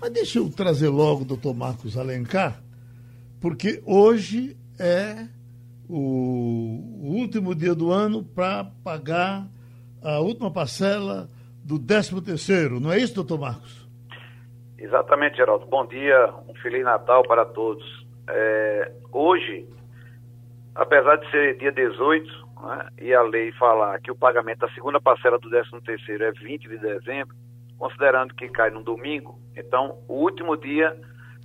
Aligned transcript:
Mas 0.00 0.12
deixa 0.12 0.38
eu 0.38 0.50
trazer 0.50 0.88
logo 0.88 1.22
o 1.22 1.24
doutor 1.24 1.54
Marcos 1.54 1.98
Alencar, 1.98 2.60
porque 3.40 3.82
hoje 3.84 4.56
é 4.78 5.26
o, 5.88 6.98
último 7.02 7.54
dia 7.54 7.74
do 7.74 7.90
ano 7.90 8.22
para 8.22 8.64
pagar 8.84 9.46
a 10.02 10.20
última 10.20 10.52
parcela 10.52 11.28
do 11.64 11.78
13 11.78 12.22
terceiro, 12.22 12.78
não 12.78 12.92
é 12.92 12.98
isso, 12.98 13.14
doutor 13.14 13.40
Marcos? 13.40 13.88
Exatamente, 14.78 15.36
Geraldo. 15.36 15.66
Bom 15.66 15.84
dia, 15.86 16.32
um 16.48 16.54
Feliz 16.62 16.84
Natal 16.84 17.22
para 17.24 17.44
todos. 17.44 17.84
É, 18.28 18.92
hoje, 19.10 19.66
apesar 20.76 21.16
de 21.16 21.28
ser 21.32 21.58
dia 21.58 21.72
18, 21.72 22.24
né, 22.62 22.88
e 23.00 23.12
a 23.12 23.22
lei 23.22 23.50
falar 23.52 24.00
que 24.00 24.12
o 24.12 24.16
pagamento 24.16 24.60
da 24.60 24.70
segunda 24.70 25.00
parcela 25.00 25.38
do 25.38 25.50
13 25.50 25.70
terceiro 25.84 26.24
é 26.24 26.30
20 26.30 26.68
de 26.68 26.78
dezembro, 26.78 27.34
considerando 27.78 28.34
que 28.34 28.48
cai 28.48 28.70
no 28.70 28.82
domingo, 28.82 29.38
então 29.56 29.98
o 30.08 30.14
último 30.14 30.56
dia 30.56 30.96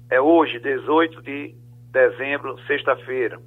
é 0.09 0.19
hoje, 0.19 0.59
18 0.59 1.21
de 1.21 1.55
dezembro, 1.91 2.59
sexta-feira. 2.65 3.39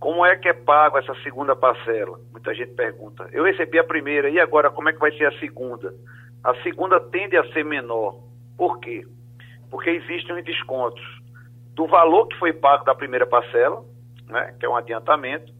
Como 0.00 0.24
é 0.24 0.36
que 0.36 0.48
é 0.48 0.52
pago 0.52 0.98
essa 0.98 1.14
segunda 1.22 1.54
parcela? 1.54 2.18
Muita 2.32 2.54
gente 2.54 2.74
pergunta. 2.74 3.28
Eu 3.32 3.44
recebi 3.44 3.78
a 3.78 3.84
primeira, 3.84 4.28
e 4.28 4.40
agora 4.40 4.70
como 4.70 4.88
é 4.88 4.92
que 4.92 4.98
vai 4.98 5.12
ser 5.12 5.26
a 5.26 5.38
segunda? 5.38 5.94
A 6.42 6.54
segunda 6.62 7.00
tende 7.00 7.36
a 7.36 7.52
ser 7.52 7.64
menor. 7.64 8.22
Por 8.56 8.80
quê? 8.80 9.06
Porque 9.70 9.90
existem 9.90 10.36
os 10.36 10.44
descontos 10.44 11.02
do 11.74 11.86
valor 11.86 12.28
que 12.28 12.38
foi 12.38 12.52
pago 12.52 12.84
da 12.84 12.94
primeira 12.94 13.26
parcela, 13.26 13.84
né, 14.28 14.54
que 14.58 14.66
é 14.66 14.68
um 14.68 14.76
adiantamento, 14.76 15.52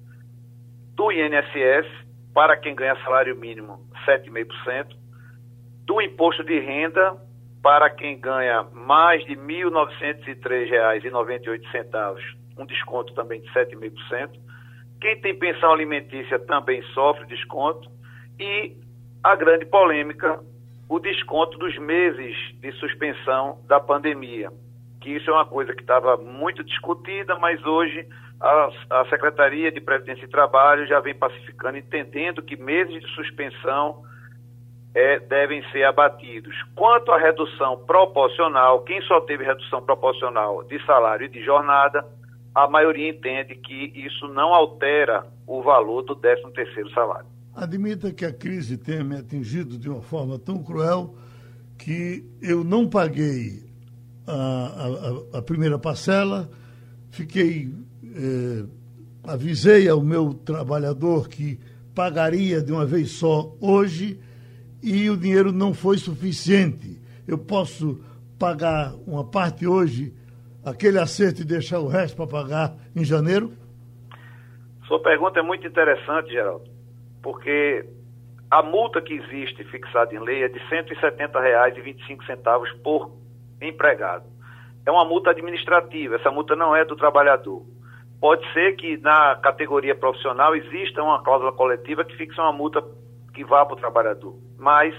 do 0.95 1.11
INSS 1.11 1.87
para 2.33 2.57
quem 2.57 2.75
ganha 2.75 2.97
salário 3.03 3.37
mínimo 3.37 3.81
7,5%, 4.07 4.95
do 5.87 6.01
imposto 6.01 6.43
de 6.45 6.59
renda 6.59 7.17
para 7.63 7.91
quem 7.91 8.19
ganha 8.21 8.65
mais 8.73 9.25
de 9.25 9.35
R$ 9.35 9.41
1.903,98, 9.41 12.19
um 12.59 12.67
desconto 12.67 13.15
também 13.15 13.41
de 13.41 13.49
7,5%. 13.53 14.41
Quem 15.01 15.21
tem 15.21 15.39
pensão 15.39 15.73
alimentícia 15.73 16.39
também 16.39 16.83
sofre 16.93 17.27
desconto. 17.27 17.91
E 18.39 18.77
a 19.23 19.35
grande 19.35 19.65
polêmica, 19.67 20.41
o 20.89 20.99
desconto 20.99 21.59
dos 21.59 21.77
meses 21.79 22.37
de 22.61 22.73
suspensão 22.73 23.59
da 23.67 23.81
pandemia, 23.81 24.51
que 25.01 25.11
isso 25.11 25.31
é 25.31 25.33
uma 25.33 25.47
coisa 25.47 25.73
que 25.75 25.83
estava 25.83 26.17
muito 26.17 26.63
discutida, 26.65 27.39
mas 27.39 27.65
hoje 27.65 28.07
a, 28.41 28.71
a 28.91 29.07
Secretaria 29.07 29.73
de 29.73 29.81
Previdência 29.81 30.25
e 30.25 30.29
Trabalho 30.29 30.87
já 30.87 31.01
vem 31.01 31.15
pacificando, 31.15 31.79
entendendo 31.79 32.43
que 32.43 32.57
meses 32.57 33.01
de 33.01 33.09
suspensão 33.15 34.05
é, 34.95 35.19
devem 35.19 35.63
ser 35.71 35.85
abatidos. 35.85 36.55
Quanto 36.75 37.11
à 37.11 37.19
redução 37.19 37.85
proporcional, 37.85 38.83
quem 38.83 39.03
só 39.03 39.21
teve 39.23 39.45
redução 39.45 39.83
proporcional 39.83 40.63
de 40.65 40.85
salário 40.87 41.27
e 41.27 41.29
de 41.29 41.45
jornada, 41.45 42.07
a 42.55 42.69
maioria 42.69 43.11
entende 43.11 43.57
que 43.57 43.93
isso 43.97 44.29
não 44.29 44.55
altera 44.55 45.27
o 45.47 45.63
valor 45.63 46.03
do 46.03 46.15
13º 46.15 46.93
salário. 46.95 47.27
Admita 47.55 48.13
que 48.13 48.25
a 48.25 48.33
crise 48.33 48.79
tenha 48.79 49.03
me 49.03 49.17
atingido 49.17 49.77
de 49.77 49.89
uma 49.89 50.03
forma 50.03 50.39
tão 50.39 50.63
cruel 50.63 51.15
que 51.77 52.25
eu 52.41 52.63
não 52.63 52.89
paguei 52.89 53.65
a, 54.27 55.35
a, 55.35 55.39
a 55.39 55.43
primeira 55.43 55.79
parcela, 55.79 56.49
fiquei 57.11 57.73
eh, 58.17 58.65
avisei 59.25 59.89
ao 59.89 60.03
meu 60.03 60.35
trabalhador 60.35 61.29
que 61.29 61.59
pagaria 61.95 62.63
de 62.63 62.73
uma 62.73 62.85
vez 62.85 63.13
só 63.13 63.55
hoje 63.61 64.19
e 64.85 65.09
o 65.09 65.17
dinheiro 65.17 65.51
não 65.51 65.73
foi 65.73 65.97
suficiente. 65.97 67.01
Eu 67.27 67.39
posso 67.39 68.05
pagar 68.39 68.93
uma 69.07 69.25
parte 69.25 69.67
hoje, 69.67 70.13
aquele 70.63 70.99
acerto 70.99 71.41
e 71.41 71.45
deixar 71.45 71.81
o 71.81 71.89
resto 71.89 72.15
para 72.17 72.27
pagar 72.27 72.75
em 72.95 73.03
janeiro? 73.03 73.55
Sua 74.87 75.01
pergunta 75.01 75.41
é 75.41 75.43
muito 75.43 75.67
interessante, 75.67 76.31
Geraldo, 76.31 76.71
porque 77.23 77.87
a 78.51 78.63
multa 78.63 79.01
que 79.01 79.15
existe 79.15 79.65
fixada 79.65 80.15
em 80.15 80.21
lei 80.21 80.43
é 80.43 80.49
de 80.49 80.59
R$ 80.59 80.85
170,25 80.85 82.83
por 82.83 83.11
empregado. 83.63 84.27
É 84.85 84.91
uma 84.91 85.07
multa 85.07 85.31
administrativa, 85.31 86.17
essa 86.17 86.31
multa 86.31 86.55
não 86.55 86.77
é 86.77 86.85
do 86.85 86.95
trabalhador. 86.95 87.65
Pode 88.21 88.47
ser 88.53 88.77
que 88.77 88.99
na 88.99 89.37
categoria 89.37 89.95
profissional 89.95 90.55
exista 90.55 91.03
uma 91.03 91.23
cláusula 91.23 91.53
coletiva 91.53 92.05
que 92.05 92.15
fixe 92.17 92.39
uma 92.39 92.53
multa 92.53 92.85
que 93.33 93.45
vá 93.45 93.65
para 93.65 93.75
o 93.75 93.79
trabalhador. 93.79 94.37
Mas, 94.65 94.95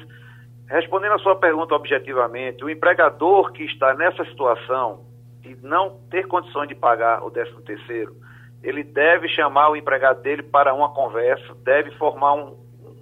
respondendo 0.70 1.14
a 1.14 1.20
sua 1.20 1.36
pergunta 1.36 1.74
objetivamente, 1.74 2.64
o 2.64 2.70
empregador 2.70 3.52
que 3.52 3.64
está 3.64 3.96
nessa 3.96 4.24
situação 4.26 5.03
de 5.42 5.58
não 5.64 6.00
ter 6.12 6.28
condições 6.28 6.68
de 6.68 6.76
pagar 6.76 7.24
o 7.24 7.31
13 7.31 7.64
terceiro, 7.64 8.16
ele 8.62 8.84
deve 8.84 9.28
chamar 9.28 9.72
o 9.72 9.76
empregado 9.76 10.22
dele 10.22 10.44
para 10.44 10.72
uma 10.72 10.94
conversa, 10.94 11.56
deve 11.64 11.90
formar 11.98 12.34
um, 12.36 12.56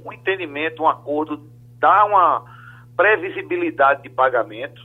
um 0.06 0.13
entendimento, 0.13 0.84
um 0.84 0.88
acordo, 0.88 1.46
dar 1.79 2.06
uma 2.06 2.46
previsibilidade 2.95 4.03
de 4.03 4.09
pagamento 4.09 4.81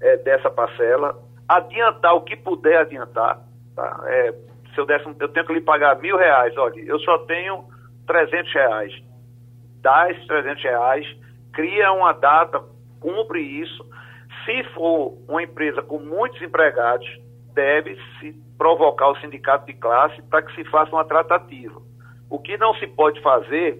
é, 0.00 0.16
dessa 0.16 0.50
parcela, 0.50 1.14
adiantar 1.46 2.14
o 2.14 2.22
que 2.22 2.36
puder 2.36 2.78
adiantar, 2.78 3.38
tá? 3.76 4.00
É, 4.06 4.32
se 4.74 4.80
eu, 4.80 4.86
desse, 4.86 5.06
eu 5.20 5.28
tenho 5.28 5.46
que 5.46 5.52
lhe 5.52 5.60
pagar 5.60 5.98
mil 5.98 6.16
reais, 6.16 6.56
olha, 6.56 6.80
eu 6.80 6.98
só 7.00 7.18
tenho 7.18 7.64
300 8.06 8.52
reais. 8.54 9.07
Dá 9.80 10.10
esses 10.10 10.26
300 10.26 10.62
reais, 10.62 11.06
cria 11.52 11.92
uma 11.92 12.12
data, 12.12 12.62
cumpre 13.00 13.40
isso. 13.40 13.84
Se 14.44 14.64
for 14.74 15.18
uma 15.28 15.42
empresa 15.42 15.82
com 15.82 15.98
muitos 15.98 16.40
empregados, 16.40 17.06
deve-se 17.54 18.32
provocar 18.56 19.10
o 19.10 19.20
sindicato 19.20 19.66
de 19.66 19.74
classe 19.74 20.20
para 20.22 20.42
que 20.42 20.54
se 20.54 20.64
faça 20.70 20.90
uma 20.90 21.04
tratativa. 21.04 21.80
O 22.30 22.38
que 22.38 22.56
não 22.56 22.74
se 22.74 22.86
pode 22.86 23.20
fazer 23.22 23.78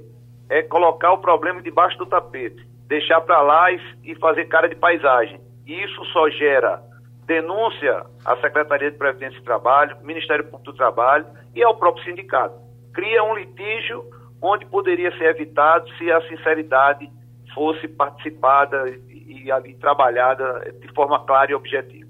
é 0.49 0.63
colocar 0.63 1.13
o 1.13 1.19
problema 1.19 1.61
debaixo 1.61 1.99
do 1.99 2.07
tapete, 2.07 2.67
deixar 2.87 3.21
para 3.21 3.41
lá 3.43 3.71
e, 3.71 3.81
e 4.05 4.15
fazer 4.17 4.47
cara 4.47 4.69
de 4.69 4.77
paisagem. 4.77 5.41
Isso 5.67 6.05
só 6.07 6.31
gera 6.31 6.83
denúncia 7.27 8.07
à 8.25 8.37
Secretaria 8.39 8.91
de 8.91 8.97
Previdência 8.97 9.39
e 9.39 9.43
Trabalho, 9.43 9.99
Ministério 10.03 10.45
Público 10.45 10.73
do 10.73 10.77
Trabalho 10.77 11.27
e 11.55 11.63
ao 11.63 11.77
próprio 11.77 12.05
sindicato. 12.05 12.57
Cria 12.95 13.23
um 13.23 13.35
litígio 13.35 14.03
onde 14.41 14.67
poderia 14.67 15.11
ser 15.17 15.31
evitado 15.31 15.89
se 15.97 16.11
a 16.11 16.21
sinceridade 16.29 17.11
fosse 17.55 17.89
participada 17.89 18.89
e, 19.09 19.51
ali 19.51 19.75
trabalhada 19.75 20.73
de 20.81 20.93
forma 20.95 21.25
clara 21.25 21.51
e 21.51 21.55
objetiva. 21.55 22.09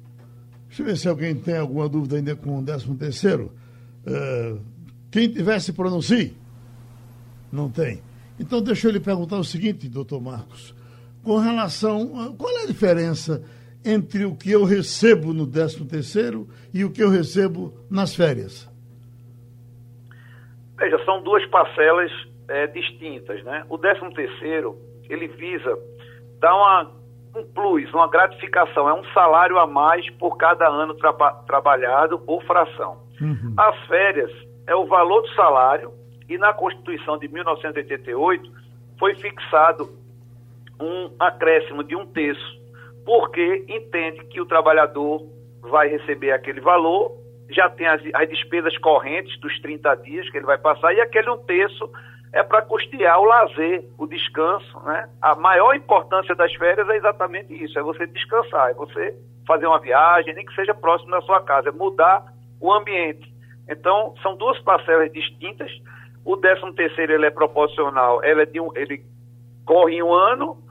Deixa 0.67 0.83
eu 0.83 0.87
ver 0.87 0.97
se 0.97 1.09
alguém 1.09 1.35
tem 1.35 1.57
alguma 1.57 1.89
dúvida 1.89 2.17
ainda 2.17 2.37
com 2.37 2.59
o 2.59 2.65
13 2.65 2.95
terceiro. 2.97 3.53
Uh, 4.07 4.61
quem 5.11 5.29
tivesse 5.29 5.73
pronuncie? 5.73 6.37
Não 7.51 7.71
tem. 7.71 8.03
Então 8.39 8.61
deixa 8.61 8.89
eu 8.89 8.93
lhe 8.93 9.01
perguntar 9.01 9.39
o 9.39 9.45
seguinte, 9.45 9.89
doutor 9.89 10.21
Marcos. 10.21 10.75
Com 11.23 11.39
relação. 11.39 12.35
Qual 12.37 12.59
é 12.59 12.65
a 12.65 12.67
diferença 12.67 13.43
entre 13.85 14.25
o 14.25 14.35
que 14.35 14.51
eu 14.51 14.65
recebo 14.65 15.33
no 15.33 15.47
13 15.47 15.85
terceiro 15.87 16.49
e 16.73 16.85
o 16.85 16.91
que 16.91 17.03
eu 17.03 17.09
recebo 17.09 17.75
nas 17.91 18.15
férias? 18.15 18.68
Veja, 20.79 21.05
são 21.05 21.23
duas 21.23 21.45
parcelas 21.47 22.11
é, 22.49 22.67
distintas, 22.69 23.43
né? 23.45 23.65
O 23.69 23.77
13 23.77 24.15
terceiro, 24.15 24.77
ele 25.09 25.27
visa 25.29 25.79
dar 26.41 26.55
uma, 26.55 26.91
um 27.37 27.45
plus, 27.53 27.93
uma 27.93 28.09
gratificação, 28.09 28.89
é 28.89 28.95
um 28.95 29.05
salário 29.13 29.59
a 29.59 29.67
mais 29.67 30.09
por 30.15 30.37
cada 30.37 30.69
ano 30.69 30.95
tra 30.95 31.13
trabalhado 31.47 32.23
ou 32.27 32.41
fração. 32.43 33.03
Uhum. 33.21 33.55
As 33.57 33.77
férias 33.87 34.31
é 34.67 34.75
o 34.75 34.87
valor 34.87 35.23
do 35.23 35.29
salário 35.35 35.93
e 36.29 36.39
na 36.39 36.53
Constituição 36.53 37.19
de 37.19 37.29
1988 37.29 38.51
foi 38.99 39.15
fixado 39.17 39.91
um 40.81 41.11
acréscimo 41.19 41.83
de 41.83 41.97
um 41.97 42.07
terço 42.07 42.59
porque 43.09 43.65
entende 43.67 44.23
que 44.27 44.39
o 44.39 44.45
trabalhador 44.45 45.27
vai 45.63 45.89
receber 45.89 46.31
aquele 46.31 46.61
valor, 46.61 47.11
já 47.51 47.69
tem 47.71 47.87
as, 47.87 48.03
as 48.15 48.29
despesas 48.29 48.77
correntes 48.79 49.39
dos 49.41 49.59
30 49.61 49.95
dias 49.97 50.29
que 50.31 50.37
ele 50.37 50.47
vai 50.47 50.59
passar, 50.59 50.93
e 50.93 51.01
aquele 51.01 51.31
um 51.31 51.39
terço 51.39 51.91
é 52.33 52.43
para 52.43 52.63
custear 52.63 53.19
o 53.21 53.25
lazer, 53.25 53.85
o 53.97 54.07
descanso. 54.07 54.79
Né? 54.81 55.09
A 55.21 55.35
maior 55.35 55.75
importância 55.75 56.35
das 56.35 56.53
férias 56.55 56.89
é 56.89 56.97
exatamente 56.97 57.53
isso: 57.53 57.79
é 57.79 57.83
você 57.83 58.07
descansar, 58.07 58.71
é 58.71 58.75
você 58.75 59.17
fazer 59.47 59.67
uma 59.67 59.81
viagem, 59.81 60.35
nem 60.35 60.45
que 60.45 60.55
seja 60.55 60.75
próximo 60.75 61.11
da 61.11 61.23
sua 61.23 61.41
casa, 61.41 61.71
é 61.71 61.73
mudar 61.73 62.23
o 62.61 62.73
ambiente. 62.73 63.33
Então, 63.69 64.15
são 64.23 64.37
duas 64.37 64.59
parcelas 64.61 65.11
distintas. 65.13 65.71
O 66.25 66.37
13 66.37 66.73
terceiro 66.75 67.15
ele 67.15 67.27
é 67.27 67.31
proporcional, 67.31 68.23
ele, 68.23 68.43
é 68.43 68.61
um, 68.61 68.71
ele 68.77 69.03
corre 69.65 69.95
em 69.95 70.03
um 70.03 70.13
ano, 70.13 70.63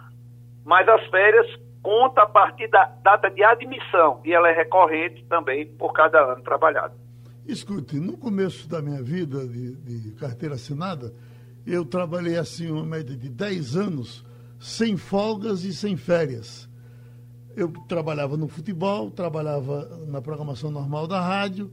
mas 0.64 0.88
as 0.88 1.04
férias 1.08 1.48
conta 1.88 2.24
a 2.24 2.25
partir 2.25 2.68
da 2.68 2.84
data 3.01 3.30
de 3.30 3.42
admissão 3.42 4.19
e 4.25 4.34
ela 4.34 4.50
é 4.50 4.54
recorrente 4.54 5.24
também 5.30 5.66
por 5.66 5.94
cada 5.94 6.34
ano 6.34 6.44
trabalhado. 6.44 6.94
Escute, 7.48 7.98
no 7.98 8.18
começo 8.18 8.68
da 8.68 8.81
minha 8.81 9.01
vida 9.01 9.48
de, 9.48 9.74
de 9.74 10.12
carteira 10.16 10.56
assinada, 10.56 11.13
eu 11.66 11.86
trabalhei 11.86 12.38
assim 12.38 12.69
uma 12.69 12.84
média 12.84 13.16
de 13.16 13.30
10 13.30 13.78
anos 13.78 14.25
sem 14.60 14.98
folgas 14.98 15.63
e 15.63 15.74
sem 15.74 15.95
férias. 15.95 16.69
eu 17.56 17.72
trabalhava 17.88 18.36
no 18.36 18.50
futebol, 18.50 19.10
trabalhava 19.10 19.88
na 20.07 20.22
programação 20.22 20.69
normal 20.69 21.07
da 21.07 21.22
rádio, 21.22 21.72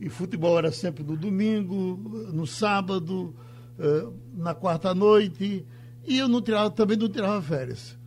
e 0.00 0.08
futebol 0.08 0.58
era 0.58 0.72
sempre 0.72 1.04
no 1.04 1.16
domingo, 1.16 2.00
no 2.32 2.48
sábado, 2.48 3.32
eh, 3.78 4.08
na 4.34 4.56
quarta-noite, 4.56 5.64
e 6.04 6.18
eu 6.18 6.26
não 6.26 6.42
tirava, 6.42 6.68
também 6.68 6.96
não 6.96 7.08
tirava 7.08 7.40
férias. 7.40 8.01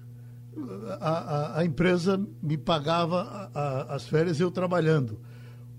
A, 1.01 1.09
a, 1.09 1.59
a 1.59 1.65
empresa 1.65 2.23
me 2.41 2.57
pagava 2.57 3.51
a, 3.53 3.95
as 3.95 4.07
férias 4.07 4.39
eu 4.39 4.49
trabalhando. 4.49 5.19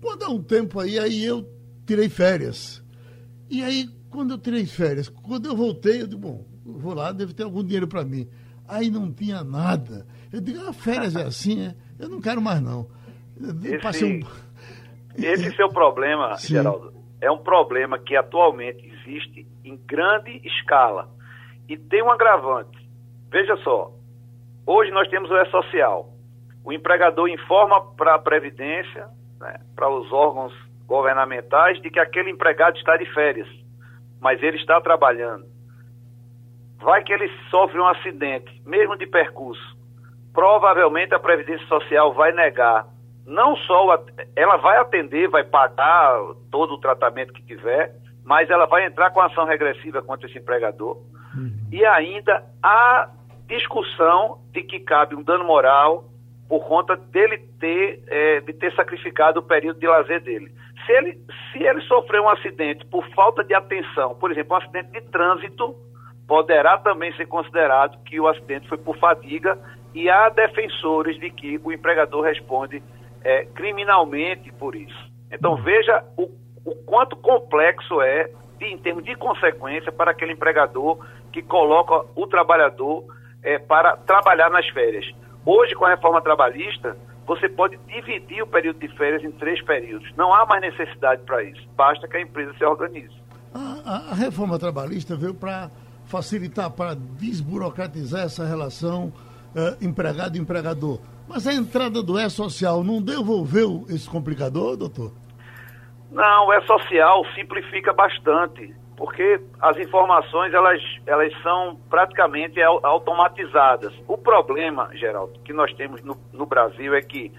Quando 0.01 0.23
há 0.23 0.29
um 0.29 0.41
tempo 0.41 0.79
aí, 0.79 0.99
aí 0.99 1.25
eu 1.25 1.47
tirei 1.85 2.09
férias. 2.09 2.83
E 3.49 3.63
aí, 3.63 3.89
quando 4.09 4.31
eu 4.31 4.37
tirei 4.37 4.65
férias, 4.65 5.09
quando 5.09 5.47
eu 5.47 5.55
voltei, 5.55 6.01
eu 6.01 6.07
digo, 6.07 6.21
bom, 6.21 6.45
eu 6.65 6.73
vou 6.73 6.93
lá, 6.93 7.11
deve 7.11 7.33
ter 7.33 7.43
algum 7.43 7.63
dinheiro 7.63 7.87
para 7.87 8.03
mim. 8.03 8.27
Aí 8.67 8.91
não 8.91 9.11
tinha 9.11 9.43
nada. 9.43 10.05
Eu 10.31 10.41
digo, 10.41 10.59
ah, 10.67 10.73
férias 10.73 11.15
é 11.15 11.23
assim, 11.23 11.67
é? 11.67 11.75
Eu 11.97 12.09
não 12.09 12.19
quero 12.19 12.41
mais, 12.41 12.61
não. 12.61 12.87
Esse, 13.63 14.05
um... 14.05 14.19
esse 15.17 15.55
seu 15.55 15.69
problema, 15.69 16.35
Sim. 16.37 16.55
Geraldo, 16.55 16.93
é 17.21 17.31
um 17.31 17.37
problema 17.37 17.97
que 17.97 18.15
atualmente 18.15 18.85
existe 18.85 19.47
em 19.63 19.77
grande 19.77 20.41
escala. 20.45 21.09
E 21.67 21.77
tem 21.77 22.03
um 22.03 22.11
agravante. 22.11 22.77
Veja 23.31 23.57
só, 23.57 23.93
hoje 24.67 24.91
nós 24.91 25.07
temos 25.07 25.31
o 25.31 25.37
E-Social. 25.37 26.09
O 26.63 26.71
empregador 26.71 27.27
informa 27.29 27.81
para 27.95 28.15
a 28.15 28.19
Previdência, 28.19 29.07
né, 29.39 29.55
para 29.75 29.89
os 29.89 30.11
órgãos 30.11 30.53
governamentais, 30.85 31.81
de 31.81 31.89
que 31.89 31.99
aquele 31.99 32.29
empregado 32.29 32.77
está 32.77 32.97
de 32.97 33.05
férias, 33.13 33.47
mas 34.19 34.43
ele 34.43 34.57
está 34.57 34.79
trabalhando. 34.81 35.45
Vai 36.79 37.03
que 37.03 37.11
ele 37.11 37.31
sofre 37.49 37.79
um 37.79 37.87
acidente, 37.87 38.61
mesmo 38.65 38.95
de 38.95 39.07
percurso 39.07 39.77
provavelmente 40.37 41.15
a 41.15 41.19
Previdência 41.19 41.65
Social 41.65 42.13
vai 42.13 42.31
negar. 42.31 42.85
Não 43.25 43.55
só, 43.55 43.91
a, 43.91 43.99
ela 44.35 44.57
vai 44.57 44.77
atender, 44.77 45.27
vai 45.27 45.43
pagar 45.43 46.15
todo 46.51 46.75
o 46.75 46.79
tratamento 46.79 47.33
que 47.33 47.41
tiver, 47.41 47.91
mas 48.23 48.47
ela 48.51 48.67
vai 48.67 48.85
entrar 48.85 49.09
com 49.09 49.19
ação 49.19 49.45
regressiva 49.45 49.99
contra 50.03 50.27
esse 50.27 50.37
empregador. 50.37 50.95
Uhum. 51.35 51.51
E 51.71 51.83
ainda 51.83 52.43
há 52.61 53.09
discussão 53.47 54.39
de 54.51 54.61
que 54.61 54.79
cabe 54.79 55.15
um 55.15 55.23
dano 55.23 55.43
moral 55.45 56.05
por 56.47 56.65
conta 56.65 56.95
dele 56.95 57.37
ter, 57.59 58.01
é, 58.07 58.39
de 58.41 58.53
ter 58.53 58.73
sacrificado 58.73 59.39
o 59.39 59.43
período 59.43 59.79
de 59.79 59.87
lazer 59.87 60.21
dele. 60.21 60.51
Se 60.85 60.91
ele, 60.93 61.19
se 61.51 61.63
ele 61.63 61.81
sofreu 61.81 62.23
um 62.23 62.29
acidente 62.29 62.85
por 62.85 63.05
falta 63.09 63.43
de 63.43 63.53
atenção, 63.53 64.15
por 64.15 64.31
exemplo, 64.31 64.53
um 64.53 64.57
acidente 64.57 64.91
de 64.91 65.01
trânsito, 65.01 65.75
poderá 66.27 66.77
também 66.77 67.13
ser 67.13 67.25
considerado 67.27 68.01
que 68.03 68.19
o 68.19 68.27
acidente 68.27 68.67
foi 68.67 68.77
por 68.77 68.97
fadiga 68.97 69.57
e 69.93 70.09
há 70.09 70.29
defensores 70.29 71.19
de 71.19 71.29
que 71.29 71.59
o 71.63 71.71
empregador 71.71 72.23
responde 72.23 72.81
é, 73.23 73.45
criminalmente 73.45 74.51
por 74.53 74.75
isso. 74.75 75.11
Então 75.31 75.51
uhum. 75.51 75.63
veja 75.63 76.03
o, 76.17 76.29
o 76.65 76.75
quanto 76.85 77.15
complexo 77.17 78.01
é, 78.01 78.29
de, 78.57 78.65
em 78.65 78.77
termos 78.77 79.03
de 79.03 79.15
consequência, 79.15 79.91
para 79.91 80.11
aquele 80.11 80.33
empregador 80.33 81.05
que 81.31 81.41
coloca 81.41 82.05
o 82.15 82.27
trabalhador 82.27 83.03
é, 83.47 83.57
para 83.57 83.95
trabalhar 83.95 84.49
nas 84.49 84.67
férias. 84.69 85.09
Hoje, 85.45 85.73
com 85.73 85.85
a 85.85 85.89
reforma 85.91 86.21
trabalhista, 86.21 86.97
você 87.25 87.47
pode 87.47 87.77
dividir 87.87 88.43
o 88.43 88.47
período 88.47 88.77
de 88.79 88.89
férias 88.97 89.23
em 89.23 89.31
três 89.31 89.63
períodos. 89.63 90.11
Não 90.17 90.33
há 90.33 90.45
mais 90.45 90.61
necessidade 90.61 91.21
para 91.23 91.41
isso. 91.43 91.65
Basta 91.77 92.05
que 92.09 92.17
a 92.17 92.21
empresa 92.21 92.53
se 92.57 92.65
organize. 92.65 93.15
A, 93.53 93.59
a, 93.85 94.11
a 94.11 94.15
reforma 94.15 94.59
trabalhista 94.59 95.15
veio 95.15 95.33
para 95.33 95.71
facilitar, 96.07 96.69
para 96.71 96.93
desburocratizar 96.93 98.25
essa 98.25 98.45
relação 98.45 99.13
uh, 99.55 99.81
empregado 99.81 100.35
e 100.35 100.41
empregador. 100.41 100.99
Mas 101.25 101.47
a 101.47 101.53
entrada 101.53 102.03
do 102.03 102.19
E-Social 102.19 102.83
não 102.83 103.01
devolveu 103.01 103.85
esse 103.89 104.09
complicador, 104.09 104.75
doutor? 104.75 105.13
Não, 106.11 106.47
o 106.47 106.53
E-Social 106.53 107.25
simplifica 107.33 107.93
bastante, 107.93 108.75
porque 108.97 109.39
as 109.61 109.77
informações 109.77 110.51
elas, 110.53 110.81
elas 111.05 111.31
são 111.43 111.77
praticamente 111.87 112.59
automatizadas. 112.61 113.93
O 114.07 114.17
problema, 114.17 114.89
Geraldo, 114.93 115.39
que 115.45 115.53
nós 115.53 115.71
temos 115.75 116.01
no, 116.03 116.17
no 116.33 116.47
Brasil 116.47 116.95
é 116.95 117.01
que 117.01 117.31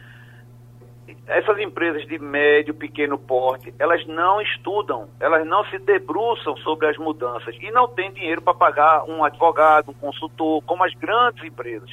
essas 1.26 1.58
empresas 1.58 2.06
de 2.06 2.18
médio, 2.18 2.72
pequeno 2.72 3.18
porte, 3.18 3.74
elas 3.78 4.06
não 4.06 4.40
estudam, 4.40 5.08
elas 5.18 5.44
não 5.46 5.64
se 5.64 5.78
debruçam 5.78 6.56
sobre 6.58 6.86
as 6.86 6.96
mudanças 6.96 7.56
e 7.60 7.70
não 7.72 7.88
têm 7.88 8.12
dinheiro 8.12 8.40
para 8.40 8.54
pagar 8.54 9.04
um 9.04 9.24
advogado, 9.24 9.90
um 9.90 9.94
consultor, 9.94 10.62
como 10.64 10.84
as 10.84 10.94
grandes 10.94 11.42
empresas. 11.42 11.90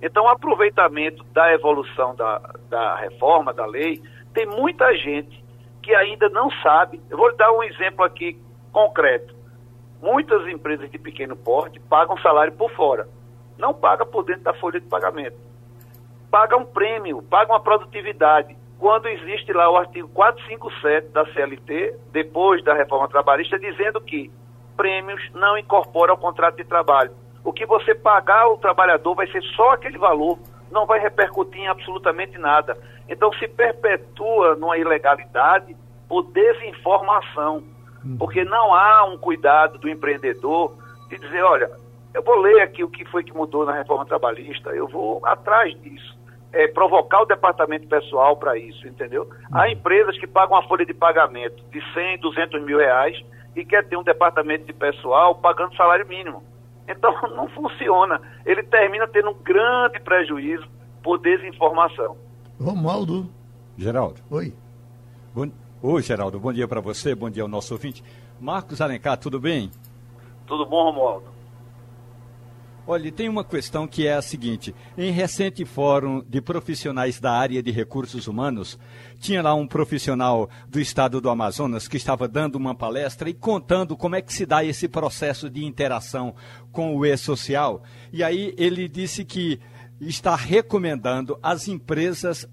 Então, 0.00 0.24
o 0.24 0.28
aproveitamento 0.28 1.24
da 1.32 1.52
evolução 1.52 2.14
da, 2.14 2.40
da 2.70 2.94
reforma, 2.96 3.52
da 3.52 3.66
lei, 3.66 4.00
tem 4.32 4.46
muita 4.46 4.94
gente 4.96 5.44
que 5.82 5.92
ainda 5.92 6.28
não 6.28 6.50
sabe. 6.62 7.00
Eu 7.10 7.16
vou 7.16 7.34
dar 7.36 7.50
um 7.50 7.64
exemplo 7.64 8.04
aqui 8.04 8.38
concreto. 8.72 9.34
Muitas 10.00 10.46
empresas 10.46 10.90
de 10.90 10.98
pequeno 10.98 11.36
porte 11.36 11.80
pagam 11.80 12.16
salário 12.18 12.52
por 12.52 12.70
fora, 12.72 13.08
não 13.56 13.74
paga 13.74 14.06
por 14.06 14.24
dentro 14.24 14.42
da 14.42 14.54
folha 14.54 14.80
de 14.80 14.86
pagamento. 14.86 15.36
Paga 16.30 16.56
um 16.56 16.64
prêmio, 16.64 17.22
paga 17.22 17.52
uma 17.52 17.60
produtividade 17.60 18.56
quando 18.78 19.08
existe 19.08 19.52
lá 19.52 19.68
o 19.68 19.76
artigo 19.76 20.08
457 20.08 21.08
da 21.08 21.26
CLT, 21.32 21.96
depois 22.12 22.62
da 22.62 22.74
reforma 22.74 23.08
trabalhista, 23.08 23.58
dizendo 23.58 24.00
que 24.00 24.30
prêmios 24.76 25.20
não 25.34 25.58
incorporam 25.58 26.14
ao 26.14 26.18
contrato 26.18 26.56
de 26.56 26.64
trabalho. 26.64 27.10
O 27.42 27.52
que 27.52 27.66
você 27.66 27.94
pagar 27.94 28.42
ao 28.42 28.56
trabalhador 28.58 29.14
vai 29.16 29.26
ser 29.28 29.42
só 29.56 29.72
aquele 29.72 29.98
valor, 29.98 30.38
não 30.70 30.86
vai 30.86 31.00
repercutir 31.00 31.60
em 31.60 31.66
absolutamente 31.66 32.38
nada. 32.38 32.78
Então 33.08 33.32
se 33.32 33.48
perpetua 33.48 34.54
numa 34.54 34.78
ilegalidade 34.78 35.76
por 36.08 36.22
desinformação. 36.30 37.64
Porque 38.18 38.44
não 38.44 38.74
há 38.74 39.04
um 39.04 39.18
cuidado 39.18 39.78
do 39.78 39.88
empreendedor 39.88 40.74
de 41.08 41.18
dizer, 41.18 41.42
olha, 41.42 41.70
eu 42.14 42.22
vou 42.22 42.40
ler 42.40 42.60
aqui 42.62 42.82
o 42.82 42.88
que 42.88 43.04
foi 43.06 43.24
que 43.24 43.32
mudou 43.32 43.64
na 43.64 43.72
reforma 43.72 44.04
trabalhista, 44.06 44.70
eu 44.70 44.88
vou 44.88 45.24
atrás 45.24 45.78
disso 45.80 46.18
é, 46.52 46.66
provocar 46.68 47.22
o 47.22 47.26
departamento 47.26 47.86
pessoal 47.86 48.36
para 48.36 48.58
isso, 48.58 48.86
entendeu? 48.86 49.28
Há 49.52 49.64
uhum. 49.64 49.72
empresas 49.72 50.18
que 50.18 50.26
pagam 50.26 50.56
uma 50.56 50.66
folha 50.66 50.84
de 50.84 50.94
pagamento 50.94 51.62
de 51.70 51.80
100, 51.92 52.18
200 52.18 52.64
mil 52.64 52.78
reais 52.78 53.22
e 53.54 53.64
quer 53.64 53.86
ter 53.86 53.96
um 53.96 54.02
departamento 54.02 54.64
de 54.64 54.72
pessoal 54.72 55.34
pagando 55.34 55.76
salário 55.76 56.06
mínimo. 56.06 56.42
Então, 56.88 57.12
não 57.34 57.48
funciona. 57.48 58.20
Ele 58.46 58.62
termina 58.62 59.06
tendo 59.06 59.30
um 59.30 59.34
grande 59.34 60.00
prejuízo 60.00 60.66
por 61.02 61.18
desinformação. 61.18 62.16
Romualdo. 62.60 63.28
Geraldo. 63.76 64.20
Oi. 64.30 64.52
Bom... 65.34 65.48
Oi, 65.80 66.02
Geraldo. 66.02 66.40
Bom 66.40 66.52
dia 66.52 66.66
para 66.66 66.80
você, 66.80 67.14
bom 67.14 67.30
dia 67.30 67.44
ao 67.44 67.48
nosso 67.48 67.72
ouvinte. 67.72 68.02
Marcos 68.40 68.80
Alencar, 68.80 69.16
tudo 69.16 69.38
bem? 69.38 69.70
Tudo 70.44 70.66
bom, 70.66 70.82
Romualdo. 70.82 71.26
Olha, 72.84 73.12
tem 73.12 73.28
uma 73.28 73.44
questão 73.44 73.86
que 73.86 74.04
é 74.04 74.14
a 74.14 74.22
seguinte: 74.22 74.74
em 74.96 75.12
recente 75.12 75.64
fórum 75.64 76.20
de 76.28 76.40
profissionais 76.40 77.20
da 77.20 77.30
área 77.30 77.62
de 77.62 77.70
recursos 77.70 78.26
humanos, 78.26 78.76
tinha 79.20 79.40
lá 79.40 79.54
um 79.54 79.68
profissional 79.68 80.50
do 80.68 80.80
estado 80.80 81.20
do 81.20 81.30
Amazonas 81.30 81.86
que 81.86 81.96
estava 81.96 82.26
dando 82.26 82.56
uma 82.56 82.74
palestra 82.74 83.30
e 83.30 83.34
contando 83.34 83.96
como 83.96 84.16
é 84.16 84.20
que 84.20 84.32
se 84.32 84.44
dá 84.44 84.64
esse 84.64 84.88
processo 84.88 85.48
de 85.48 85.64
interação 85.64 86.34
com 86.72 86.96
o 86.96 87.06
e-social. 87.06 87.84
E 88.12 88.24
aí 88.24 88.52
ele 88.58 88.88
disse 88.88 89.24
que 89.24 89.60
está 90.00 90.36
recomendando 90.36 91.38
as 91.42 91.68
empresas, 91.68 92.46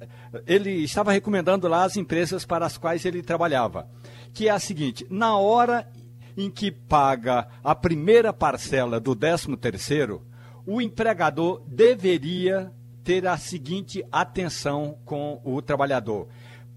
ele 0.47 0.71
estava 0.71 1.11
recomendando 1.11 1.67
lá 1.67 1.83
as 1.83 1.95
empresas 1.95 2.45
para 2.45 2.65
as 2.65 2.77
quais 2.77 3.05
ele 3.05 3.21
trabalhava, 3.21 3.87
que 4.33 4.47
é 4.47 4.51
a 4.51 4.59
seguinte: 4.59 5.05
na 5.09 5.37
hora 5.37 5.87
em 6.35 6.49
que 6.49 6.71
paga 6.71 7.47
a 7.63 7.75
primeira 7.75 8.33
parcela 8.33 8.99
do 8.99 9.15
13 9.15 9.55
terceiro, 9.57 10.25
o 10.65 10.81
empregador 10.81 11.61
deveria 11.67 12.71
ter 13.03 13.27
a 13.27 13.37
seguinte 13.37 14.03
atenção 14.11 14.97
com 15.05 15.39
o 15.43 15.61
trabalhador. 15.61 16.27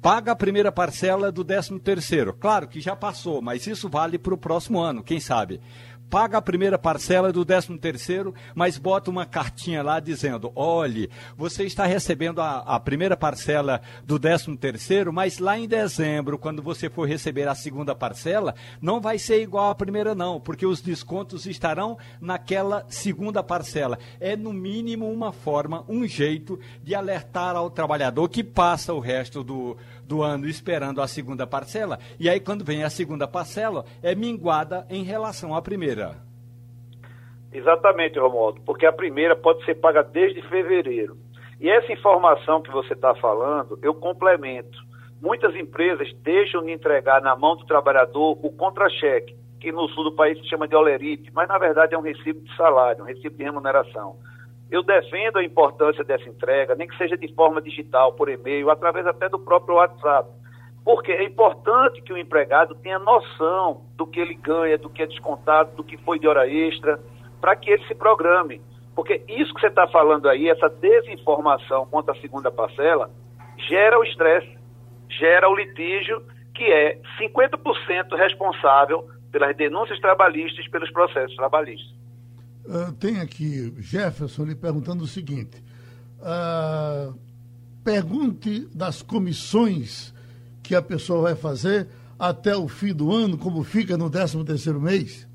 Paga 0.01 0.31
a 0.31 0.37
primeira 0.37 0.71
parcela 0.71 1.33
do 1.33 1.45
13 1.45 1.81
terceiro. 1.81 2.33
Claro 2.33 2.69
que 2.69 2.81
já 2.81 2.95
passou, 2.95 3.43
mas 3.43 3.67
isso 3.67 3.89
vale 3.89 4.17
para 4.17 4.35
o 4.35 4.39
próximo 4.39 4.79
ano, 4.79 5.03
quem 5.03 5.19
sabe 5.19 5.61
paga 6.09 6.39
a 6.39 6.43
primeira 6.43 6.79
parcela 6.79 7.33
do 7.33 7.45
13 7.45 7.79
terceiro, 7.79 8.35
mas 8.55 8.79
bota 8.79 9.11
uma 9.11 9.27
cartinha 9.27 9.83
lá 9.83 10.01
dizendo, 10.01 10.53
olhe, 10.55 11.11
você 11.37 11.65
está 11.65 11.87
recebendo 11.87 12.41
a, 12.41 12.59
a 12.59 12.81
primeira 12.81 13.17
parcela 13.17 13.81
do 14.05 14.19
13 14.19 14.57
terceiro, 14.57 15.13
mas 15.13 15.39
lá 15.39 15.59
em 15.59 15.69
dezembro, 15.69 16.39
quando 16.39 16.63
você 16.63 16.89
for 16.89 17.07
receber 17.07 17.49
a 17.49 17.55
segunda 17.55 17.95
parcela, 17.95 18.55
não 18.81 19.01
vai 19.01 19.19
ser 19.19 19.43
igual 19.43 19.71
à 19.71 19.75
primeira 19.75 20.15
não, 20.15 20.41
porque 20.41 20.67
os 20.67 20.81
descontos 20.81 21.47
estarão 21.47 21.99
naquela 22.21 22.87
segunda 22.89 23.43
parcela. 23.43 23.99
É 24.21 24.37
no 24.37 24.53
mínimo 24.53 25.11
uma 25.11 25.33
forma, 25.33 25.85
um 25.89 26.07
jeito 26.07 26.59
de 26.83 26.95
alertar 26.95 27.57
ao 27.57 27.71
trabalhador 27.71 28.29
que 28.29 28.43
passa 28.43 28.93
o 28.93 29.01
resto 29.01 29.45
do, 29.45 29.77
do 30.09 30.23
ano 30.23 30.47
esperando 30.47 31.03
a 31.03 31.07
segunda 31.07 31.47
parcela, 31.47 31.99
e 32.19 32.29
aí 32.29 32.41
quando 32.41 32.65
vem 32.65 32.83
a 32.83 32.91
segunda 32.91 33.29
parcela, 33.29 33.85
é 34.03 34.15
minguada 34.15 34.87
em 34.89 35.05
relação 35.05 35.55
à 35.55 35.61
primeira. 35.61 36.17
Exatamente, 37.53 38.19
Romualdo, 38.19 38.61
porque 38.63 38.87
a 38.87 38.93
primeira 38.93 39.37
pode 39.37 39.65
ser 39.65 39.75
paga 39.75 40.03
desde 40.03 40.41
fevereiro. 40.49 41.17
E 41.61 41.69
essa 41.69 41.93
informação 41.93 42.63
que 42.63 42.71
você 42.71 42.95
está 42.95 43.15
falando, 43.15 43.79
eu 43.83 43.95
complemento. 43.95 44.79
Muitas 45.21 45.55
empresas 45.57 46.13
deixam 46.23 46.63
de 46.65 46.71
entregar 46.71 47.21
na 47.21 47.35
mão 47.35 47.57
do 47.57 47.67
trabalhador 47.67 48.39
o 48.43 48.53
contra-cheque, 48.53 49.37
que 49.61 49.73
no 49.73 49.89
sul 49.89 50.05
do 50.05 50.15
país 50.15 50.39
se 50.39 50.49
chama 50.49 50.69
de 50.69 50.77
olerite, 50.77 51.31
mas 51.35 51.49
na 51.49 51.59
verdade 51.59 51.95
é 51.95 51.99
um 51.99 52.03
recibo 52.03 52.41
de 52.41 52.57
salário, 52.57 53.03
um 53.03 53.07
recibo 53.07 53.37
de 53.37 53.43
remuneração. 53.43 54.17
Eu 54.71 54.83
defendo 54.83 55.39
a 55.39 55.45
importância 55.45 56.05
dessa 56.05 56.29
entrega, 56.29 56.75
nem 56.75 56.87
que 56.87 56.97
seja 56.97 57.17
de 57.17 57.33
forma 57.35 57.61
digital, 57.61 58.13
por 58.13 58.29
e-mail, 58.29 58.71
através 58.71 59.07
até 59.07 59.29
do 59.29 59.39
próprio 59.39 59.77
WhatsApp. 59.77 60.29
Porque 60.85 61.13
é 61.13 61.25
importante 61.25 62.03
que 62.03 62.13
o 62.13 62.19
empregado 62.19 62.75
tenha 62.77 62.99
noção 62.99 63.83
do 63.97 64.07
que 64.07 64.21
ele 64.21 64.35
ganha, 64.35 64.79
do 64.79 64.91
que 64.91 65.03
é 65.03 65.07
descontado, 65.07 65.75
do 65.77 65.85
que 65.85 65.97
foi 65.99 66.19
de 66.19 66.29
hora 66.29 66.49
extra, 66.49 67.01
para 67.41 67.57
que 67.57 67.71
ele 67.71 67.87
se 67.87 67.95
programe. 67.95 68.61
Porque 68.95 69.23
isso 69.29 69.55
que 69.55 69.61
você 69.61 69.69
está 69.69 69.87
falando 69.89 70.29
aí, 70.29 70.49
essa 70.49 70.69
desinformação 70.69 71.87
quanto 71.87 72.11
à 72.11 72.15
segunda 72.17 72.51
parcela, 72.51 73.11
gera 73.69 73.99
o 73.99 74.05
estresse, 74.05 74.59
gera 75.09 75.49
o 75.49 75.55
litígio, 75.55 76.23
que 76.55 76.65
é 76.65 76.99
50% 77.19 78.17
responsável 78.17 79.07
pelas 79.31 79.57
denúncias 79.57 80.01
trabalhistas 80.01 80.67
pelos 80.69 80.91
processos 80.91 81.37
trabalhistas. 81.37 81.98
Uh, 82.69 82.93
tem 82.93 83.19
aqui 83.19 83.73
Jefferson 83.79 84.45
lhe 84.45 84.55
perguntando 84.55 85.03
o 85.03 85.07
seguinte: 85.07 85.63
uh, 86.21 87.19
pergunte 87.83 88.69
das 88.77 89.01
comissões 89.01 90.13
que 90.63 90.75
a 90.75 90.83
pessoa 90.83 91.23
vai 91.23 91.35
fazer 91.35 91.89
até 92.19 92.55
o 92.55 92.69
fim 92.69 92.93
do 92.93 93.11
ano, 93.11 93.39
como 93.39 93.65
fica 93.65 93.97
no 93.97 94.11
13 94.11 94.45
terceiro 94.45 94.79
mês? 94.79 95.27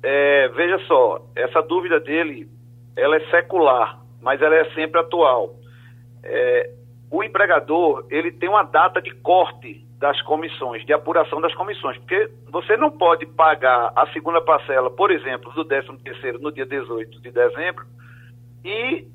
É, 0.00 0.48
veja 0.50 0.78
só, 0.86 1.26
essa 1.34 1.60
dúvida 1.62 1.98
dele, 1.98 2.48
ela 2.94 3.16
é 3.16 3.30
secular, 3.30 4.00
mas 4.22 4.40
ela 4.40 4.54
é 4.54 4.72
sempre 4.74 5.00
atual. 5.00 5.56
É, 6.22 6.70
o 7.10 7.24
empregador, 7.24 8.06
ele 8.08 8.30
tem 8.30 8.48
uma 8.48 8.62
data 8.62 9.02
de 9.02 9.12
corte 9.16 9.84
das 9.98 10.20
comissões, 10.22 10.84
de 10.86 10.92
apuração 10.92 11.40
das 11.40 11.52
comissões, 11.54 11.98
porque 11.98 12.30
você 12.50 12.76
não 12.76 12.90
pode 12.90 13.26
pagar 13.26 13.92
a 13.96 14.06
segunda 14.12 14.40
parcela, 14.40 14.90
por 14.90 15.10
exemplo, 15.10 15.52
do 15.52 15.64
13 15.64 15.98
terceiro 15.98 16.38
no 16.38 16.52
dia 16.52 16.64
18 16.64 17.20
de 17.20 17.30
dezembro 17.32 17.84
e 18.64 19.06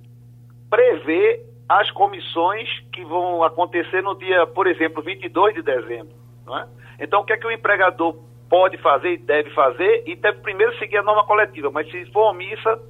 prever 0.69 1.45
as 1.69 1.89
comissões 1.91 2.67
que 2.91 3.03
vão 3.05 3.43
acontecer 3.43 4.03
no 4.03 4.13
dia, 4.15 4.45
por 4.47 4.67
exemplo, 4.67 5.01
22 5.01 5.55
de 5.55 5.61
dezembro. 5.61 6.13
É? 6.49 7.03
Então, 7.05 7.21
o 7.21 7.23
que 7.23 7.31
é 7.31 7.37
que 7.37 7.47
o 7.47 7.51
empregador 7.51 8.17
pode 8.49 8.77
fazer 8.79 9.13
e 9.13 9.17
deve 9.17 9.49
fazer? 9.51 10.03
E 10.05 10.15
deve 10.15 10.39
primeiro 10.41 10.77
seguir 10.77 10.97
a 10.97 11.03
norma 11.03 11.25
coletiva, 11.25 11.71
mas 11.71 11.89
se 11.89 12.05
for 12.11 12.31
omissa, 12.31 12.81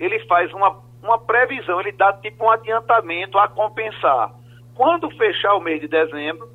ele 0.00 0.18
faz 0.20 0.50
uma, 0.54 0.80
uma 1.02 1.18
previsão, 1.18 1.78
ele 1.80 1.92
dá 1.92 2.14
tipo 2.14 2.46
um 2.46 2.50
adiantamento 2.50 3.38
a 3.38 3.46
compensar. 3.46 4.32
Quando 4.74 5.10
fechar 5.16 5.54
o 5.54 5.60
mês 5.60 5.80
de 5.80 5.88
dezembro, 5.88 6.48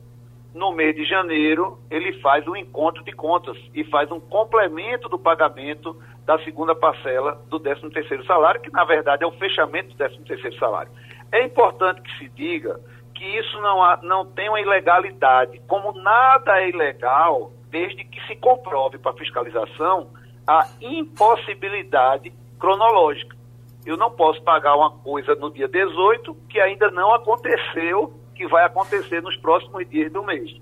no 0.58 0.72
mês 0.74 0.96
de 0.96 1.06
janeiro, 1.06 1.80
ele 1.90 2.20
faz 2.20 2.48
um 2.48 2.56
encontro 2.56 3.04
de 3.04 3.12
contas 3.12 3.58
e 3.74 3.84
faz 3.86 4.12
um 4.12 4.20
complemento 4.20 5.08
do 5.08 5.18
pagamento 5.18 5.96
da 6.26 6.38
segunda 6.40 6.76
parcela 6.76 7.42
do 7.48 7.60
13º 7.60 8.26
salário, 8.26 8.60
que 8.60 8.72
na 8.72 8.84
verdade 8.84 9.24
é 9.24 9.28
o 9.28 9.32
fechamento 9.32 9.96
do 9.96 10.04
13º 10.04 10.58
salário. 10.60 10.92
É 11.32 11.44
importante 11.44 12.02
que 12.02 12.18
se 12.18 12.30
diga 12.30 12.80
que 13.14 13.24
isso 13.24 13.60
não, 13.62 13.82
há, 13.82 14.00
não 14.04 14.26
tem 14.26 14.50
uma 14.50 14.60
ilegalidade, 14.60 15.62
como 15.68 15.94
nada 15.94 16.60
é 16.60 16.70
ilegal, 16.70 17.52
desde 17.70 18.04
que 18.04 18.20
se 18.28 18.36
comprove 18.36 18.98
para 18.98 19.14
fiscalização 19.14 20.10
a 20.46 20.68
impossibilidade 20.82 22.34
cronológica. 22.60 23.36
Eu 23.86 23.98
não 23.98 24.12
posso 24.12 24.42
pagar 24.42 24.76
uma 24.76 24.92
coisa 24.92 25.36
no 25.36 25.52
dia 25.52 25.68
18 25.68 26.36
que 26.50 26.60
ainda 26.60 26.92
não 26.92 27.14
aconteceu, 27.14 28.14
que 28.38 28.48
vai 28.48 28.64
acontecer 28.64 29.22
nos 29.22 29.36
próximos 29.38 29.90
dias 29.90 30.12
do 30.12 30.24
mês. 30.24 30.56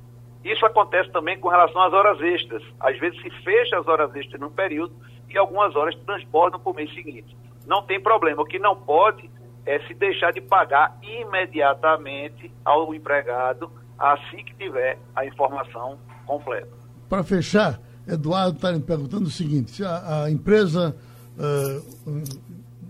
Isso 0.43 0.65
acontece 0.65 1.11
também 1.11 1.39
com 1.39 1.49
relação 1.49 1.81
às 1.81 1.93
horas 1.93 2.19
extras. 2.21 2.63
Às 2.79 2.97
vezes 2.99 3.21
se 3.21 3.29
fecha 3.43 3.77
as 3.77 3.87
horas 3.87 4.15
extras 4.15 4.39
num 4.39 4.51
período 4.51 4.95
e 5.29 5.37
algumas 5.37 5.75
horas 5.75 5.95
transbordam 6.05 6.59
para 6.59 6.71
o 6.71 6.75
mês 6.75 6.93
seguinte. 6.93 7.35
Não 7.65 7.83
tem 7.83 7.99
problema. 7.99 8.41
O 8.41 8.45
que 8.45 8.59
não 8.59 8.75
pode 8.75 9.29
é 9.65 9.79
se 9.87 9.93
deixar 9.95 10.31
de 10.31 10.41
pagar 10.41 10.97
imediatamente 11.01 12.51
ao 12.63 12.93
empregado 12.93 13.71
assim 13.97 14.43
que 14.43 14.53
tiver 14.55 14.99
a 15.15 15.25
informação 15.25 15.97
completa. 16.25 16.69
Para 17.09 17.23
fechar, 17.23 17.79
Eduardo 18.07 18.57
está 18.57 18.71
me 18.71 18.81
perguntando 18.81 19.25
o 19.25 19.31
seguinte: 19.31 19.83
a, 19.83 20.25
a 20.25 20.31
empresa 20.31 20.95
uh, 21.37 22.23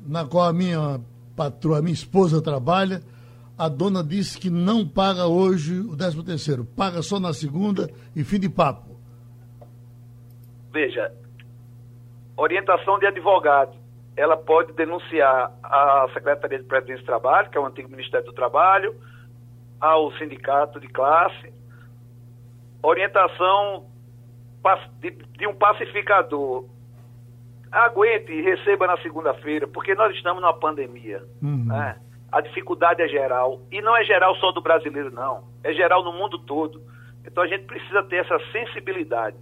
na 0.06 0.26
qual 0.26 0.46
a 0.46 0.54
minha 0.54 1.00
patroa, 1.36 1.80
a 1.80 1.82
minha 1.82 1.94
esposa 1.94 2.42
trabalha, 2.42 3.02
a 3.58 3.70
dona 3.70 4.04
disse 4.04 4.38
que 4.40 4.50
não 4.50 4.88
paga 4.88 5.28
hoje 5.28 5.80
o 5.80 5.96
13 5.96 6.24
terceiro, 6.24 6.66
paga 6.66 7.02
só 7.02 7.20
na 7.20 7.34
segunda 7.34 7.90
e 8.16 8.24
fim 8.24 8.40
de 8.40 8.50
papo. 8.50 9.00
Veja, 10.72 11.12
orientação 12.36 13.00
de 13.00 13.06
advogado 13.06 13.86
ela 14.18 14.38
pode 14.38 14.72
denunciar 14.74 15.52
à 15.62 16.08
Secretaria 16.14 16.60
de 16.60 16.66
Previdência 16.66 17.02
e 17.02 17.06
Trabalho, 17.06 17.50
que 17.50 17.58
é 17.58 17.62
o 17.62 17.66
antigo 17.66 17.90
Ministério 17.90 18.26
do 18.26 18.34
Trabalho, 18.34 18.96
ao 19.80 20.12
sindicato 20.14 20.80
de 20.80 20.88
classe, 20.88 21.54
orientação 22.82 23.86
de, 25.00 25.12
de 25.12 25.48
um 25.48 25.54
pacificador. 25.54 26.66
Aguente 27.72 28.32
e 28.32 28.42
receba 28.42 28.88
na 28.88 28.98
segunda-feira, 29.02 29.68
porque 29.68 29.94
nós 29.96 30.16
estamos 30.16 30.42
numa 30.42 30.58
pandemia. 30.58 31.22
Uhum. 31.42 31.66
Né? 31.66 32.00
A 32.32 32.42
dificuldade 32.42 33.02
é 33.02 33.08
geral. 33.08 33.62
E 33.72 33.82
não 33.82 33.96
é 33.96 34.04
geral 34.04 34.36
só 34.36 34.52
do 34.52 34.62
brasileiro, 34.62 35.12
não. 35.12 35.44
É 35.64 35.74
geral 35.74 36.04
no 36.04 36.14
mundo 36.14 36.40
todo. 36.40 36.82
Então 37.26 37.44
a 37.44 37.48
gente 37.48 37.66
precisa 37.66 38.04
ter 38.04 38.18
essa 38.18 38.38
sensibilidade 38.52 39.38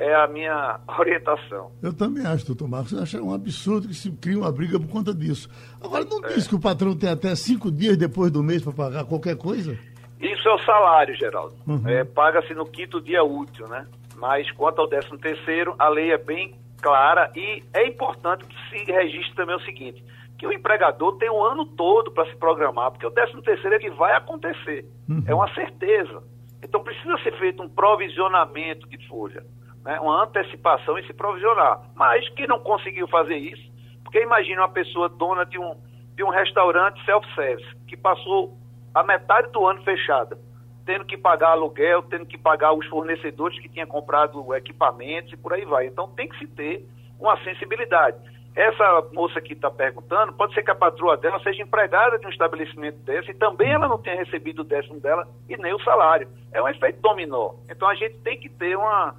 é 0.00 0.14
a 0.14 0.26
minha 0.26 0.80
orientação. 0.98 1.70
Eu 1.82 1.92
também 1.92 2.26
acho, 2.26 2.46
doutor 2.46 2.66
Marcos. 2.66 2.92
Eu 2.92 3.02
acho 3.02 3.22
um 3.22 3.34
absurdo 3.34 3.86
que 3.86 3.94
se 3.94 4.10
crie 4.12 4.34
uma 4.34 4.50
briga 4.50 4.80
por 4.80 4.88
conta 4.88 5.14
disso. 5.14 5.48
Agora, 5.80 6.04
não 6.06 6.24
é. 6.24 6.32
diz 6.32 6.48
que 6.48 6.54
o 6.54 6.60
patrão 6.60 6.96
tem 6.96 7.10
até 7.10 7.34
cinco 7.36 7.70
dias 7.70 7.96
depois 7.98 8.32
do 8.32 8.42
mês 8.42 8.62
para 8.62 8.72
pagar 8.72 9.04
qualquer 9.04 9.36
coisa? 9.36 9.78
Isso 10.18 10.48
é 10.48 10.54
o 10.54 10.58
salário, 10.60 11.14
Geraldo. 11.14 11.54
Uhum. 11.66 11.86
É, 11.86 12.02
Paga-se 12.04 12.54
no 12.54 12.64
quinto 12.66 13.00
dia 13.00 13.22
útil, 13.22 13.68
né? 13.68 13.86
Mas 14.16 14.50
quanto 14.52 14.80
ao 14.80 14.88
décimo 14.88 15.18
terceiro, 15.18 15.74
a 15.78 15.88
lei 15.88 16.12
é 16.12 16.18
bem 16.18 16.54
clara 16.80 17.30
e 17.36 17.62
é 17.74 17.86
importante 17.86 18.44
que 18.44 18.56
se 18.70 18.90
registre 18.90 19.34
também 19.34 19.56
o 19.56 19.60
seguinte, 19.60 20.02
que 20.40 20.46
o 20.46 20.52
empregador 20.52 21.18
tem 21.18 21.30
um 21.30 21.44
ano 21.44 21.64
todo 21.64 22.10
para 22.10 22.24
se 22.24 22.36
programar, 22.36 22.90
porque 22.90 23.06
o 23.06 23.10
décimo 23.10 23.42
terceiro 23.42 23.76
ele 23.76 23.90
vai 23.90 24.16
acontecer. 24.16 24.84
Uhum. 25.08 25.22
É 25.26 25.34
uma 25.34 25.52
certeza. 25.54 26.22
Então 26.62 26.82
precisa 26.82 27.16
ser 27.18 27.38
feito 27.38 27.62
um 27.62 27.68
provisionamento 27.68 28.88
de 28.88 29.06
folha 29.06 29.44
né, 29.84 29.98
uma 30.00 30.24
antecipação 30.24 30.98
e 30.98 31.06
se 31.06 31.12
provisionar. 31.12 31.80
Mas 31.94 32.28
que 32.30 32.46
não 32.46 32.58
conseguiu 32.58 33.08
fazer 33.08 33.36
isso, 33.36 33.70
porque 34.02 34.22
imagine 34.22 34.58
uma 34.58 34.68
pessoa 34.68 35.08
dona 35.08 35.44
de 35.44 35.58
um, 35.58 35.76
de 36.16 36.24
um 36.24 36.30
restaurante 36.30 37.04
self-service, 37.04 37.68
que 37.86 37.96
passou 37.96 38.56
a 38.94 39.02
metade 39.02 39.50
do 39.52 39.66
ano 39.66 39.82
fechada, 39.82 40.38
tendo 40.84 41.04
que 41.04 41.16
pagar 41.16 41.50
aluguel, 41.50 42.02
tendo 42.02 42.26
que 42.26 42.36
pagar 42.36 42.72
os 42.72 42.86
fornecedores 42.86 43.58
que 43.60 43.68
tinham 43.68 43.86
comprado 43.86 44.54
equipamentos 44.54 45.32
e 45.32 45.36
por 45.36 45.52
aí 45.52 45.64
vai. 45.64 45.86
Então 45.86 46.08
tem 46.08 46.28
que 46.28 46.38
se 46.38 46.46
ter 46.48 46.86
uma 47.18 47.36
sensibilidade. 47.44 48.16
Essa 48.54 49.08
moça 49.12 49.40
que 49.40 49.52
está 49.52 49.70
perguntando, 49.70 50.32
pode 50.32 50.54
ser 50.54 50.62
que 50.62 50.70
a 50.70 50.74
patroa 50.74 51.16
dela 51.16 51.40
seja 51.40 51.62
empregada 51.62 52.18
de 52.18 52.26
um 52.26 52.30
estabelecimento 52.30 52.98
desse 52.98 53.30
e 53.30 53.34
também 53.34 53.70
ela 53.70 53.88
não 53.88 53.98
tenha 53.98 54.16
recebido 54.16 54.62
o 54.62 54.64
décimo 54.64 54.98
dela 55.00 55.26
e 55.48 55.56
nem 55.56 55.72
o 55.72 55.82
salário. 55.84 56.28
É 56.52 56.60
um 56.60 56.68
efeito 56.68 57.00
dominó. 57.00 57.52
Então 57.68 57.88
a 57.88 57.94
gente 57.94 58.16
tem 58.18 58.38
que 58.38 58.48
ter 58.48 58.76
uma, 58.76 59.14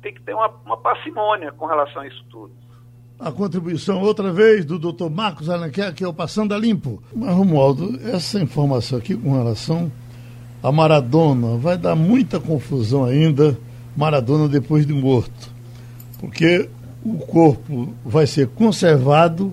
tem 0.00 0.14
que 0.14 0.22
ter 0.22 0.34
uma, 0.34 0.48
uma 0.64 0.76
parcimônia 0.78 1.52
com 1.52 1.66
relação 1.66 2.02
a 2.02 2.06
isso 2.06 2.24
tudo. 2.30 2.52
A 3.18 3.30
contribuição, 3.30 4.00
outra 4.00 4.32
vez, 4.32 4.64
do 4.64 4.78
doutor 4.78 5.10
Marcos 5.10 5.50
Alenquer, 5.50 5.94
que 5.94 6.02
é 6.02 6.08
o 6.08 6.14
Passando 6.14 6.54
a 6.54 6.58
Limpo. 6.58 7.02
Mas, 7.14 7.34
Romualdo, 7.34 8.00
essa 8.08 8.40
informação 8.40 8.98
aqui 8.98 9.14
com 9.14 9.36
relação 9.36 9.92
a 10.62 10.70
Maradona 10.70 11.56
vai 11.56 11.76
dar 11.76 11.94
muita 11.94 12.40
confusão 12.40 13.04
ainda, 13.04 13.58
Maradona 13.96 14.48
depois 14.48 14.86
de 14.86 14.92
morto. 14.92 15.50
Porque 16.18 16.68
o 17.04 17.14
corpo 17.14 17.94
vai 18.04 18.26
ser 18.26 18.48
conservado 18.48 19.52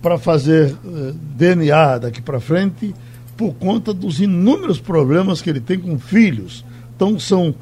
para 0.00 0.18
fazer 0.18 0.76
eh, 0.84 1.12
DNA 1.36 1.98
daqui 1.98 2.20
para 2.20 2.40
frente 2.40 2.94
por 3.36 3.54
conta 3.54 3.94
dos 3.94 4.20
inúmeros 4.20 4.80
problemas 4.80 5.40
que 5.40 5.48
ele 5.48 5.60
tem 5.60 5.78
com 5.78 5.98
filhos. 5.98 6.64
Então, 6.94 7.18
são 7.18 7.54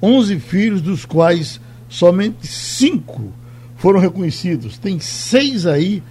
11 0.00 0.38
filhos, 0.40 0.80
dos 0.82 1.04
quais 1.04 1.60
somente 1.88 2.46
cinco 2.46 3.32
foram 3.76 4.00
reconhecidos. 4.00 4.78
Tem 4.78 5.00
seis 5.00 5.66
aí 5.66 6.02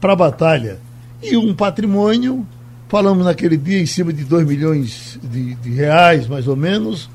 para 0.00 0.12
a 0.12 0.16
batalha. 0.16 0.78
E 1.22 1.36
um 1.36 1.54
patrimônio, 1.54 2.46
falamos 2.88 3.24
naquele 3.24 3.56
dia 3.56 3.80
em 3.80 3.86
cima 3.86 4.12
de 4.12 4.24
2 4.24 4.46
milhões 4.46 5.18
de, 5.22 5.54
de, 5.56 5.70
reais, 5.70 6.26
mais 6.26 6.46
ou 6.46 6.56
menos. 6.56 7.10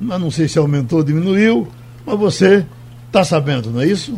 Mas 0.00 0.20
não 0.20 0.30
sei 0.30 0.48
se 0.48 0.58
aumentou 0.58 0.98
ou 0.98 1.04
diminuiu, 1.04 1.68
mas 2.04 2.18
você 2.18 2.64
está 3.06 3.24
sabendo, 3.24 3.70
não 3.70 3.80
é 3.80 3.86
isso? 3.86 4.16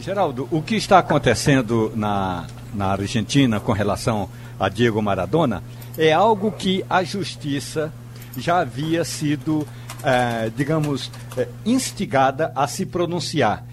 Geraldo, 0.00 0.48
o 0.50 0.62
que 0.62 0.76
está 0.76 0.98
acontecendo 0.98 1.92
na, 1.94 2.46
na 2.72 2.86
Argentina 2.86 3.60
com 3.60 3.72
relação 3.72 4.30
a 4.58 4.68
Diego 4.68 5.02
Maradona, 5.02 5.62
é 5.98 6.10
algo 6.10 6.50
que 6.52 6.82
a 6.88 7.04
justiça 7.04 7.92
já 8.36 8.60
havia 8.60 9.04
sido, 9.04 9.66
é, 10.02 10.50
digamos, 10.56 11.10
é, 11.36 11.46
instigada 11.66 12.50
a 12.54 12.66
se 12.66 12.86
pronunciar. 12.86 13.64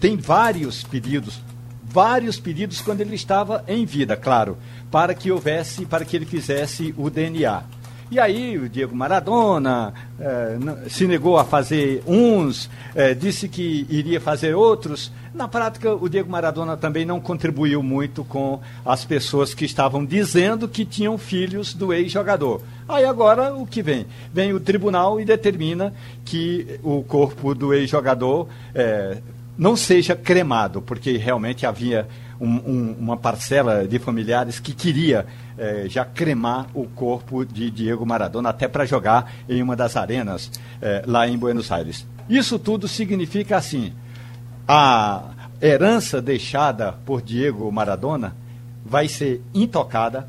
Tem 0.00 0.16
vários 0.16 0.82
pedidos, 0.84 1.38
vários 1.84 2.40
pedidos 2.40 2.80
quando 2.80 3.02
ele 3.02 3.14
estava 3.14 3.62
em 3.68 3.84
vida, 3.84 4.16
claro, 4.16 4.56
para 4.90 5.12
que 5.14 5.30
houvesse, 5.30 5.84
para 5.84 6.04
que 6.04 6.16
ele 6.16 6.24
fizesse 6.24 6.94
o 6.96 7.10
DNA. 7.10 7.62
E 8.10 8.18
aí 8.18 8.56
o 8.56 8.70
Diego 8.70 8.96
Maradona 8.96 9.92
eh, 10.18 10.56
se 10.88 11.06
negou 11.06 11.36
a 11.36 11.44
fazer 11.44 12.02
uns, 12.06 12.70
eh, 12.94 13.12
disse 13.12 13.50
que 13.50 13.86
iria 13.90 14.18
fazer 14.18 14.54
outros. 14.54 15.12
Na 15.34 15.46
prática, 15.46 15.92
o 15.94 16.08
Diego 16.08 16.30
Maradona 16.30 16.74
também 16.74 17.04
não 17.04 17.20
contribuiu 17.20 17.82
muito 17.82 18.24
com 18.24 18.60
as 18.82 19.04
pessoas 19.04 19.52
que 19.52 19.66
estavam 19.66 20.06
dizendo 20.06 20.66
que 20.66 20.86
tinham 20.86 21.18
filhos 21.18 21.74
do 21.74 21.92
ex-jogador. 21.92 22.62
Aí 22.88 23.04
agora 23.04 23.52
o 23.54 23.66
que 23.66 23.82
vem? 23.82 24.06
Vem 24.32 24.54
o 24.54 24.60
tribunal 24.60 25.20
e 25.20 25.24
determina 25.26 25.92
que 26.24 26.80
o 26.82 27.02
corpo 27.02 27.54
do 27.54 27.74
ex-jogador 27.74 28.48
eh, 28.74 29.18
não 29.58 29.76
seja 29.76 30.16
cremado, 30.16 30.80
porque 30.80 31.18
realmente 31.18 31.66
havia 31.66 32.08
um, 32.40 32.48
um, 32.48 32.96
uma 32.98 33.16
parcela 33.16 33.86
de 33.86 33.98
familiares 33.98 34.60
que 34.60 34.72
queria 34.72 35.26
é, 35.56 35.86
já 35.88 36.04
cremar 36.04 36.66
o 36.74 36.84
corpo 36.86 37.44
de 37.44 37.70
Diego 37.70 38.06
Maradona 38.06 38.50
até 38.50 38.68
para 38.68 38.84
jogar 38.84 39.32
em 39.48 39.62
uma 39.62 39.74
das 39.74 39.96
arenas 39.96 40.50
é, 40.80 41.02
lá 41.06 41.28
em 41.28 41.36
Buenos 41.36 41.70
Aires. 41.72 42.06
Isso 42.28 42.58
tudo 42.58 42.86
significa 42.86 43.56
assim: 43.56 43.92
a 44.66 45.22
herança 45.60 46.20
deixada 46.22 46.92
por 47.04 47.22
Diego 47.22 47.70
Maradona 47.72 48.36
vai 48.84 49.08
ser 49.08 49.42
intocada, 49.54 50.28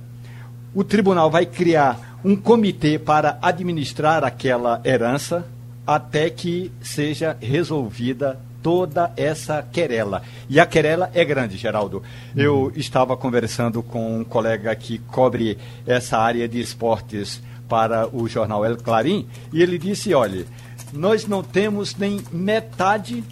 o 0.73 0.83
tribunal 0.83 1.29
vai 1.29 1.45
criar 1.45 2.19
um 2.23 2.35
comitê 2.35 2.99
para 2.99 3.37
administrar 3.41 4.23
aquela 4.23 4.81
herança 4.83 5.45
até 5.85 6.29
que 6.29 6.71
seja 6.81 7.37
resolvida 7.39 8.39
toda 8.61 9.11
essa 9.15 9.61
querela. 9.61 10.21
E 10.49 10.59
a 10.59 10.65
querela 10.65 11.09
é 11.13 11.23
grande, 11.23 11.57
Geraldo. 11.57 12.03
Eu 12.35 12.63
uhum. 12.63 12.71
estava 12.75 13.15
conversando 13.15 13.81
com 13.81 14.19
um 14.19 14.23
colega 14.23 14.75
que 14.75 14.97
cobre 14.97 15.57
essa 15.85 16.17
área 16.17 16.47
de 16.47 16.59
esportes 16.59 17.41
para 17.67 18.07
o 18.13 18.27
jornal 18.27 18.65
El 18.65 18.77
Clarim 18.77 19.27
e 19.53 19.61
ele 19.61 19.77
disse: 19.77 20.13
olha, 20.13 20.45
nós 20.91 21.27
não 21.27 21.43
temos 21.43 21.95
nem 21.95 22.21
metade 22.31 23.23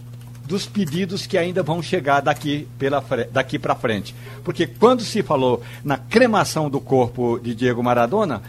dos 0.46 0.66
pedidos 0.66 1.28
que 1.28 1.38
ainda 1.38 1.62
vão 1.62 1.82
chegar 1.82 2.22
daqui, 2.22 2.68
pela, 2.80 3.04
daqui 3.32 3.60
para 3.60 3.76
frente. 3.76 4.16
Porque 4.44 4.66
quando 4.66 5.02
se 5.02 5.22
falou 5.22 5.62
na 5.84 5.98
cremação 5.98 6.70
do 6.70 6.80
corpo 6.80 7.38
de 7.38 7.54
Diego 7.54 7.84
Maradona, 7.84 8.42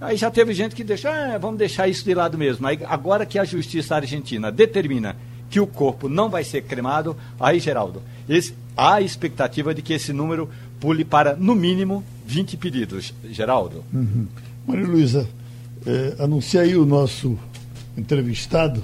aí 0.00 0.16
já 0.16 0.28
teve 0.28 0.52
gente 0.52 0.74
que 0.74 0.82
deixou, 0.82 1.10
ah, 1.10 1.38
vamos 1.38 1.58
deixar 1.58 1.86
isso 1.86 2.04
de 2.04 2.12
lado 2.14 2.36
mesmo. 2.36 2.66
Aí, 2.66 2.80
agora 2.86 3.24
que 3.24 3.38
a 3.38 3.44
justiça 3.44 3.94
argentina 3.94 4.50
determina 4.50 5.14
que 5.48 5.60
o 5.60 5.66
corpo 5.66 6.08
não 6.08 6.28
vai 6.28 6.44
ser 6.44 6.62
cremado, 6.62 7.16
aí, 7.38 7.60
Geraldo, 7.60 8.02
esse, 8.28 8.54
há 8.76 8.94
a 8.94 9.00
expectativa 9.00 9.74
de 9.74 9.82
que 9.82 9.92
esse 9.92 10.12
número 10.12 10.48
pule 10.80 11.04
para, 11.04 11.34
no 11.36 11.54
mínimo, 11.54 12.04
20 12.26 12.56
pedidos. 12.56 13.14
Geraldo. 13.30 13.84
Uhum. 13.92 14.26
Maria 14.66 14.86
Luísa, 14.86 15.28
é, 15.86 16.22
anuncia 16.22 16.62
aí 16.62 16.76
o 16.76 16.84
nosso 16.84 17.38
entrevistado, 17.96 18.82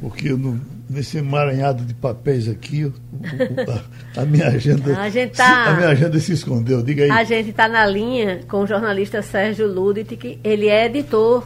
porque 0.00 0.28
eu 0.28 0.38
não, 0.38 0.58
nesse 0.88 1.18
emaranhado 1.18 1.84
de 1.84 1.94
papéis 1.94 2.48
aqui, 2.48 2.84
o, 2.84 2.88
o, 2.88 4.16
a, 4.18 4.22
a, 4.22 4.24
minha 4.24 4.48
agenda. 4.48 4.98
A, 4.98 5.08
gente 5.08 5.36
tá, 5.36 5.66
a 5.66 5.76
minha 5.76 5.88
agenda 5.88 6.18
se 6.18 6.32
escondeu, 6.32 6.82
diga 6.82 7.04
aí. 7.04 7.10
A 7.10 7.24
gente 7.24 7.50
está 7.50 7.68
na 7.68 7.86
linha 7.86 8.40
com 8.48 8.62
o 8.62 8.66
jornalista 8.66 9.22
Sérgio 9.22 9.66
Ludit, 9.66 10.16
que 10.16 10.38
ele 10.42 10.68
é 10.68 10.86
editor 10.86 11.44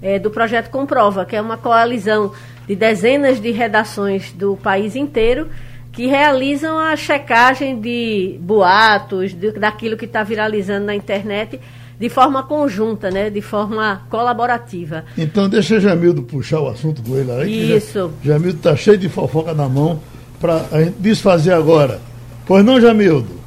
é, 0.00 0.18
do 0.18 0.30
projeto 0.30 0.70
Comprova, 0.70 1.24
que 1.24 1.36
é 1.36 1.40
uma 1.40 1.56
coalizão 1.56 2.32
de 2.68 2.76
dezenas 2.76 3.40
de 3.40 3.50
redações 3.50 4.30
do 4.32 4.56
país 4.56 4.94
inteiro 4.94 5.48
que 5.90 6.06
realizam 6.06 6.78
a 6.78 6.94
checagem 6.94 7.80
de 7.80 8.38
boatos, 8.40 9.32
de, 9.32 9.52
daquilo 9.52 9.96
que 9.96 10.04
está 10.04 10.22
viralizando 10.22 10.86
na 10.86 10.94
internet 10.94 11.58
de 11.98 12.08
forma 12.08 12.44
conjunta, 12.44 13.10
né? 13.10 13.30
de 13.30 13.40
forma 13.40 14.02
colaborativa. 14.08 15.04
Então 15.16 15.48
deixa 15.48 15.80
Jamildo 15.80 16.22
puxar 16.22 16.60
o 16.60 16.68
assunto 16.68 17.02
com 17.02 17.16
ele 17.16 17.32
aí. 17.32 17.76
Isso. 17.76 18.12
Já, 18.22 18.34
Jamildo 18.34 18.58
está 18.58 18.76
cheio 18.76 18.98
de 18.98 19.08
fofoca 19.08 19.52
na 19.54 19.68
mão 19.68 20.00
para 20.38 20.66
a 20.70 20.84
gente 20.84 21.00
desfazer 21.00 21.52
agora. 21.52 22.00
Pois 22.46 22.64
não, 22.64 22.80
Jamildo? 22.80 23.38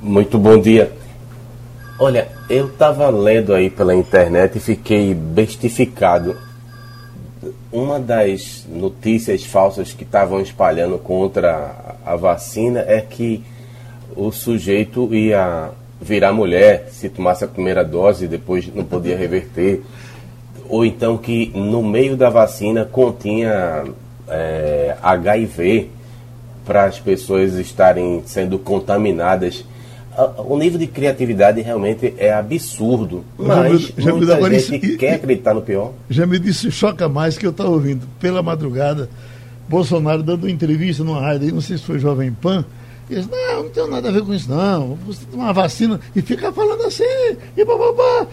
Muito 0.00 0.38
bom 0.38 0.60
dia. 0.60 0.92
Olha, 1.98 2.28
eu 2.48 2.66
estava 2.66 3.08
lendo 3.08 3.54
aí 3.54 3.70
pela 3.70 3.94
internet 3.94 4.58
e 4.58 4.60
fiquei 4.60 5.14
bestificado 5.14 6.36
uma 7.74 7.98
das 7.98 8.64
notícias 8.68 9.42
falsas 9.42 9.92
que 9.92 10.04
estavam 10.04 10.40
espalhando 10.40 10.96
contra 10.96 11.96
a 12.06 12.14
vacina 12.14 12.84
é 12.86 13.00
que 13.00 13.42
o 14.14 14.30
sujeito 14.30 15.12
ia 15.12 15.70
virar 16.00 16.32
mulher 16.32 16.88
se 16.92 17.08
tomasse 17.08 17.42
a 17.42 17.48
primeira 17.48 17.84
dose 17.84 18.26
e 18.26 18.28
depois 18.28 18.72
não 18.72 18.84
podia 18.84 19.16
reverter. 19.16 19.82
Ou 20.68 20.84
então 20.84 21.18
que 21.18 21.50
no 21.52 21.82
meio 21.82 22.16
da 22.16 22.30
vacina 22.30 22.84
continha 22.84 23.84
é, 24.28 24.96
HIV 25.02 25.90
para 26.64 26.84
as 26.84 27.00
pessoas 27.00 27.54
estarem 27.54 28.22
sendo 28.24 28.56
contaminadas 28.56 29.64
o 30.38 30.56
nível 30.56 30.78
de 30.78 30.86
criatividade 30.86 31.60
realmente 31.60 32.14
é 32.18 32.32
absurdo. 32.32 33.24
Mas 33.38 33.92
já 33.96 34.14
me, 34.14 34.26
já 34.26 34.36
muita 34.36 34.60
gente 34.60 34.86
isso, 34.86 34.98
quer 34.98 35.14
acreditar 35.14 35.54
no 35.54 35.62
pior. 35.62 35.92
Já 36.08 36.26
me 36.26 36.38
disse, 36.38 36.70
choca 36.70 37.08
mais 37.08 37.36
que 37.36 37.46
eu 37.46 37.50
estava 37.50 37.70
ouvindo 37.70 38.06
pela 38.20 38.42
madrugada, 38.42 39.08
Bolsonaro 39.68 40.22
dando 40.22 40.44
uma 40.44 40.50
entrevista 40.50 41.02
numa 41.02 41.20
rádio, 41.20 41.54
não 41.54 41.60
sei 41.60 41.78
se 41.78 41.84
foi 41.84 41.98
Jovem 41.98 42.32
Pan, 42.32 42.64
e 43.10 43.16
disse, 43.16 43.28
não, 43.30 43.64
não 43.64 43.70
tem 43.70 43.88
nada 43.88 44.08
a 44.08 44.12
ver 44.12 44.22
com 44.22 44.32
isso 44.32 44.48
não, 44.48 44.96
você 45.06 45.24
tomar 45.30 45.44
uma 45.44 45.52
vacina 45.52 46.00
e 46.14 46.22
fica 46.22 46.52
falando 46.52 46.82
assim, 46.84 47.04
e 47.56 47.64
bababá. 47.64 48.26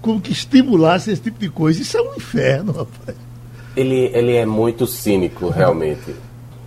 Como 0.00 0.20
que 0.20 0.32
estimulasse 0.32 1.10
esse 1.10 1.20
tipo 1.20 1.38
de 1.38 1.50
coisa. 1.50 1.82
Isso 1.82 1.98
é 1.98 2.00
um 2.00 2.14
inferno, 2.14 2.72
rapaz. 2.72 3.16
Ele, 3.76 4.10
ele 4.14 4.34
é 4.34 4.46
muito 4.46 4.86
cínico, 4.86 5.50
realmente. 5.50 6.14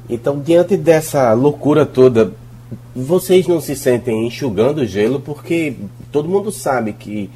Então, 0.08 0.40
diante 0.40 0.78
dessa 0.78 1.34
loucura 1.34 1.86
toda, 1.86 2.32
vocês 2.96 3.48
não 3.48 3.60
se 3.60 3.76
sentem 3.76 4.28
enxugando 4.28 4.80
o 4.80 4.86
gelo 4.86 5.20
porque 5.20 5.76
todo 6.12 6.30
mundo 6.30 6.52
sabe 6.52 6.94
que 6.94 7.30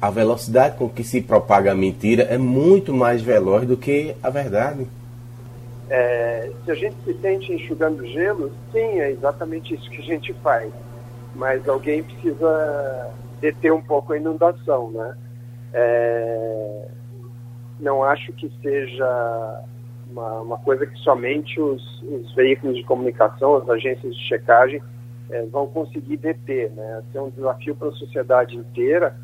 a 0.00 0.10
velocidade 0.10 0.76
com 0.76 0.88
que 0.88 1.02
se 1.02 1.20
propaga 1.20 1.72
a 1.72 1.74
mentira 1.74 2.22
é 2.24 2.38
muito 2.38 2.94
mais 2.94 3.20
veloz 3.20 3.66
do 3.66 3.76
que 3.76 4.14
a 4.22 4.30
verdade. 4.30 4.86
É, 5.90 6.50
se 6.64 6.70
a 6.70 6.74
gente 6.74 6.96
se 7.04 7.14
sente 7.20 7.52
enxugando 7.52 8.06
gelo, 8.06 8.52
sim, 8.72 9.00
é 9.00 9.10
exatamente 9.10 9.74
isso 9.74 9.88
que 9.90 9.98
a 9.98 10.04
gente 10.04 10.32
faz. 10.34 10.70
Mas 11.34 11.68
alguém 11.68 12.02
precisa 12.02 13.10
deter 13.40 13.72
um 13.72 13.82
pouco 13.82 14.12
a 14.12 14.16
inundação, 14.16 14.90
né? 14.90 15.16
É, 15.72 16.88
não 17.80 18.02
acho 18.02 18.32
que 18.32 18.50
seja 18.62 19.62
uma, 20.10 20.40
uma 20.40 20.58
coisa 20.58 20.86
que 20.86 20.98
somente 21.00 21.60
os, 21.60 22.02
os, 22.02 22.34
veículos 22.34 22.76
de 22.76 22.84
comunicação, 22.84 23.56
as 23.56 23.68
agências 23.68 24.14
de 24.14 24.22
checagem, 24.22 24.82
é, 25.30 25.44
vão 25.46 25.66
conseguir 25.66 26.16
deter. 26.16 26.70
Né? 26.70 27.02
É 27.14 27.20
um 27.20 27.30
desafio 27.30 27.74
para 27.74 27.88
a 27.88 27.92
sociedade 27.92 28.56
inteira, 28.56 29.16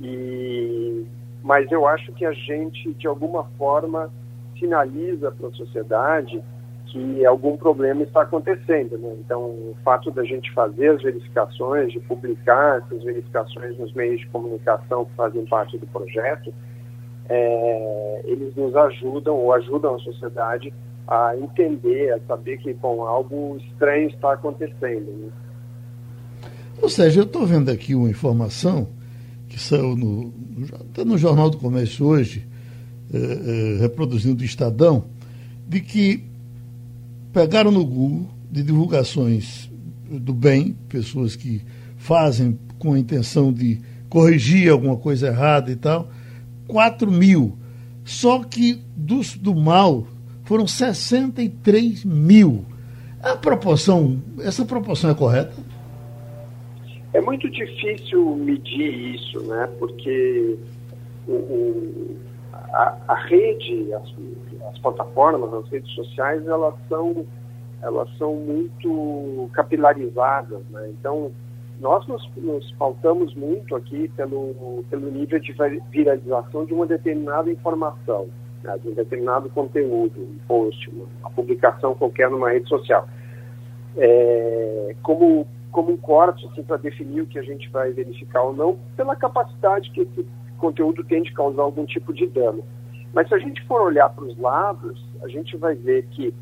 e, 0.00 1.06
mas 1.42 1.70
eu 1.70 1.86
acho 1.86 2.12
que 2.12 2.24
a 2.24 2.32
gente, 2.32 2.92
de 2.94 3.06
alguma 3.06 3.44
forma, 3.56 4.10
sinaliza 4.58 5.30
para 5.30 5.48
a 5.48 5.52
sociedade 5.52 6.42
que 6.86 7.24
algum 7.26 7.56
problema 7.56 8.02
está 8.02 8.22
acontecendo. 8.22 8.96
Né? 8.98 9.16
Então, 9.18 9.42
o 9.42 9.76
fato 9.84 10.10
da 10.10 10.22
gente 10.22 10.52
fazer 10.52 10.88
as 10.90 11.02
verificações, 11.02 11.92
de 11.92 12.00
publicar 12.00 12.78
essas 12.78 13.02
verificações 13.02 13.78
nos 13.78 13.92
meios 13.94 14.20
de 14.20 14.26
comunicação 14.28 15.04
que 15.04 15.14
fazem 15.14 15.44
parte 15.46 15.76
do 15.76 15.86
projeto, 15.86 16.52
é, 17.28 18.22
eles 18.24 18.54
nos 18.54 18.74
ajudam 18.76 19.36
ou 19.36 19.52
ajudam 19.52 19.94
a 19.94 19.98
sociedade 19.98 20.72
a 21.06 21.36
entender, 21.36 22.12
a 22.12 22.20
saber 22.26 22.58
que 22.58 22.72
bom, 22.72 23.02
algo 23.02 23.58
estranho 23.58 24.08
está 24.08 24.32
acontecendo. 24.32 25.12
Né? 25.12 25.28
Ou 26.80 26.88
seja, 26.88 27.20
eu 27.20 27.24
estou 27.24 27.46
vendo 27.46 27.70
aqui 27.70 27.94
uma 27.94 28.08
informação 28.08 28.88
que 29.48 29.60
saiu 29.60 29.96
no, 29.96 30.32
até 30.80 31.04
no 31.04 31.16
Jornal 31.16 31.50
do 31.50 31.58
Comércio 31.58 32.06
hoje, 32.06 32.46
é, 33.12 33.18
é, 33.18 33.80
reproduzindo 33.80 34.42
o 34.42 34.44
Estadão, 34.44 35.04
de 35.66 35.80
que 35.80 36.24
pegaram 37.32 37.70
no 37.70 37.84
Google 37.84 38.26
de 38.50 38.62
divulgações 38.62 39.70
do 40.10 40.32
bem, 40.32 40.76
pessoas 40.88 41.36
que 41.36 41.62
fazem 41.96 42.58
com 42.78 42.94
a 42.94 42.98
intenção 42.98 43.52
de 43.52 43.80
corrigir 44.08 44.70
alguma 44.70 44.96
coisa 44.96 45.28
errada 45.28 45.70
e 45.70 45.76
tal, 45.76 46.08
4 46.68 47.10
mil. 47.10 47.56
Só 48.04 48.42
que 48.44 48.82
dos, 48.96 49.36
do 49.36 49.54
mal 49.54 50.06
foram 50.44 50.66
63 50.66 52.04
mil. 52.04 52.64
A 53.22 53.36
proporção, 53.36 54.22
essa 54.40 54.64
proporção 54.64 55.10
é 55.10 55.14
correta? 55.14 55.54
É 57.14 57.20
muito 57.20 57.48
difícil 57.48 58.36
medir 58.36 59.14
isso, 59.14 59.40
né? 59.44 59.68
Porque 59.78 60.58
o, 61.26 61.32
o, 61.32 62.16
a, 62.52 62.98
a, 63.08 63.14
rede, 63.26 63.92
as, 63.94 64.12
as, 64.68 64.78
plataformas, 64.80 65.54
as 65.54 65.70
redes 65.70 65.90
sociais, 65.94 66.46
elas 66.46 66.74
são, 66.88 67.24
elas 67.80 68.08
são 68.18 68.34
muito 68.34 69.48
capilarizadas, 69.54 70.60
né? 70.70 70.90
Então, 70.90 71.30
nós 71.80 72.06
nos, 72.06 72.30
nos 72.36 72.70
pautamos 72.72 73.34
muito 73.34 73.74
aqui 73.74 74.08
pelo, 74.16 74.84
pelo 74.88 75.10
nível 75.10 75.40
de 75.40 75.54
viralização 75.90 76.64
de 76.64 76.72
uma 76.72 76.86
determinada 76.86 77.50
informação, 77.50 78.28
né? 78.62 78.78
de 78.78 78.88
um 78.88 78.94
determinado 78.94 79.48
conteúdo, 79.50 80.20
um 80.20 80.38
post, 80.46 80.90
uma, 80.90 81.30
publicação 81.30 81.94
qualquer 81.94 82.30
numa 82.30 82.50
rede 82.50 82.68
social. 82.68 83.08
É, 83.96 84.94
como, 85.02 85.46
como 85.70 85.92
um 85.92 85.96
corte 85.96 86.46
assim, 86.46 86.62
para 86.62 86.76
definir 86.76 87.22
o 87.22 87.26
que 87.26 87.38
a 87.38 87.42
gente 87.42 87.68
vai 87.70 87.90
verificar 87.90 88.42
ou 88.42 88.54
não, 88.54 88.78
pela 88.96 89.16
capacidade 89.16 89.90
que 89.90 90.02
esse 90.02 90.26
conteúdo 90.58 91.04
tem 91.04 91.22
de 91.22 91.32
causar 91.32 91.62
algum 91.62 91.84
tipo 91.84 92.12
de 92.12 92.26
dano. 92.26 92.64
Mas 93.12 93.28
se 93.28 93.34
a 93.34 93.38
gente 93.38 93.64
for 93.66 93.80
olhar 93.80 94.08
para 94.10 94.24
os 94.24 94.36
lados, 94.38 95.04
a 95.22 95.28
gente 95.28 95.56
vai 95.56 95.74
ver 95.74 96.06
que 96.10 96.34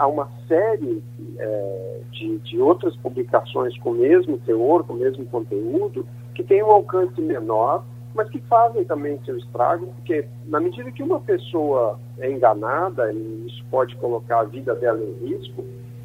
há 0.00 0.06
uma 0.06 0.30
série 0.48 1.02
é, 1.38 2.00
de, 2.10 2.38
de 2.38 2.58
outras 2.58 2.96
publicações 2.96 3.76
com 3.80 3.90
o 3.90 3.94
mesmo 3.94 4.38
teor, 4.38 4.82
com 4.84 4.94
o 4.94 4.96
mesmo 4.96 5.26
conteúdo, 5.26 6.06
que 6.34 6.42
têm 6.42 6.62
um 6.62 6.70
alcance 6.70 7.20
menor, 7.20 7.84
mas 8.14 8.30
que 8.30 8.40
fazem 8.48 8.82
também 8.84 9.20
seu 9.26 9.36
estrago, 9.36 9.88
porque 9.88 10.26
na 10.46 10.58
medida 10.58 10.90
que 10.90 11.02
uma 11.02 11.20
pessoa 11.20 12.00
é 12.18 12.30
enganada, 12.30 13.12
e 13.12 13.46
isso 13.46 13.62
pode 13.70 13.94
colocar 13.96 14.40
a 14.40 14.44
vida 14.44 14.74
dela 14.74 15.00
em 15.04 15.12
risco, 15.26 15.62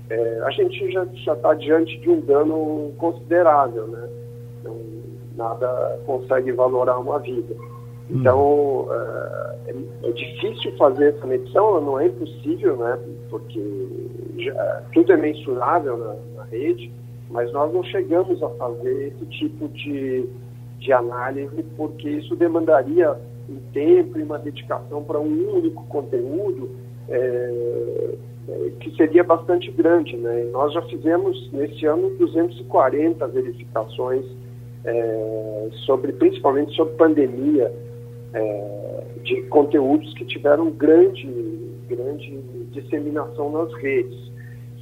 é, 0.09 0.41
a 0.43 0.51
gente 0.51 0.91
já 0.91 1.33
está 1.33 1.53
diante 1.53 1.97
de 1.99 2.09
um 2.09 2.19
dano 2.19 2.91
considerável, 2.97 3.87
né? 3.87 4.09
Então, 4.59 4.77
nada 5.37 5.99
consegue 6.05 6.51
valorar 6.51 6.99
uma 6.99 7.17
vida. 7.19 7.55
Então, 8.09 8.87
é, 8.91 9.73
é, 10.03 10.11
difícil 10.11 10.75
fazer 10.77 11.15
essa 11.15 11.25
medição, 11.25 11.81
não 11.81 11.99
é 11.99 12.07
impossível, 12.07 12.77
né? 12.77 12.99
Porque 13.29 13.59
já, 14.37 14.83
tudo 14.93 15.11
é 15.11 15.17
mensurável 15.17 15.97
na, 15.97 16.15
na, 16.35 16.43
rede, 16.43 16.91
mas 17.29 17.51
nós 17.51 17.73
não 17.73 17.83
chegamos 17.83 18.41
a 18.43 18.49
fazer 18.49 19.07
esse 19.07 19.25
tipo 19.25 19.67
de, 19.69 20.29
de 20.79 20.93
análise, 20.93 21.63
porque 21.75 22.07
isso 22.07 22.35
demandaria 22.35 23.15
um 23.49 23.57
tempo 23.73 24.19
e 24.19 24.23
uma 24.23 24.37
dedicação 24.37 25.03
para 25.03 25.19
um 25.19 25.55
único 25.55 25.83
conteúdo 25.85 26.69
é, 27.09 28.15
que 28.79 28.95
seria 28.95 29.23
bastante 29.23 29.71
grande, 29.71 30.15
né? 30.15 30.45
E 30.45 30.51
nós 30.51 30.71
já 30.73 30.81
fizemos 30.83 31.51
nesse 31.51 31.87
ano 31.87 32.11
240 32.17 33.27
verificações 33.27 34.25
sobre, 35.83 36.11
principalmente 36.13 36.75
sobre 36.75 36.93
pandemia 36.93 37.73
é, 38.35 39.03
de 39.23 39.41
conteúdos 39.43 40.13
que 40.13 40.25
tiveram 40.25 40.69
grande, 40.69 41.25
grande 41.87 42.37
disseminação 42.71 43.49
nas 43.49 43.73
redes. 43.75 44.25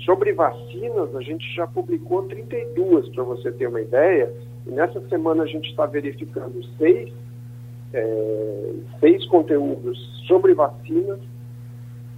Sobre 0.03 0.33
vacinas, 0.33 1.15
a 1.15 1.21
gente 1.21 1.45
já 1.55 1.67
publicou 1.67 2.23
32, 2.23 3.09
para 3.09 3.23
você 3.23 3.51
ter 3.51 3.67
uma 3.67 3.79
ideia, 3.79 4.33
e 4.65 4.71
nessa 4.71 4.99
semana 5.07 5.43
a 5.43 5.45
gente 5.45 5.69
está 5.69 5.85
verificando 5.85 6.61
seis, 6.77 7.13
é, 7.93 8.73
seis 8.99 9.25
conteúdos 9.27 9.97
sobre 10.27 10.53
vacinas 10.53 11.19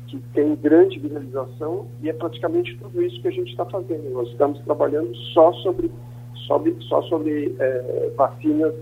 que 0.07 0.19
tem 0.33 0.55
grande 0.55 0.99
viralização 0.99 1.87
e 2.01 2.09
é 2.09 2.13
praticamente 2.13 2.77
tudo 2.77 3.01
isso 3.03 3.21
que 3.21 3.27
a 3.27 3.31
gente 3.31 3.49
está 3.49 3.65
fazendo. 3.65 4.09
Nós 4.11 4.29
estamos 4.29 4.59
trabalhando 4.61 5.13
só 5.33 5.51
sobre, 5.53 5.91
sobre, 6.47 6.75
só 6.81 7.01
sobre 7.03 7.55
é, 7.59 8.11
vacinas 8.15 8.73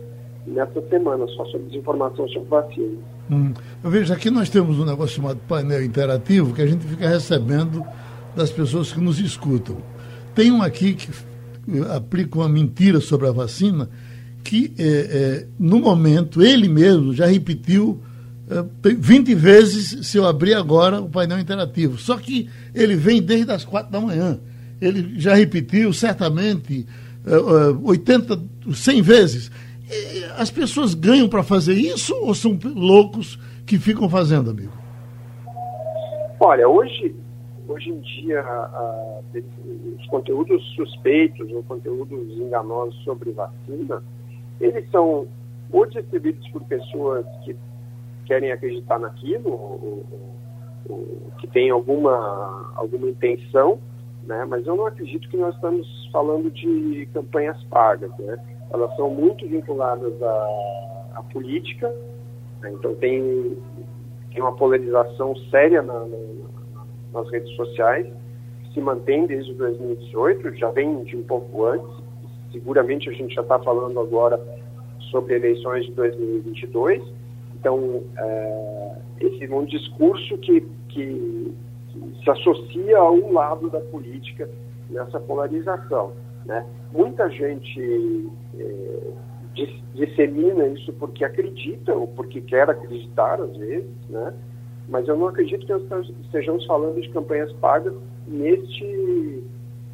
nessa 0.46 0.82
semana, 0.90 1.28
só 1.28 1.46
sobre 1.46 1.68
desinformação 1.68 2.28
sobre 2.30 2.50
vacina. 2.50 2.98
Hum. 3.32 3.54
Eu 3.84 3.90
vejo 3.90 4.14
aqui 4.14 4.30
nós 4.30 4.50
temos 4.50 4.80
um 4.80 4.86
negócio 4.86 5.16
chamado 5.16 5.40
painel 5.48 5.84
interativo 5.84 6.54
que 6.54 6.62
a 6.62 6.68
gente 6.68 6.86
fica 6.86 7.08
recebendo 7.08 7.84
das 8.36 8.52
pessoas 8.52 8.92
que 8.92 9.00
nos 9.00 9.20
escutam. 9.20 9.78
Tem 10.36 10.52
um 10.52 10.62
aqui 10.62 10.94
que 10.94 11.10
aplica 11.96 12.38
uma 12.40 12.50
mentira 12.50 13.00
sobre 13.00 13.28
a 13.28 13.32
vacina 13.32 13.90
que, 14.44 14.74
é, 14.78 14.84
é, 14.84 15.48
no 15.58 15.80
momento, 15.80 16.44
ele 16.44 16.68
mesmo 16.68 17.14
já 17.14 17.26
repetiu 17.26 18.02
é, 18.50 18.64
20 18.84 19.34
vezes 19.36 20.06
se 20.06 20.18
eu 20.18 20.28
abrir 20.28 20.54
agora 20.54 21.02
o 21.02 21.10
painel 21.10 21.40
interativo. 21.40 21.98
Só 21.98 22.18
que 22.18 22.50
ele 22.76 22.96
vem 22.96 23.22
desde 23.22 23.52
as 23.52 23.64
quatro 23.64 23.92
da 23.92 24.02
manhã. 24.02 24.40
Ele 24.82 25.18
já 25.18 25.34
repetiu 25.34 25.94
certamente 25.94 26.86
é, 27.26 27.36
80, 27.84 28.34
é, 28.34 28.74
100 28.74 29.02
vezes. 29.02 29.52
As 30.38 30.50
pessoas 30.50 30.94
ganham 30.94 31.28
para 31.30 31.44
fazer 31.44 31.74
isso 31.74 32.16
ou 32.22 32.34
são 32.34 32.58
loucos 32.76 33.38
que 33.66 33.78
ficam 33.78 34.10
fazendo, 34.10 34.50
amigo? 34.50 34.74
Olha, 36.40 36.68
hoje, 36.68 37.16
hoje 37.68 37.90
em 37.90 38.00
dia, 38.02 38.42
a, 38.42 39.20
os 39.98 40.06
conteúdos 40.08 40.62
suspeitos 40.76 41.50
ou 41.52 41.64
conteúdos 41.64 42.38
enganosos 42.38 43.02
sobre 43.04 43.32
vacina, 43.32 44.04
eles 44.60 44.90
são 44.92 45.28
ou 45.72 45.86
distribuídos 45.88 46.48
por 46.50 46.64
pessoas 46.66 47.26
que 47.44 47.56
querem 48.26 48.52
acreditar 48.52 49.00
naquilo, 49.00 49.50
ou, 49.50 50.06
ou, 50.12 50.30
ou, 50.90 51.32
que 51.40 51.48
têm 51.48 51.70
alguma, 51.72 52.72
alguma 52.76 53.10
intenção, 53.10 53.80
né? 54.24 54.46
mas 54.46 54.66
eu 54.68 54.76
não 54.76 54.86
acredito 54.86 55.28
que 55.30 55.38
nós 55.38 55.56
estamos 55.56 55.88
falando 56.12 56.52
de 56.52 57.08
campanhas 57.14 57.62
pagas. 57.66 58.12
Né? 58.20 58.38
Elas 58.74 58.96
são 58.96 59.10
muito 59.10 59.48
vinculadas 59.48 60.22
à, 60.22 61.12
à 61.16 61.24
política, 61.32 61.88
né? 62.62 62.72
então 62.74 62.96
tem, 62.96 63.58
tem 64.32 64.42
uma 64.42 64.56
polarização 64.56 65.36
séria 65.52 65.82
na, 65.82 66.00
na, 66.06 66.18
nas 67.14 67.32
redes 67.32 67.56
sociais, 67.56 68.08
que 68.64 68.74
se 68.74 68.82
mantém 68.82 69.28
desde 69.28 69.54
2018, 69.54 70.56
já 70.56 70.72
vem 70.72 71.04
de 71.04 71.16
um 71.16 71.24
pouco 71.24 71.66
antes, 71.66 72.04
seguramente 72.52 73.10
a 73.10 73.14
gente 73.14 73.36
já 73.36 73.42
está 73.42 73.60
falando 73.60 74.00
agora 74.00 74.42
sobre 75.12 75.36
eleições 75.36 75.86
de 75.86 75.92
2022, 75.92 77.04
então 77.56 78.02
é, 78.18 78.96
esse 79.22 79.46
é 79.46 79.56
um 79.56 79.66
discurso 79.66 80.38
que, 80.40 80.62
que, 80.90 81.56
que 81.90 82.24
se 82.24 82.30
associa 82.30 82.98
a 82.98 83.12
um 83.12 83.32
lado 83.32 83.70
da 83.70 83.80
política 83.80 84.50
nessa 84.90 85.20
polarização. 85.20 86.14
Né? 86.46 86.66
Muita 86.94 87.28
gente 87.30 88.30
é, 88.56 89.12
dissemina 89.96 90.68
isso 90.68 90.94
porque 90.94 91.26
acredita 91.26 91.94
ou 91.94 92.08
porque 92.08 92.40
quer 92.42 92.70
acreditar, 92.70 93.42
às 93.42 93.56
vezes, 93.58 93.90
né? 94.10 94.34
mas 94.88 95.08
eu 95.08 95.16
não 95.16 95.28
acredito 95.28 95.66
que 95.66 95.74
nós 95.74 96.08
estejamos 96.24 96.66
falando 96.66 97.02
de 97.02 97.10
campanhas 97.10 97.52
pagas 97.54 97.94
neste, 98.28 99.44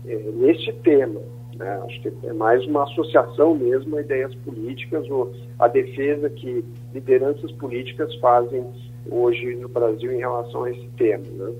é, 0.05 0.15
neste 0.33 0.73
tema. 0.73 1.21
Né? 1.55 1.81
Acho 1.85 2.01
que 2.01 2.11
é 2.23 2.33
mais 2.33 2.65
uma 2.65 2.83
associação 2.83 3.55
mesmo 3.55 3.97
a 3.97 4.01
ideias 4.01 4.33
políticas 4.35 5.09
ou 5.09 5.33
a 5.57 5.67
defesa 5.67 6.29
que 6.29 6.65
lideranças 6.93 7.51
políticas 7.53 8.13
fazem 8.15 8.65
hoje 9.09 9.55
no 9.55 9.69
Brasil 9.69 10.11
em 10.11 10.19
relação 10.19 10.63
a 10.63 10.71
esse 10.71 10.87
tema. 10.97 11.23
Né? 11.25 11.53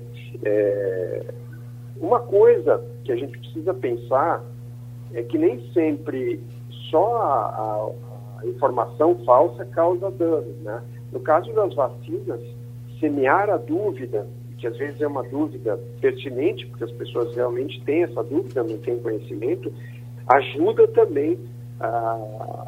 É, 0.44 1.34
uma 1.98 2.20
coisa 2.20 2.82
que 3.04 3.12
a 3.12 3.16
gente 3.16 3.38
precisa 3.38 3.74
pensar 3.74 4.42
é 5.12 5.22
que 5.22 5.38
nem 5.38 5.60
sempre 5.72 6.40
só 6.90 7.16
a, 7.16 7.90
a, 8.42 8.46
informação 8.46 9.16
falsa 9.24 9.64
causa 9.66 10.10
dano. 10.10 10.54
Né? 10.62 10.82
No 11.12 11.20
caso 11.20 11.52
das 11.52 11.74
vacinas, 11.74 12.40
semear 12.98 13.50
a 13.50 13.56
dúvida, 13.56 14.26
que 14.58 14.66
às 14.66 14.76
vezes 14.76 15.00
é 15.00 15.06
uma 15.06 15.22
dúvida 15.22 15.78
pertinente, 16.00 16.66
porque 16.66 16.84
as 16.84 16.92
pessoas 16.92 17.34
realmente 17.34 17.82
têm 17.84 18.02
essa 18.02 18.22
dúvida, 18.22 18.62
não 18.62 18.78
têm 18.78 18.98
conhecimento, 18.98 19.72
ajuda 20.28 20.86
também 20.88 21.38
a, 21.80 22.66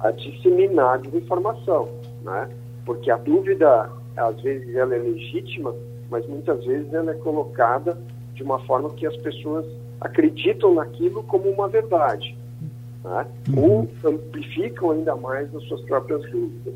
a 0.00 0.10
disseminar 0.12 1.00
desinformação, 1.00 1.88
né? 2.22 2.48
porque 2.84 3.10
a 3.10 3.16
dúvida, 3.18 3.90
às 4.16 4.40
vezes, 4.40 4.74
ela 4.74 4.94
é 4.94 4.98
legítima, 4.98 5.74
mas 6.10 6.26
muitas 6.26 6.64
vezes 6.64 6.92
ela 6.92 7.10
é 7.10 7.14
colocada 7.14 7.98
de 8.34 8.42
uma 8.42 8.58
forma 8.60 8.88
que 8.90 9.06
as 9.06 9.16
pessoas 9.18 9.66
acreditam 10.00 10.74
naquilo 10.74 11.22
como 11.24 11.50
uma 11.50 11.68
verdade, 11.68 12.36
né? 13.04 13.26
ou 13.56 13.88
amplificam 14.04 14.92
ainda 14.92 15.16
mais 15.16 15.54
as 15.54 15.62
suas 15.64 15.80
próprias 15.82 16.22
dúvidas. 16.30 16.74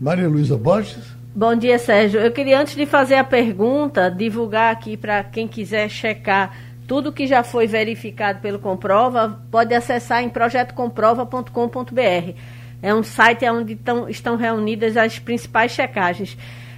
Maria 0.00 0.28
Luísa 0.28 0.56
Borges. 0.56 1.14
Bom 1.34 1.54
dia, 1.56 1.78
Sérgio. 1.78 2.20
Eu 2.20 2.30
queria, 2.30 2.60
antes 2.60 2.76
de 2.76 2.86
fazer 2.86 3.16
a 3.16 3.24
pergunta, 3.24 4.10
divulgar 4.10 4.72
aqui 4.72 4.96
para 4.96 5.24
quem 5.24 5.48
quiser 5.48 5.88
checar 5.88 6.52
tudo 6.86 7.12
que 7.12 7.26
já 7.26 7.42
foi 7.42 7.66
verificado 7.66 8.40
pelo 8.40 8.58
Comprova, 8.58 9.40
pode 9.50 9.74
acessar 9.74 10.22
em 10.22 10.28
projetocomprova.com.br. 10.28 12.38
É 12.82 12.94
um 12.94 13.02
site 13.02 13.48
onde 13.48 13.74
tão, 13.74 14.08
estão 14.08 14.36
reunidas 14.36 14.96
as 14.96 15.18
principais 15.18 15.72
checagens. 15.72 16.36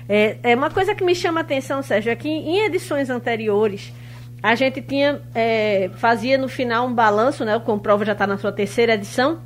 É, 0.08 0.36
é, 0.42 0.54
uma 0.54 0.70
coisa 0.70 0.94
que 0.94 1.04
me 1.04 1.14
chama 1.14 1.40
a 1.40 1.42
atenção, 1.42 1.82
Sérgio, 1.82 2.12
é 2.12 2.16
que 2.16 2.28
em 2.28 2.64
edições 2.64 3.10
anteriores 3.10 3.92
a 4.42 4.54
gente 4.54 4.80
tinha 4.80 5.20
é, 5.34 5.90
fazia 5.96 6.38
no 6.38 6.48
final 6.48 6.86
um 6.86 6.94
balanço, 6.94 7.44
né? 7.44 7.56
O 7.56 7.60
Comprova 7.60 8.04
já 8.04 8.12
está 8.12 8.26
na 8.26 8.38
sua 8.38 8.52
terceira 8.52 8.94
edição. 8.94 9.40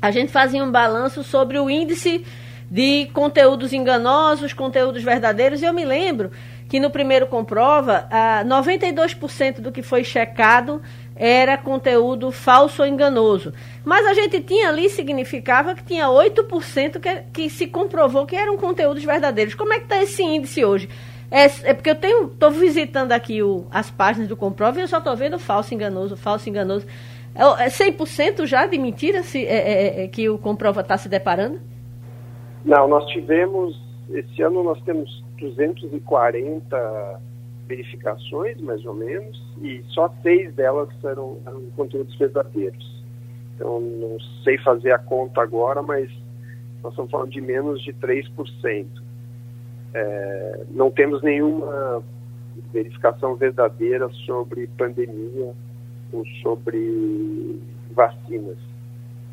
A 0.00 0.10
gente 0.10 0.32
fazia 0.32 0.62
um 0.64 0.70
balanço 0.70 1.22
sobre 1.22 1.58
o 1.58 1.70
índice 1.70 2.24
de 2.70 3.06
conteúdos 3.12 3.72
enganosos, 3.72 4.52
conteúdos 4.52 5.02
verdadeiros. 5.02 5.62
E 5.62 5.64
eu 5.64 5.74
me 5.74 5.84
lembro 5.84 6.30
que 6.68 6.80
no 6.80 6.90
primeiro 6.90 7.26
Comprova, 7.26 8.08
ah, 8.10 8.42
92% 8.46 9.60
do 9.60 9.70
que 9.70 9.82
foi 9.82 10.02
checado 10.02 10.80
era 11.14 11.58
conteúdo 11.58 12.32
falso 12.32 12.82
ou 12.82 12.88
enganoso. 12.88 13.52
Mas 13.84 14.06
a 14.06 14.14
gente 14.14 14.40
tinha 14.40 14.70
ali, 14.70 14.88
significava 14.88 15.74
que 15.74 15.84
tinha 15.84 16.06
8% 16.06 16.98
que, 16.98 17.22
que 17.32 17.50
se 17.50 17.66
comprovou 17.66 18.24
que 18.24 18.34
eram 18.34 18.56
conteúdos 18.56 19.04
verdadeiros. 19.04 19.54
Como 19.54 19.72
é 19.72 19.76
que 19.76 19.84
está 19.84 20.02
esse 20.02 20.22
índice 20.22 20.64
hoje? 20.64 20.88
É, 21.32 21.70
é 21.70 21.72
porque 21.72 21.88
eu 21.88 21.94
tenho, 21.94 22.26
estou 22.26 22.50
visitando 22.50 23.10
aqui 23.10 23.42
o, 23.42 23.66
as 23.70 23.90
páginas 23.90 24.28
do 24.28 24.36
Comprova 24.36 24.78
e 24.78 24.82
eu 24.82 24.88
só 24.88 24.98
estou 24.98 25.16
vendo 25.16 25.38
falso 25.38 25.72
enganoso, 25.72 26.14
falso 26.14 26.46
enganoso. 26.46 26.86
É 27.34 27.68
100% 27.68 28.40
é 28.40 28.46
já 28.46 28.66
de 28.66 28.76
mentira 28.76 29.22
se, 29.22 29.42
é, 29.46 29.54
é, 29.54 30.04
é, 30.04 30.08
que 30.08 30.28
o 30.28 30.36
Comprova 30.36 30.82
está 30.82 30.98
se 30.98 31.08
deparando? 31.08 31.58
Não, 32.62 32.86
nós 32.86 33.06
tivemos, 33.06 33.80
esse 34.10 34.42
ano 34.42 34.62
nós 34.62 34.78
temos 34.82 35.24
240 35.38 37.20
verificações, 37.66 38.60
mais 38.60 38.84
ou 38.84 38.92
menos, 38.92 39.42
e 39.62 39.82
só 39.88 40.12
seis 40.22 40.54
delas 40.54 40.90
eram, 41.02 41.38
eram 41.46 41.62
conteúdos 41.74 42.14
verdadeiros. 42.16 43.02
Então, 43.54 43.80
não 43.80 44.18
sei 44.44 44.58
fazer 44.58 44.92
a 44.92 44.98
conta 44.98 45.40
agora, 45.40 45.80
mas 45.80 46.10
nós 46.82 46.92
estamos 46.92 47.10
falando 47.10 47.30
de 47.30 47.40
menos 47.40 47.82
de 47.82 47.94
3%. 47.94 48.86
É, 49.94 50.64
não 50.70 50.90
temos 50.90 51.22
nenhuma 51.22 52.02
verificação 52.72 53.36
verdadeira 53.36 54.08
sobre 54.26 54.66
pandemia 54.78 55.52
ou 56.12 56.24
sobre 56.42 57.60
vacinas, 57.94 58.56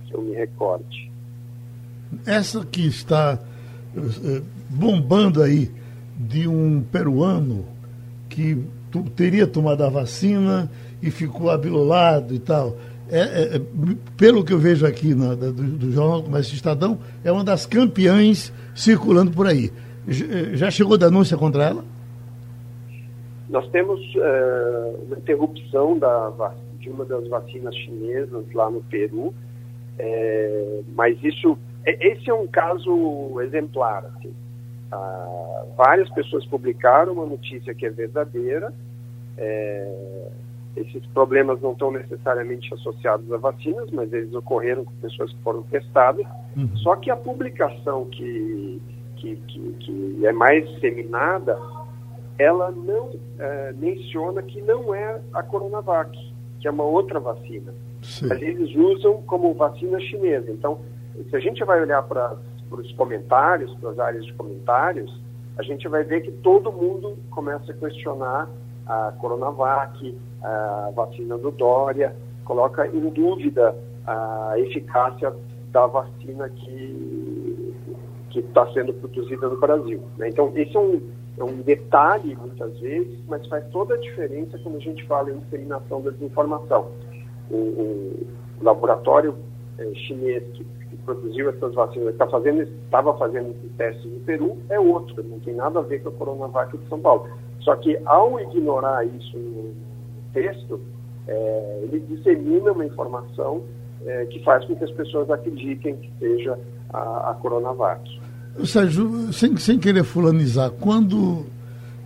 se 0.08 0.14
eu 0.14 0.22
me 0.22 0.36
recorde. 0.36 1.10
Essa 2.26 2.66
que 2.66 2.88
está 2.88 3.40
eh, 3.96 4.42
bombando 4.70 5.42
aí 5.42 5.72
de 6.18 6.48
um 6.48 6.82
peruano 6.82 7.66
que 8.28 8.62
teria 9.16 9.48
tomado 9.48 9.84
a 9.84 9.90
vacina 9.90 10.70
e 11.02 11.12
ficou 11.12 11.50
abilolado 11.50 12.34
e 12.34 12.40
tal. 12.40 12.78
É, 13.10 13.20
é, 13.20 13.56
é 13.56 13.62
pelo 14.18 14.44
que 14.44 14.54
eu 14.54 14.60
vejo 14.60 14.86
aqui 14.86 15.16
na, 15.16 15.34
do, 15.34 15.52
do 15.52 15.92
Jornal 15.92 16.24
Comércio 16.24 16.56
Estadão, 16.56 17.00
é 17.24 17.32
uma 17.32 17.44
das 17.44 17.66
campeãs 17.66 18.54
circulando 18.76 19.32
por 19.32 19.48
aí. 19.48 19.72
Já 20.10 20.72
chegou 20.72 20.98
denúncia 20.98 21.38
contra 21.38 21.64
ela? 21.64 21.84
Nós 23.50 23.68
temos 23.70 24.00
uh, 24.16 25.04
uma 25.06 25.18
interrupção 25.18 25.98
da, 25.98 26.54
de 26.80 26.90
uma 26.90 27.04
das 27.06 27.28
vacinas 27.28 27.76
chinesas 27.76 28.46
lá 28.54 28.70
no 28.70 28.82
Peru, 28.84 29.34
é, 29.98 30.82
mas 30.96 31.18
isso, 31.24 31.58
esse 31.86 32.30
é 32.30 32.34
um 32.34 32.48
caso 32.48 33.42
exemplar. 33.42 34.06
Assim. 34.06 34.34
Ah, 34.92 35.66
várias 35.78 36.10
pessoas 36.12 36.46
publicaram 36.46 37.14
uma 37.14 37.26
notícia 37.26 37.74
que 37.74 37.86
é 37.86 37.90
verdadeira. 37.90 38.74
É, 39.38 40.30
esses 40.76 41.06
problemas 41.08 41.62
não 41.62 41.74
estão 41.74 41.92
necessariamente 41.92 42.74
associados 42.74 43.32
a 43.32 43.38
vacinas, 43.38 43.90
mas 43.92 44.12
eles 44.14 44.34
ocorreram 44.34 44.86
com 44.86 44.94
pessoas 45.02 45.32
que 45.34 45.42
foram 45.42 45.64
testadas. 45.64 46.26
Uhum. 46.56 46.78
Só 46.78 46.96
que 46.96 47.12
a 47.12 47.16
publicação 47.16 48.06
que 48.06 48.82
que, 49.20 49.36
que, 49.36 49.74
que 49.80 50.26
é 50.26 50.32
mais 50.32 50.68
disseminada, 50.70 51.60
ela 52.38 52.72
não 52.72 53.12
é, 53.38 53.74
menciona 53.74 54.42
que 54.42 54.62
não 54.62 54.94
é 54.94 55.20
a 55.34 55.44
Coronavac, 55.44 56.12
que 56.60 56.68
é 56.68 56.72
uma 56.72 56.84
outra 56.84 57.20
vacina. 57.20 57.74
Sim. 58.02 58.28
Mas 58.28 58.42
eles 58.42 58.74
usam 58.76 59.22
como 59.24 59.54
vacina 59.54 60.00
chinesa. 60.00 60.50
Então, 60.50 60.80
se 61.30 61.36
a 61.36 61.40
gente 61.40 61.64
vai 61.64 61.82
olhar 61.82 62.02
para 62.04 62.38
os 62.72 62.92
comentários, 62.94 63.74
para 63.76 63.90
as 63.90 64.00
áreas 64.00 64.26
de 64.26 64.34
comentários, 64.34 65.22
a 65.58 65.64
gente 65.64 65.88
vai 65.90 66.04
ver 66.04 66.22
que 66.22 66.32
todo 66.32 66.72
mundo 66.72 67.18
começa 67.30 67.72
a 67.72 67.76
questionar 67.76 68.50
a 68.88 69.12
Coronavac, 69.20 70.18
a 70.42 70.92
vacina 70.96 71.38
do 71.38 71.52
Dória, 71.52 72.16
coloca 72.46 72.88
em 72.88 73.10
dúvida 73.10 73.76
a 74.08 74.54
eficácia 74.58 75.34
da 75.72 75.86
vacina 75.86 76.50
que 76.50 77.19
que 78.30 78.40
está 78.40 78.66
sendo 78.74 78.94
produzida 78.94 79.48
no 79.48 79.60
Brasil. 79.60 80.02
Né? 80.18 80.30
Então, 80.30 80.52
esse 80.56 80.76
é 80.76 80.80
um, 80.80 81.02
é 81.38 81.44
um 81.44 81.62
detalhe, 81.62 82.36
muitas 82.36 82.78
vezes, 82.80 83.20
mas 83.28 83.46
faz 83.48 83.66
toda 83.72 83.96
a 83.96 83.98
diferença 83.98 84.58
quando 84.60 84.78
a 84.78 84.82
gente 84.82 85.06
fala 85.06 85.32
em 85.32 85.40
disseminação 85.40 86.02
da 86.02 86.12
desinformação. 86.12 86.92
O, 87.50 87.56
o 87.56 88.28
laboratório 88.62 89.36
é, 89.78 89.94
chinês 89.96 90.44
que, 90.54 90.64
que, 90.64 90.98
produziu 90.98 91.50
essas 91.50 91.74
vacinas, 91.74 92.10
está 92.10 92.28
fazendo, 92.28 92.62
estava 92.62 93.18
fazendo 93.18 93.52
esse 93.52 93.70
teste 93.76 94.08
no 94.08 94.20
Peru, 94.20 94.58
é 94.70 94.80
outro, 94.80 95.24
não 95.24 95.40
tem 95.40 95.56
nada 95.56 95.80
a 95.80 95.82
ver 95.82 96.04
com 96.04 96.10
a 96.10 96.12
Coronavac 96.12 96.78
de 96.78 96.88
São 96.88 97.00
Paulo. 97.00 97.28
Só 97.62 97.76
que, 97.76 97.98
ao 98.06 98.40
ignorar 98.40 99.06
isso 99.06 99.38
no 99.38 99.74
texto, 100.34 100.80
é, 101.28 101.80
ele 101.84 102.00
dissemina 102.02 102.72
uma 102.72 102.86
informação 102.86 103.64
é, 104.06 104.26
que 104.26 104.44
faz 104.44 104.66
com 104.66 104.76
que 104.76 104.84
as 104.84 104.92
pessoas 104.92 105.30
acreditem 105.30 105.96
que 105.98 106.12
seja 106.20 106.58
a, 106.92 107.32
a 107.32 107.34
Coronavac. 107.42 108.02
Sérgio, 108.66 109.32
sem, 109.32 109.56
sem 109.58 109.80
querer 109.80 110.04
fulanizar, 110.04 110.72
quando 110.72 111.46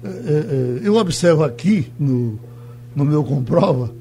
é, 0.04 0.08
é, 0.08 0.88
eu 0.88 0.96
observo 0.96 1.44
aqui 1.44 1.92
no, 2.00 2.40
no 2.96 3.06
meu 3.06 3.24
comprova 3.24 3.92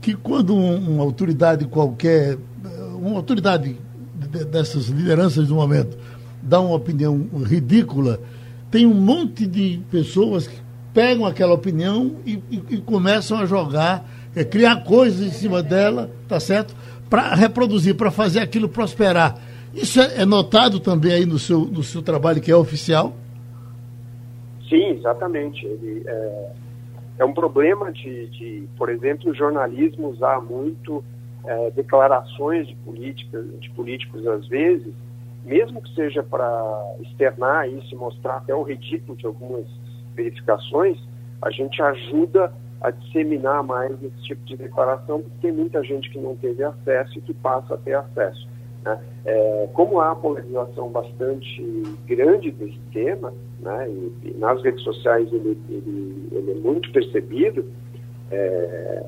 que 0.00 0.14
quando 0.14 0.54
um, 0.54 0.94
uma 0.94 1.02
autoridade 1.02 1.66
qualquer, 1.66 2.36
uma 2.94 3.16
autoridade 3.16 3.76
dessas 4.50 4.86
lideranças 4.86 5.48
do 5.48 5.54
momento 5.54 5.96
dá 6.42 6.60
uma 6.60 6.76
opinião 6.76 7.26
ridícula, 7.44 8.20
tem 8.70 8.86
um 8.86 8.94
monte 8.94 9.46
de 9.46 9.80
pessoas 9.90 10.46
que 10.46 10.56
pegam 10.94 11.26
aquela 11.26 11.52
opinião 11.52 12.16
e, 12.24 12.40
e, 12.50 12.62
e 12.70 12.76
começam 12.78 13.38
a 13.38 13.46
jogar, 13.46 14.08
é, 14.34 14.44
criar 14.44 14.84
coisas 14.84 15.26
em 15.26 15.30
cima 15.30 15.62
dela, 15.62 16.10
tá 16.28 16.38
certo? 16.38 16.74
Para 17.08 17.34
reproduzir, 17.34 17.96
para 17.96 18.10
fazer 18.10 18.40
aquilo 18.40 18.68
prosperar. 18.68 19.38
Isso 19.74 20.00
é, 20.00 20.22
é 20.22 20.24
notado 20.24 20.80
também 20.80 21.12
aí 21.12 21.26
no 21.26 21.38
seu, 21.38 21.60
no 21.60 21.82
seu 21.82 22.02
trabalho 22.02 22.40
que 22.40 22.50
é 22.50 22.56
oficial? 22.56 23.14
Sim, 24.68 24.90
exatamente. 24.90 25.64
Ele, 25.64 26.02
é, 26.06 26.52
é 27.18 27.24
um 27.24 27.32
problema 27.32 27.92
de, 27.92 28.26
de, 28.28 28.68
por 28.76 28.88
exemplo, 28.88 29.30
o 29.30 29.34
jornalismo 29.34 30.08
usar 30.08 30.40
muito 30.40 31.04
é, 31.44 31.70
declarações 31.70 32.66
de, 32.66 32.74
política, 32.76 33.42
de 33.42 33.70
políticos 33.70 34.26
às 34.26 34.46
vezes, 34.48 34.92
mesmo 35.44 35.80
que 35.80 35.94
seja 35.94 36.22
para 36.22 36.96
externar 37.02 37.68
isso 37.68 37.94
e 37.94 37.96
mostrar 37.96 38.38
até 38.38 38.54
o 38.54 38.62
ridículo 38.62 39.16
de 39.16 39.26
algumas 39.26 39.64
verificações, 40.14 40.98
a 41.40 41.50
gente 41.50 41.80
ajuda 41.80 42.52
a 42.86 42.90
disseminar 42.92 43.64
mais 43.64 43.92
esse 44.00 44.22
tipo 44.22 44.44
de 44.44 44.56
declaração, 44.56 45.20
porque 45.20 45.38
tem 45.42 45.50
muita 45.50 45.82
gente 45.82 46.08
que 46.08 46.20
não 46.20 46.36
teve 46.36 46.62
acesso 46.62 47.18
e 47.18 47.20
que 47.20 47.34
passa 47.34 47.74
a 47.74 47.76
ter 47.76 47.94
acesso. 47.94 48.48
Né? 48.84 49.00
É, 49.24 49.68
como 49.72 50.00
há 50.00 50.14
polarização 50.14 50.88
bastante 50.90 51.82
grande 52.06 52.52
desse 52.52 52.78
tema, 52.92 53.34
né, 53.60 53.90
e, 53.90 54.28
e 54.28 54.34
nas 54.38 54.62
redes 54.62 54.84
sociais 54.84 55.26
ele, 55.32 55.58
ele, 55.68 56.28
ele 56.30 56.52
é 56.52 56.54
muito 56.54 56.92
percebido, 56.92 57.64
é, 58.30 59.04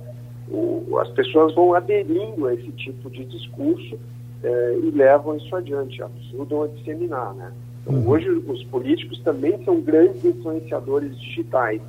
o, 0.51 0.99
as 0.99 1.11
pessoas 1.11 1.55
vão 1.55 1.73
aderindo 1.73 2.49
a 2.49 2.55
esse 2.55 2.73
tipo 2.73 3.09
de 3.09 3.25
discurso 3.27 3.97
é, 4.43 4.79
e 4.83 4.91
levam 4.91 5.37
isso 5.37 5.55
adiante, 5.55 6.03
ajudam 6.03 6.65
a 6.65 6.67
disseminar. 6.67 7.33
Né? 7.35 7.53
Então, 7.83 7.95
uhum. 7.95 8.09
Hoje 8.09 8.29
os 8.29 8.65
políticos 8.65 9.21
também 9.21 9.63
são 9.65 9.81
grandes 9.81 10.25
influenciadores 10.25 11.17
digitais. 11.21 11.81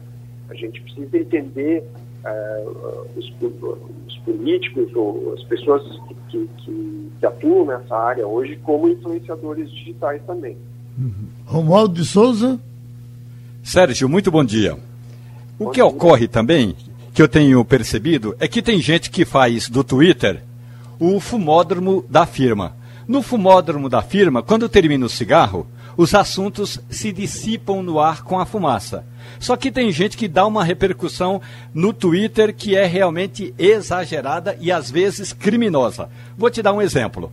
A 0.50 0.56
gente 0.56 0.82
precisa 0.82 1.18
entender 1.18 1.84
uh, 2.26 3.08
os, 3.16 3.32
os, 4.08 4.18
políticos 4.26 4.94
ou 4.96 5.34
as 5.34 5.44
pessoas 5.44 5.82
que, 6.30 6.48
que, 6.64 7.10
que, 7.20 7.26
atuam 7.26 7.66
nessa 7.66 7.96
área 7.96 8.28
hoje 8.28 8.58
como 8.64 8.88
influenciadores 8.88 9.72
digitais 9.72 10.22
também. 10.26 10.58
Uhum. 10.98 11.28
Romualdo 11.46 11.94
de 11.94 12.06
Souza. 12.06 12.60
Sérgio, 13.64 14.10
muito 14.10 14.32
bom 14.32 14.44
dia. 14.44 14.76
O 15.58 15.66
bom 15.66 15.70
que 15.72 15.76
dia. 15.76 15.86
ocorre 15.86 16.28
também, 16.28 16.76
que 17.14 17.22
eu 17.22 17.28
tenho 17.28 17.64
percebido, 17.66 18.36
é 18.40 18.48
que 18.48 18.62
tem 18.62 18.80
gente 18.80 19.10
que 19.10 19.26
faz 19.26 19.70
do 19.70 19.84
Twitter 19.84 20.44
o 21.00 21.20
fumódromo 21.20 22.04
da 22.10 22.26
firma. 22.26 22.76
No 23.08 23.22
fumódromo 23.22 23.90
da 23.90 24.02
firma, 24.02 24.44
quando 24.44 24.70
termina 24.70 25.06
o 25.06 25.10
cigarro, 25.10 25.66
os 25.98 26.14
assuntos 26.14 26.80
se 26.90 27.12
dissipam 27.12 27.82
no 27.82 28.00
ar 28.00 28.24
com 28.24 28.40
a 28.40 28.46
fumaça. 28.46 29.04
Só 29.40 29.56
que 29.56 29.72
tem 29.72 29.92
gente 29.92 30.18
que 30.18 30.28
dá 30.28 30.46
uma 30.46 30.64
repercussão 30.64 31.42
no 31.74 31.94
Twitter 31.94 32.54
que 32.54 32.76
é 32.76 32.86
realmente 32.86 33.54
exagerada 33.58 34.58
e 34.60 34.72
às 34.72 34.90
vezes 34.90 35.34
criminosa. 35.34 36.10
Vou 36.38 36.50
te 36.50 36.62
dar 36.62 36.74
um 36.74 36.82
exemplo. 36.82 37.32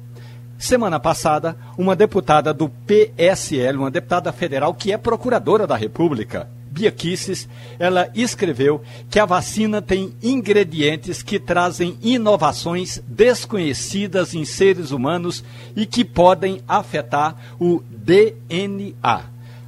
Semana 0.59 0.99
passada, 0.99 1.57
uma 1.77 1.95
deputada 1.95 2.53
do 2.53 2.69
PSL, 2.69 3.79
uma 3.79 3.91
deputada 3.91 4.33
federal 4.33 4.73
que 4.73 4.93
é 4.93 4.97
procuradora 4.97 5.67
da 5.67 5.77
República, 5.77 6.49
Bia 6.77 6.91
Kisses, 6.91 7.49
ela 7.79 8.11
escreveu 8.15 8.83
que 9.09 9.19
a 9.19 9.25
vacina 9.25 9.81
tem 9.81 10.15
ingredientes 10.23 11.23
que 11.23 11.39
trazem 11.39 11.97
inovações 12.03 13.03
desconhecidas 13.07 14.35
em 14.35 14.45
seres 14.45 14.91
humanos 14.91 15.43
e 15.75 15.87
que 15.87 16.05
podem 16.05 16.61
afetar 16.69 17.35
o 17.59 17.83
DNA. 17.91 19.23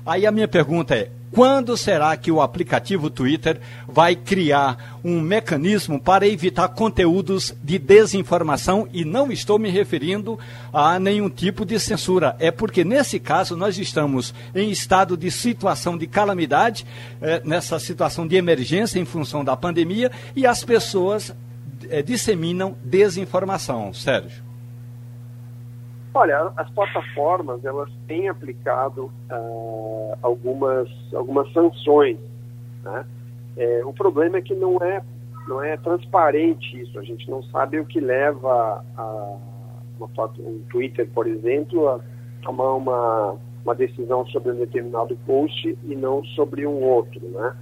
Aí 0.04 0.26
a 0.26 0.30
minha 0.30 0.46
pergunta 0.46 0.94
é: 0.94 1.10
quando 1.30 1.76
será 1.76 2.16
que 2.16 2.30
o 2.30 2.40
aplicativo 2.40 3.10
Twitter 3.10 3.60
vai 3.86 4.16
criar 4.16 4.98
um 5.04 5.20
mecanismo 5.20 6.00
para 6.00 6.26
evitar 6.26 6.68
conteúdos 6.68 7.54
de 7.62 7.78
desinformação? 7.78 8.88
E 8.92 9.04
não 9.04 9.30
estou 9.30 9.58
me 9.58 9.68
referindo 9.68 10.38
a 10.72 10.98
nenhum 10.98 11.28
tipo 11.28 11.64
de 11.64 11.78
censura. 11.78 12.34
É 12.38 12.50
porque, 12.50 12.84
nesse 12.84 13.20
caso, 13.20 13.56
nós 13.56 13.78
estamos 13.78 14.34
em 14.54 14.70
estado 14.70 15.16
de 15.16 15.30
situação 15.30 15.98
de 15.98 16.06
calamidade, 16.06 16.86
eh, 17.20 17.42
nessa 17.44 17.78
situação 17.78 18.26
de 18.26 18.36
emergência 18.36 18.98
em 18.98 19.04
função 19.04 19.44
da 19.44 19.56
pandemia, 19.56 20.10
e 20.34 20.46
as 20.46 20.64
pessoas 20.64 21.34
eh, 21.90 22.02
disseminam 22.02 22.76
desinformação. 22.84 23.92
Sérgio. 23.92 24.47
Olha, 26.18 26.52
as 26.56 26.68
plataformas 26.70 27.64
elas 27.64 27.88
têm 28.08 28.28
aplicado 28.28 29.04
uh, 29.30 30.18
algumas, 30.20 30.88
algumas 31.14 31.48
sanções. 31.52 32.18
Né? 32.82 33.06
É, 33.56 33.84
o 33.84 33.92
problema 33.92 34.38
é 34.38 34.42
que 34.42 34.52
não 34.52 34.78
é, 34.78 35.00
não 35.46 35.62
é 35.62 35.76
transparente 35.76 36.80
isso. 36.80 36.98
A 36.98 37.04
gente 37.04 37.30
não 37.30 37.40
sabe 37.44 37.78
o 37.78 37.84
que 37.84 38.00
leva 38.00 38.84
a, 38.96 39.36
uma, 39.96 40.08
um 40.40 40.60
Twitter, 40.68 41.08
por 41.14 41.28
exemplo, 41.28 41.88
a 41.88 42.00
tomar 42.42 42.74
uma, 42.74 43.36
uma 43.64 43.74
decisão 43.76 44.26
sobre 44.26 44.50
um 44.50 44.56
determinado 44.56 45.16
post 45.24 45.78
e 45.84 45.94
não 45.94 46.24
sobre 46.24 46.66
um 46.66 46.82
outro. 46.82 47.20
Né? 47.28 47.56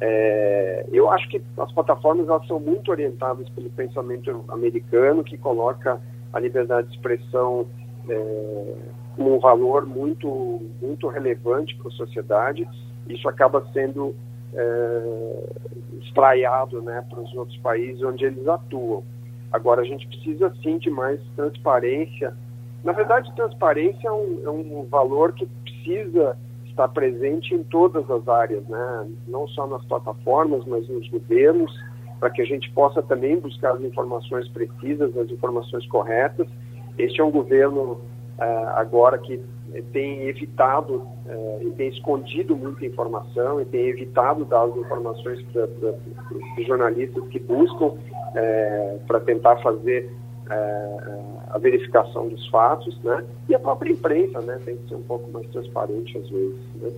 É, 0.00 0.86
eu 0.90 1.10
acho 1.10 1.28
que 1.28 1.42
as 1.58 1.70
plataformas 1.72 2.26
elas 2.26 2.46
são 2.46 2.58
muito 2.58 2.90
orientadas 2.90 3.46
pelo 3.50 3.68
pensamento 3.68 4.46
americano, 4.48 5.22
que 5.22 5.36
coloca 5.36 6.00
a 6.32 6.40
liberdade 6.40 6.88
de 6.88 6.94
expressão 6.94 7.66
é, 8.08 8.74
um 9.18 9.38
valor 9.38 9.84
muito, 9.84 10.60
muito 10.80 11.08
relevante 11.08 11.74
para 11.76 11.88
a 11.88 11.92
sociedade. 11.92 12.68
Isso 13.08 13.28
acaba 13.28 13.66
sendo 13.72 14.14
é, 14.54 15.44
espraiado 16.02 16.80
né, 16.82 17.04
para 17.08 17.20
os 17.20 17.34
outros 17.34 17.56
países 17.58 18.02
onde 18.02 18.24
eles 18.24 18.46
atuam. 18.46 19.02
Agora, 19.50 19.80
a 19.80 19.84
gente 19.84 20.06
precisa 20.06 20.52
sim 20.62 20.78
de 20.78 20.90
mais 20.90 21.20
transparência. 21.34 22.34
Na 22.84 22.92
verdade, 22.92 23.34
transparência 23.34 24.08
é 24.08 24.12
um, 24.12 24.40
é 24.44 24.50
um 24.50 24.86
valor 24.88 25.32
que 25.32 25.46
precisa 25.46 26.36
estar 26.66 26.88
presente 26.88 27.54
em 27.54 27.62
todas 27.64 28.08
as 28.10 28.28
áreas, 28.28 28.62
né? 28.68 29.10
não 29.26 29.48
só 29.48 29.66
nas 29.66 29.84
plataformas, 29.86 30.64
mas 30.64 30.88
nos 30.88 31.08
governos, 31.08 31.72
para 32.20 32.30
que 32.30 32.42
a 32.42 32.44
gente 32.44 32.70
possa 32.70 33.02
também 33.02 33.38
buscar 33.38 33.72
as 33.72 33.80
informações 33.80 34.48
precisas, 34.48 35.16
as 35.16 35.30
informações 35.30 35.86
corretas 35.88 36.46
este 36.98 37.20
é 37.20 37.24
um 37.24 37.30
governo 37.30 38.00
uh, 38.38 38.68
agora 38.76 39.18
que 39.18 39.40
tem 39.92 40.22
evitado 40.28 40.94
uh, 40.94 41.62
e 41.62 41.70
tem 41.72 41.88
escondido 41.88 42.56
muita 42.56 42.84
informação 42.86 43.60
e 43.60 43.64
tem 43.64 43.88
evitado 43.88 44.44
dar 44.44 44.64
as 44.64 44.76
informações 44.76 45.42
para 45.52 45.64
os 45.66 46.66
jornalistas 46.66 47.26
que 47.28 47.38
buscam 47.38 47.86
uh, 47.86 48.98
para 49.06 49.20
tentar 49.20 49.56
fazer 49.58 50.10
a 51.50 51.58
verificação 51.58 52.26
dos 52.26 52.48
fatos, 52.48 52.98
né? 53.02 53.22
E 53.50 53.54
a 53.54 53.58
própria 53.58 53.92
imprensa, 53.92 54.40
né? 54.40 54.58
Tem 54.64 54.78
que 54.78 54.88
ser 54.88 54.94
um 54.94 55.02
pouco 55.02 55.30
mais 55.30 55.46
transparente 55.48 56.16
às 56.16 56.26
vezes, 56.30 56.56
né? 56.80 56.90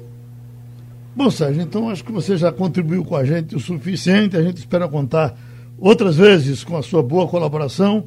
Bom, 1.17 1.29
Sérgio, 1.31 1.61
então 1.61 1.89
acho 1.89 2.05
que 2.05 2.13
você 2.13 2.37
já 2.37 2.53
contribuiu 2.53 3.05
com 3.05 3.17
a 3.17 3.25
gente 3.25 3.57
o 3.57 3.61
suficiente. 3.61 4.37
A 4.37 4.43
gente 4.43 4.59
espera 4.59 4.87
contar 4.87 5.37
outras 5.77 6.17
vezes 6.17 6.63
com 6.63 6.77
a 6.77 6.83
sua 6.83 7.03
boa 7.03 7.27
colaboração. 7.27 8.05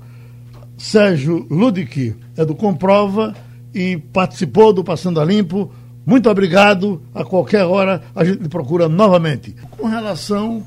Sérgio 0.77 1.45
Ludic, 1.49 2.15
é 2.35 2.45
do 2.45 2.55
Comprova 2.55 3.35
e 3.73 3.97
participou 3.97 4.73
do 4.73 4.83
Passando 4.83 5.19
a 5.19 5.25
Limpo. 5.25 5.71
Muito 6.05 6.29
obrigado. 6.29 7.01
A 7.13 7.23
qualquer 7.23 7.63
hora 7.63 8.03
a 8.15 8.23
gente 8.23 8.47
procura 8.49 8.89
novamente. 8.89 9.55
Com 9.71 9.87
relação 9.87 10.63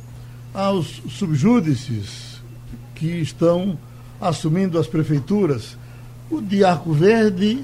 aos 0.55 1.03
subjúdices 1.11 2.41
que 2.95 3.07
estão 3.07 3.79
assumindo 4.21 4.79
as 4.79 4.87
prefeituras, 4.87 5.77
o 6.31 6.41
de 6.41 6.65
Arco 6.65 6.93
Verde 6.93 7.63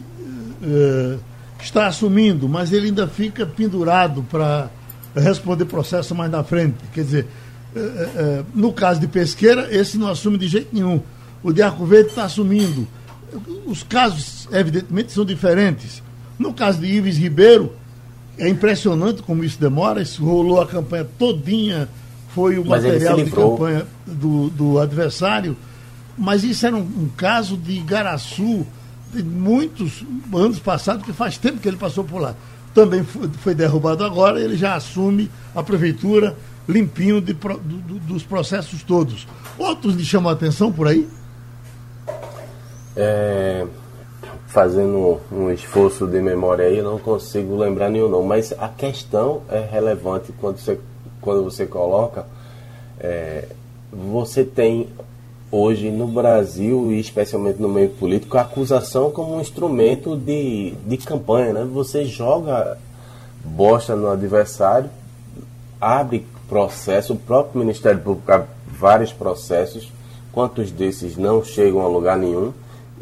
eh, 0.62 1.18
está 1.61 1.87
assumindo, 1.87 2.48
mas 2.48 2.72
ele 2.72 2.88
ainda 2.88 3.09
fica 3.09 3.46
pendurado 3.46 4.22
para 4.31 4.70
responder 5.14 5.64
processo 5.64 6.14
mais 6.14 6.31
na 6.31 6.44
frente. 6.44 6.76
Quer 6.92 7.05
dizer, 7.05 7.26
eh, 7.74 8.11
eh, 8.14 8.44
no 8.55 8.72
caso 8.72 9.00
de 9.00 9.07
Pesqueira, 9.07 9.74
esse 9.74 9.96
não 9.96 10.09
assume 10.09 10.37
de 10.37 10.48
jeito 10.48 10.68
nenhum 10.72 11.00
o 11.42 11.52
de 11.52 11.62
Arco 11.62 11.85
Verde 11.85 12.11
está 12.11 12.24
assumindo. 12.24 12.87
Os 13.66 13.83
casos, 13.83 14.48
evidentemente, 14.52 15.12
são 15.12 15.24
diferentes. 15.24 16.02
No 16.38 16.52
caso 16.52 16.81
de 16.81 16.87
Ives 16.87 17.16
Ribeiro, 17.16 17.72
é 18.38 18.48
impressionante 18.48 19.22
como 19.22 19.44
isso 19.44 19.59
demora. 19.61 20.02
Isso 20.02 20.24
rolou 20.24 20.61
a 20.61 20.66
campanha 20.66 21.07
todinha, 21.18 21.88
foi 22.35 22.59
o 22.59 22.64
Mas 22.64 22.85
material 22.85 23.16
de 23.16 23.31
campanha 23.31 23.87
do, 24.07 24.50
do 24.50 24.78
adversário. 24.78 25.57
Mas 26.16 26.44
isso 26.44 26.66
era 26.66 26.76
um, 26.76 26.81
um 26.81 27.09
caso 27.16 27.57
de 27.57 27.78
Garaçu, 27.81 28.66
de 29.12 29.22
muitos 29.22 30.05
anos 30.33 30.59
passados, 30.59 31.05
que 31.05 31.12
faz 31.12 31.38
tempo 31.38 31.59
que 31.59 31.68
ele 31.68 31.76
passou 31.76 32.05
por 32.05 32.20
lá. 32.20 32.35
Também 32.74 33.02
foi, 33.02 33.28
foi 33.40 33.55
derrubado 33.55 34.05
agora, 34.05 34.40
ele 34.40 34.57
já 34.57 34.74
assume 34.74 35.31
a 35.55 35.62
prefeitura 35.62 36.37
limpinho 36.68 37.20
de, 37.20 37.33
do, 37.33 37.98
dos 38.00 38.22
processos 38.22 38.83
todos. 38.83 39.26
Outros 39.59 39.94
lhe 39.94 40.05
chamam 40.05 40.31
a 40.31 40.33
atenção 40.33 40.72
por 40.72 40.87
aí? 40.87 41.09
É, 42.96 43.66
fazendo 44.46 45.18
um 45.31 45.50
esforço 45.50 46.07
de 46.07 46.20
memória 46.20 46.66
aí, 46.66 46.78
eu 46.78 46.85
não 46.85 46.98
consigo 46.98 47.57
lembrar 47.57 47.88
nenhum 47.88 48.09
nome, 48.09 48.28
mas 48.28 48.52
a 48.59 48.68
questão 48.68 49.40
é 49.48 49.61
relevante 49.61 50.33
quando 50.33 50.59
você, 50.59 50.78
quando 51.20 51.42
você 51.42 51.66
coloca. 51.66 52.26
É, 53.00 53.48
você 53.90 54.44
tem 54.44 54.88
hoje 55.50 55.90
no 55.90 56.07
Brasil, 56.07 56.92
e 56.92 57.00
especialmente 57.00 57.61
no 57.61 57.68
meio 57.68 57.90
político, 57.90 58.38
a 58.38 58.42
acusação 58.42 59.11
como 59.11 59.37
um 59.37 59.40
instrumento 59.40 60.16
de, 60.16 60.74
de 60.87 60.96
campanha. 60.98 61.52
Né? 61.52 61.68
Você 61.72 62.05
joga 62.05 62.78
bosta 63.44 63.96
no 63.96 64.09
adversário, 64.09 64.88
abre 65.81 66.26
processo, 66.48 67.14
o 67.14 67.16
próprio 67.16 67.61
Ministério 67.61 68.00
Público 68.00 68.31
abre 68.31 68.48
vários 68.66 69.12
processos, 69.12 69.90
quantos 70.31 70.70
desses 70.70 71.16
não 71.16 71.42
chegam 71.42 71.81
a 71.83 71.88
lugar 71.88 72.18
nenhum 72.18 72.52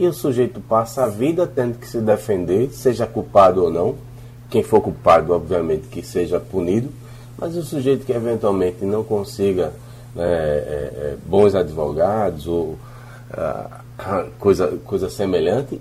e 0.01 0.07
o 0.07 0.15
sujeito 0.15 0.61
passa 0.63 1.05
a 1.05 1.09
vida 1.09 1.47
tendo 1.47 1.77
que 1.77 1.87
se 1.87 2.01
defender, 2.01 2.71
seja 2.73 3.07
culpado 3.07 3.63
ou 3.63 3.71
não. 3.71 3.97
Quem 4.49 4.63
for 4.63 4.81
culpado, 4.81 5.35
obviamente, 5.35 5.89
que 5.89 6.03
seja 6.03 6.41
punido, 6.41 6.89
mas 7.37 7.55
o 7.55 7.63
sujeito 7.63 8.07
que 8.07 8.13
eventualmente 8.13 8.83
não 8.83 9.05
consiga 9.05 9.75
né, 10.15 10.25
é, 10.25 10.27
é, 10.27 11.17
bons 11.27 11.55
advogados 11.55 12.47
ou 12.47 12.79
ah, 13.31 13.83
coisa, 14.39 14.79
coisa 14.87 15.11
semelhante, 15.11 15.79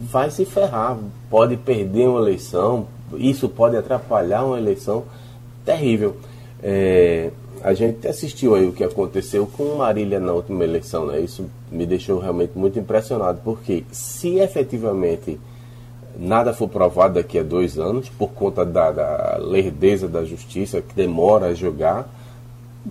vai 0.00 0.32
se 0.32 0.44
ferrar, 0.44 0.98
pode 1.30 1.56
perder 1.56 2.08
uma 2.08 2.18
eleição, 2.18 2.88
isso 3.14 3.48
pode 3.48 3.76
atrapalhar 3.76 4.44
uma 4.44 4.58
eleição 4.58 5.04
terrível. 5.64 6.16
É, 6.60 7.30
a 7.62 7.74
gente 7.74 8.06
assistiu 8.06 8.54
aí 8.54 8.66
o 8.66 8.72
que 8.72 8.84
aconteceu 8.84 9.46
com 9.46 9.76
Marília 9.76 10.20
na 10.20 10.32
última 10.32 10.64
eleição, 10.64 11.06
né? 11.06 11.20
Isso 11.20 11.48
me 11.70 11.86
deixou 11.86 12.18
realmente 12.18 12.52
muito 12.56 12.78
impressionado, 12.78 13.40
porque 13.44 13.84
se 13.90 14.38
efetivamente 14.38 15.38
nada 16.18 16.52
for 16.52 16.68
provado 16.68 17.14
daqui 17.14 17.38
a 17.38 17.42
dois 17.42 17.78
anos, 17.78 18.08
por 18.08 18.30
conta 18.30 18.64
da, 18.64 18.90
da 18.90 19.38
lerdeza 19.40 20.08
da 20.08 20.24
justiça, 20.24 20.82
que 20.82 20.94
demora 20.94 21.46
a 21.46 21.54
julgar, 21.54 22.08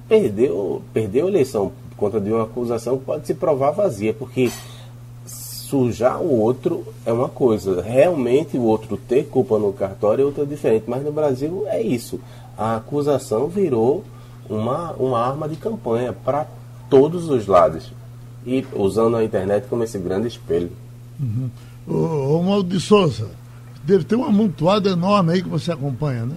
perdeu, 0.07 0.81
perdeu 0.93 1.25
a 1.25 1.29
eleição 1.29 1.71
por 1.89 1.97
conta 1.97 2.21
de 2.21 2.31
uma 2.31 2.43
acusação 2.43 2.97
que 2.97 3.05
pode 3.05 3.27
se 3.27 3.33
provar 3.33 3.71
vazia, 3.71 4.13
porque 4.13 4.49
sujar 5.25 6.21
o 6.21 6.39
outro 6.39 6.85
é 7.05 7.11
uma 7.11 7.27
coisa, 7.27 7.81
realmente 7.81 8.57
o 8.57 8.63
outro 8.63 8.95
ter 8.95 9.25
culpa 9.25 9.59
no 9.59 9.73
cartório 9.73 10.21
é 10.21 10.25
outra 10.25 10.45
diferente, 10.45 10.85
mas 10.87 11.03
no 11.03 11.11
Brasil 11.11 11.65
é 11.67 11.81
isso. 11.81 12.19
A 12.57 12.77
acusação 12.77 13.47
virou 13.47 14.03
uma, 14.49 14.93
uma 14.93 15.19
arma 15.19 15.47
de 15.47 15.55
campanha 15.55 16.13
para 16.13 16.47
todos 16.89 17.29
os 17.29 17.47
lados. 17.47 17.91
E 18.45 18.65
usando 18.73 19.17
a 19.17 19.23
internet 19.23 19.67
como 19.67 19.83
esse 19.83 19.97
grande 19.99 20.27
espelho. 20.27 20.71
Uhum. 21.19 21.49
O, 21.85 22.39
o 22.39 22.43
Maldo 22.43 22.69
de 22.69 22.79
Souza, 22.79 23.29
deve 23.83 24.03
ter 24.03 24.15
um 24.15 24.25
amontoado 24.25 24.89
enorme 24.89 25.33
aí 25.33 25.41
que 25.41 25.49
você 25.49 25.71
acompanha, 25.71 26.25
né? 26.25 26.35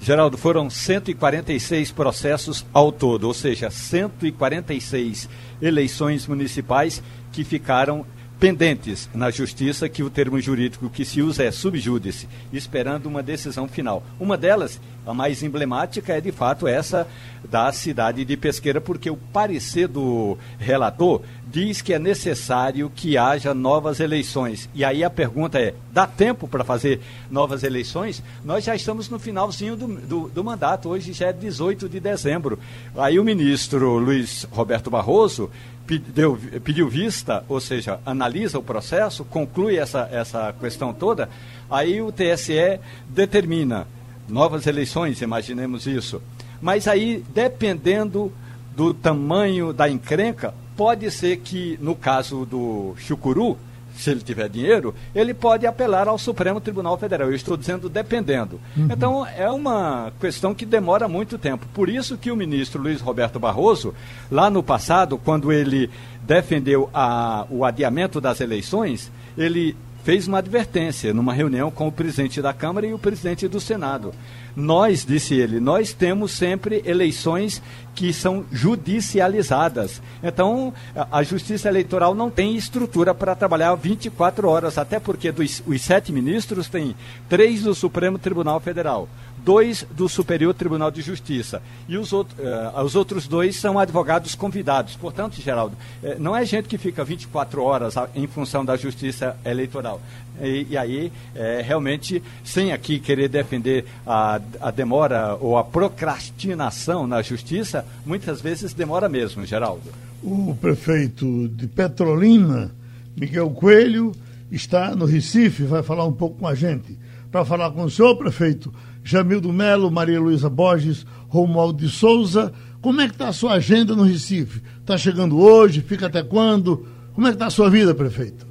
Geraldo, 0.00 0.36
foram 0.36 0.68
146 0.68 1.90
processos 1.92 2.66
ao 2.74 2.92
todo, 2.92 3.24
ou 3.24 3.32
seja, 3.32 3.70
146 3.70 5.28
eleições 5.62 6.26
municipais 6.26 7.02
que 7.32 7.42
ficaram 7.42 8.04
pendentes 8.38 9.08
na 9.14 9.30
justiça, 9.30 9.88
que 9.88 10.02
o 10.02 10.10
termo 10.10 10.38
jurídico 10.40 10.90
que 10.90 11.04
se 11.04 11.22
usa 11.22 11.44
é 11.44 11.50
subjúdice, 11.50 12.28
esperando 12.52 13.06
uma 13.06 13.22
decisão 13.22 13.66
final. 13.66 14.02
Uma 14.20 14.36
delas, 14.36 14.78
a 15.06 15.12
mais 15.12 15.42
emblemática, 15.42 16.14
é 16.14 16.20
de 16.20 16.32
fato 16.32 16.66
essa 16.66 17.06
da 17.50 17.70
cidade 17.72 18.24
de 18.24 18.36
Pesqueira, 18.36 18.80
porque 18.80 19.10
o 19.10 19.16
parecer 19.16 19.86
do 19.86 20.38
relator 20.58 21.20
diz 21.46 21.82
que 21.82 21.92
é 21.92 21.98
necessário 21.98 22.90
que 22.94 23.16
haja 23.16 23.52
novas 23.52 24.00
eleições. 24.00 24.68
E 24.74 24.84
aí 24.84 25.04
a 25.04 25.10
pergunta 25.10 25.58
é: 25.58 25.74
dá 25.92 26.06
tempo 26.06 26.48
para 26.48 26.64
fazer 26.64 27.00
novas 27.30 27.62
eleições? 27.62 28.22
Nós 28.44 28.64
já 28.64 28.74
estamos 28.74 29.08
no 29.08 29.18
finalzinho 29.18 29.76
do, 29.76 29.86
do, 29.86 30.28
do, 30.28 30.44
mandato, 30.44 30.88
hoje 30.88 31.12
já 31.12 31.28
é 31.28 31.32
18 31.32 31.88
de 31.88 32.00
dezembro. 32.00 32.58
Aí 32.96 33.18
o 33.18 33.24
ministro 33.24 33.98
Luiz 33.98 34.46
Roberto 34.50 34.90
Barroso 34.90 35.50
pediu, 35.86 36.38
pediu 36.64 36.88
vista, 36.88 37.44
ou 37.48 37.60
seja, 37.60 38.00
analisa 38.04 38.58
o 38.58 38.62
processo, 38.62 39.24
conclui 39.24 39.76
essa, 39.76 40.08
essa 40.10 40.54
questão 40.58 40.92
toda, 40.92 41.28
aí 41.70 42.00
o 42.00 42.10
TSE 42.10 42.80
determina 43.08 43.86
novas 44.28 44.66
eleições, 44.66 45.20
imaginemos 45.20 45.86
isso. 45.86 46.20
Mas 46.60 46.88
aí, 46.88 47.22
dependendo 47.34 48.32
do 48.76 48.92
tamanho 48.92 49.72
da 49.72 49.88
encrenca, 49.88 50.54
pode 50.76 51.10
ser 51.10 51.38
que, 51.38 51.78
no 51.80 51.94
caso 51.94 52.44
do 52.44 52.94
Chucuru, 52.98 53.56
se 53.96 54.10
ele 54.10 54.20
tiver 54.20 54.48
dinheiro, 54.48 54.94
ele 55.14 55.32
pode 55.32 55.66
apelar 55.66 56.08
ao 56.08 56.18
Supremo 56.18 56.60
Tribunal 56.60 56.98
Federal. 56.98 57.28
Eu 57.28 57.34
estou 57.36 57.56
dizendo 57.56 57.88
dependendo. 57.88 58.60
Uhum. 58.76 58.88
Então, 58.90 59.26
é 59.26 59.48
uma 59.48 60.12
questão 60.20 60.54
que 60.54 60.66
demora 60.66 61.06
muito 61.06 61.38
tempo. 61.38 61.66
Por 61.72 61.88
isso 61.88 62.18
que 62.18 62.30
o 62.30 62.36
ministro 62.36 62.82
Luiz 62.82 63.00
Roberto 63.00 63.38
Barroso, 63.38 63.94
lá 64.30 64.50
no 64.50 64.62
passado, 64.62 65.16
quando 65.16 65.52
ele 65.52 65.88
defendeu 66.22 66.90
a, 66.92 67.46
o 67.48 67.64
adiamento 67.64 68.20
das 68.20 68.40
eleições, 68.40 69.12
ele 69.38 69.76
fez 70.04 70.28
uma 70.28 70.38
advertência 70.38 71.14
numa 71.14 71.32
reunião 71.32 71.70
com 71.70 71.88
o 71.88 71.92
presidente 71.92 72.40
da 72.40 72.52
Câmara 72.52 72.86
e 72.86 72.92
o 72.92 72.98
presidente 72.98 73.48
do 73.48 73.58
Senado. 73.58 74.12
Nós, 74.54 75.04
disse 75.04 75.34
ele, 75.34 75.58
nós 75.58 75.92
temos 75.92 76.30
sempre 76.30 76.82
eleições 76.84 77.60
que 77.94 78.12
são 78.12 78.44
judicializadas. 78.52 80.00
Então, 80.22 80.72
a 81.10 81.22
Justiça 81.22 81.68
Eleitoral 81.68 82.14
não 82.14 82.30
tem 82.30 82.54
estrutura 82.54 83.14
para 83.14 83.34
trabalhar 83.34 83.74
24 83.74 84.48
horas, 84.48 84.78
até 84.78 85.00
porque 85.00 85.32
dos 85.32 85.62
os 85.66 85.80
sete 85.80 86.12
ministros 86.12 86.68
tem 86.68 86.94
três 87.28 87.62
do 87.62 87.74
Supremo 87.74 88.18
Tribunal 88.18 88.60
Federal, 88.60 89.08
dois 89.44 89.86
do 89.90 90.08
Superior 90.08 90.54
Tribunal 90.54 90.90
de 90.90 91.02
Justiça 91.02 91.62
e 91.88 91.96
os, 91.96 92.12
outro, 92.12 92.36
uh, 92.42 92.82
os 92.82 92.96
outros 92.96 93.28
dois 93.28 93.56
são 93.56 93.78
advogados 93.78 94.34
convidados. 94.34 94.96
Portanto, 94.96 95.40
Geraldo, 95.40 95.76
uh, 96.02 96.16
não 96.18 96.34
é 96.34 96.44
gente 96.44 96.68
que 96.68 96.78
fica 96.78 97.04
24 97.04 97.62
horas 97.62 97.94
em 98.14 98.26
função 98.26 98.64
da 98.64 98.76
Justiça 98.76 99.36
Eleitoral. 99.44 100.00
E, 100.40 100.66
e 100.70 100.76
aí, 100.76 101.12
é, 101.34 101.62
realmente, 101.64 102.22
sem 102.42 102.72
aqui 102.72 102.98
querer 102.98 103.28
defender 103.28 103.84
a, 104.06 104.40
a 104.60 104.70
demora 104.70 105.36
ou 105.40 105.56
a 105.56 105.62
procrastinação 105.62 107.06
na 107.06 107.22
Justiça, 107.22 107.86
muitas 108.04 108.40
vezes 108.40 108.72
demora 108.72 109.08
mesmo, 109.08 109.46
Geraldo. 109.46 109.92
O 110.22 110.56
prefeito 110.60 111.48
de 111.48 111.66
Petrolina, 111.66 112.72
Miguel 113.16 113.50
Coelho, 113.50 114.12
está 114.50 114.94
no 114.96 115.04
Recife, 115.04 115.64
vai 115.64 115.82
falar 115.82 116.06
um 116.06 116.12
pouco 116.12 116.38
com 116.38 116.48
a 116.48 116.54
gente. 116.54 116.98
Para 117.30 117.44
falar 117.44 117.70
com 117.70 117.84
o 117.84 117.90
senhor, 117.90 118.16
prefeito, 118.16 118.72
Jamildo 119.04 119.52
Melo, 119.52 119.90
Maria 119.90 120.18
Luísa 120.18 120.48
Borges, 120.48 121.04
Romualdo 121.28 121.78
de 121.78 121.90
Souza. 121.90 122.50
Como 122.80 123.02
é 123.02 123.06
que 123.06 123.12
está 123.12 123.28
a 123.28 123.32
sua 123.32 123.52
agenda 123.52 123.94
no 123.94 124.02
Recife? 124.02 124.62
Está 124.80 124.96
chegando 124.96 125.38
hoje? 125.38 125.82
Fica 125.82 126.06
até 126.06 126.22
quando? 126.22 126.86
Como 127.14 127.26
é 127.26 127.30
que 127.30 127.36
está 127.36 127.46
a 127.46 127.50
sua 127.50 127.68
vida, 127.68 127.94
prefeito? 127.94 128.46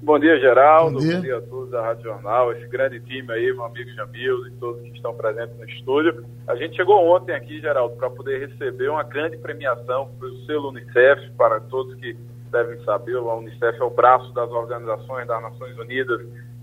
Bom 0.00 0.18
dia, 0.18 0.38
Geraldo. 0.38 0.94
Bom 0.94 1.00
dia. 1.00 1.16
Bom 1.16 1.22
dia 1.22 1.36
a 1.38 1.40
todos 1.42 1.70
da 1.70 1.82
Rádio 1.82 2.04
Jornal, 2.04 2.52
esse 2.52 2.66
grande 2.68 3.00
time 3.00 3.32
aí, 3.32 3.52
meu 3.52 3.64
amigo 3.64 3.90
Jamildo 3.90 4.48
e 4.48 4.52
todos 4.52 4.80
que 4.82 4.96
estão 4.96 5.12
presentes 5.14 5.58
no 5.58 5.64
estúdio. 5.68 6.24
A 6.46 6.54
gente 6.54 6.76
chegou 6.76 6.96
ontem 7.14 7.34
aqui, 7.34 7.60
Geraldo, 7.60 7.96
para 7.96 8.08
poder 8.10 8.48
receber 8.48 8.88
uma 8.88 9.02
grande 9.02 9.36
premiação 9.38 10.08
pelo 10.18 10.36
selo 10.46 10.68
Unicef, 10.70 11.30
para 11.36 11.60
todos 11.60 11.94
que 11.96 12.16
devem 12.50 12.82
saber, 12.84 13.16
a 13.16 13.34
Unicef 13.34 13.78
é 13.78 13.84
o 13.84 13.90
braço 13.90 14.32
das 14.32 14.50
organizações 14.50 15.26
das 15.26 15.42
Nações 15.42 15.78
Unidas 15.78 16.20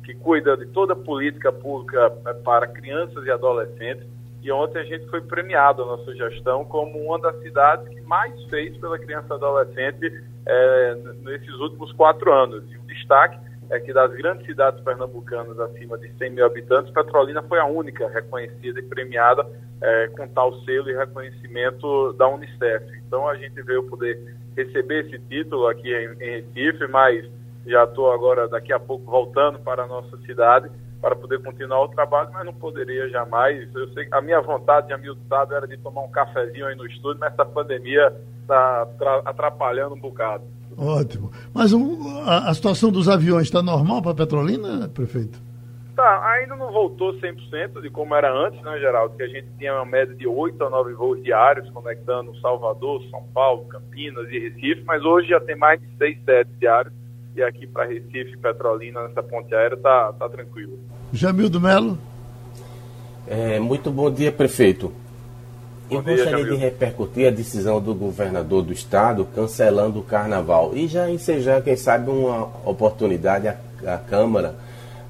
que 0.08 0.16
cuida 0.16 0.56
de 0.56 0.66
toda 0.68 0.94
a 0.94 0.96
política 0.96 1.52
pública 1.52 2.10
para 2.46 2.66
crianças 2.66 3.26
e 3.26 3.30
adolescentes. 3.30 4.08
E 4.42 4.50
ontem 4.50 4.80
a 4.80 4.86
gente 4.86 5.06
foi 5.10 5.20
premiado, 5.20 5.84
a 5.84 5.86
nossa 5.86 6.16
gestão, 6.16 6.64
como 6.64 6.98
uma 6.98 7.20
das 7.20 7.38
cidades 7.42 7.86
que 7.90 8.00
mais 8.02 8.34
fez 8.46 8.78
pela 8.78 8.98
criança 8.98 9.28
e 9.32 9.34
adolescente 9.34 10.24
é, 10.46 10.96
nesses 11.24 11.54
últimos 11.56 11.92
quatro 11.92 12.32
anos. 12.32 12.64
E 12.72 12.78
o 12.78 12.82
destaque 12.84 13.38
é 13.70 13.82
que 13.82 13.92
das 13.92 14.14
grandes 14.14 14.46
cidades 14.46 14.82
pernambucanas 14.82 15.60
acima 15.60 15.98
de 15.98 16.10
100 16.18 16.30
mil 16.30 16.46
habitantes, 16.46 16.94
Petrolina 16.94 17.44
foi 17.44 17.60
a 17.60 17.66
única 17.66 18.08
reconhecida 18.08 18.80
e 18.80 18.84
premiada 18.84 19.46
é, 19.82 20.08
com 20.16 20.26
tal 20.30 20.54
selo 20.62 20.90
e 20.90 20.96
reconhecimento 20.96 22.14
da 22.14 22.30
Unicef. 22.30 22.86
Então 23.06 23.28
a 23.28 23.36
gente 23.36 23.62
veio 23.62 23.84
poder 23.84 24.18
receber 24.56 25.06
esse 25.06 25.20
título 25.28 25.68
aqui 25.68 25.94
em, 25.94 26.14
em 26.24 26.42
Recife, 26.42 26.88
mas 26.88 27.30
já 27.66 27.84
estou 27.84 28.12
agora, 28.12 28.48
daqui 28.48 28.72
a 28.72 28.80
pouco, 28.80 29.10
voltando 29.10 29.60
para 29.60 29.84
a 29.84 29.88
nossa 29.88 30.18
cidade 30.18 30.70
para 31.02 31.16
poder 31.16 31.42
continuar 31.42 31.84
o 31.84 31.88
trabalho, 31.90 32.30
mas 32.34 32.46
não 32.46 32.54
poderia 32.54 33.08
jamais. 33.10 33.70
Eu 33.74 33.88
sei 33.94 34.08
a 34.12 34.22
minha 34.22 34.42
vontade, 34.42 34.92
a 34.92 35.00
sabe, 35.30 35.56
era 35.56 35.68
de 35.68 35.78
tomar 35.78 36.02
um 36.02 36.12
cafezinho 36.12 36.66
aí 36.66 36.76
no 36.76 36.86
estúdio, 36.86 37.20
mas 37.20 37.34
essa 37.34 37.46
pandemia 37.46 38.14
está 38.42 38.88
atrapalhando 39.26 39.96
um 39.96 40.00
bocado. 40.00 40.44
Ótimo. 40.78 41.32
Mas 41.54 41.74
um, 41.74 42.20
a, 42.24 42.50
a, 42.50 42.54
situação 42.54 42.92
dos 42.92 43.10
aviões 43.10 43.44
está 43.44 43.64
normal 43.64 44.02
para 44.02 44.14
Petrolina, 44.14 44.88
prefeito? 44.90 45.40
Tá, 45.96 46.24
ainda 46.30 46.56
não 46.56 46.72
voltou 46.72 47.14
100% 47.14 47.82
de 47.82 47.90
como 47.90 48.14
era 48.14 48.32
antes, 48.32 48.62
né, 48.62 48.78
Geraldo? 48.80 49.16
Que 49.18 49.24
a 49.24 49.28
gente 49.28 49.48
tinha 49.58 49.74
uma 49.74 49.86
média 49.86 50.14
de 50.14 50.28
8 50.28 50.64
a 50.64 50.70
9 50.70 50.94
voos 50.94 51.24
diários 51.24 51.68
conectando 51.72 52.40
Salvador, 52.40 53.02
São 53.10 53.24
Paulo, 53.34 53.66
Campinas 53.66 54.30
e 54.30 54.38
Recife, 54.38 54.84
mas 54.86 55.04
hoje 55.04 55.30
já 55.30 55.40
tem 55.40 55.56
mais 55.56 55.82
de 55.82 55.88
6, 55.98 56.20
7 56.24 56.50
diários 56.60 56.94
e 57.38 57.44
aqui 57.44 57.68
para 57.68 57.86
Recife, 57.86 58.36
Petrolina, 58.38 59.08
nessa 59.08 59.22
ponte 59.22 59.54
aérea, 59.54 59.78
tá, 59.78 60.12
tá 60.14 60.28
tranquilo. 60.28 60.80
Jamildo 61.14 61.62
Melo. 61.62 61.98
É, 63.28 63.60
muito 63.60 63.92
bom 63.92 64.10
dia, 64.10 64.32
prefeito. 64.32 64.92
Eu 65.90 66.02
dia, 66.02 66.16
gostaria 66.16 66.40
Jamil. 66.40 66.56
de 66.56 66.60
repercutir 66.60 67.28
a 67.28 67.32
decisão 67.32 67.80
do 67.80 67.94
governador 67.94 68.64
do 68.64 68.74
estado 68.74 69.26
cancelando 69.36 70.00
o 70.00 70.04
carnaval 70.04 70.72
e 70.74 70.88
já 70.88 71.10
ensejar, 71.10 71.62
quem 71.62 71.76
sabe, 71.76 72.10
uma 72.10 72.50
oportunidade 72.66 73.48
à, 73.48 73.56
à 73.86 73.98
Câmara 73.98 74.56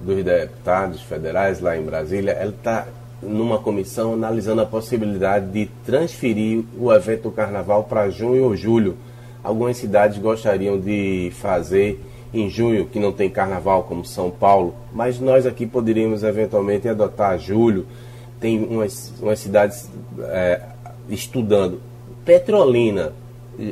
dos 0.02 0.22
Deputados 0.24 1.02
Federais 1.02 1.62
lá 1.62 1.78
em 1.78 1.84
Brasília. 1.84 2.32
Ela 2.32 2.52
está 2.52 2.88
numa 3.22 3.58
comissão 3.58 4.14
analisando 4.14 4.62
a 4.62 4.66
possibilidade 4.66 5.50
de 5.52 5.68
transferir 5.86 6.64
o 6.78 6.94
evento 6.94 7.24
do 7.24 7.32
carnaval 7.32 7.86
para 7.86 8.10
junho 8.10 8.44
ou 8.44 8.56
julho. 8.56 8.98
Algumas 9.42 9.78
cidades 9.78 10.18
gostariam 10.18 10.78
de 10.78 11.32
fazer 11.36 12.00
em 12.34 12.50
junho, 12.50 12.86
que 12.86 13.00
não 13.00 13.12
tem 13.12 13.30
carnaval 13.30 13.84
como 13.84 14.04
São 14.06 14.30
Paulo, 14.30 14.76
mas 14.94 15.20
nós 15.20 15.46
aqui 15.46 15.66
poderíamos 15.66 16.24
eventualmente 16.24 16.88
adotar 16.88 17.38
julho. 17.40 17.86
Tem 18.40 18.64
umas, 18.64 19.14
umas 19.20 19.40
cidades 19.40 19.90
é, 20.20 20.62
estudando. 21.10 21.82
Petrolina 22.26 23.14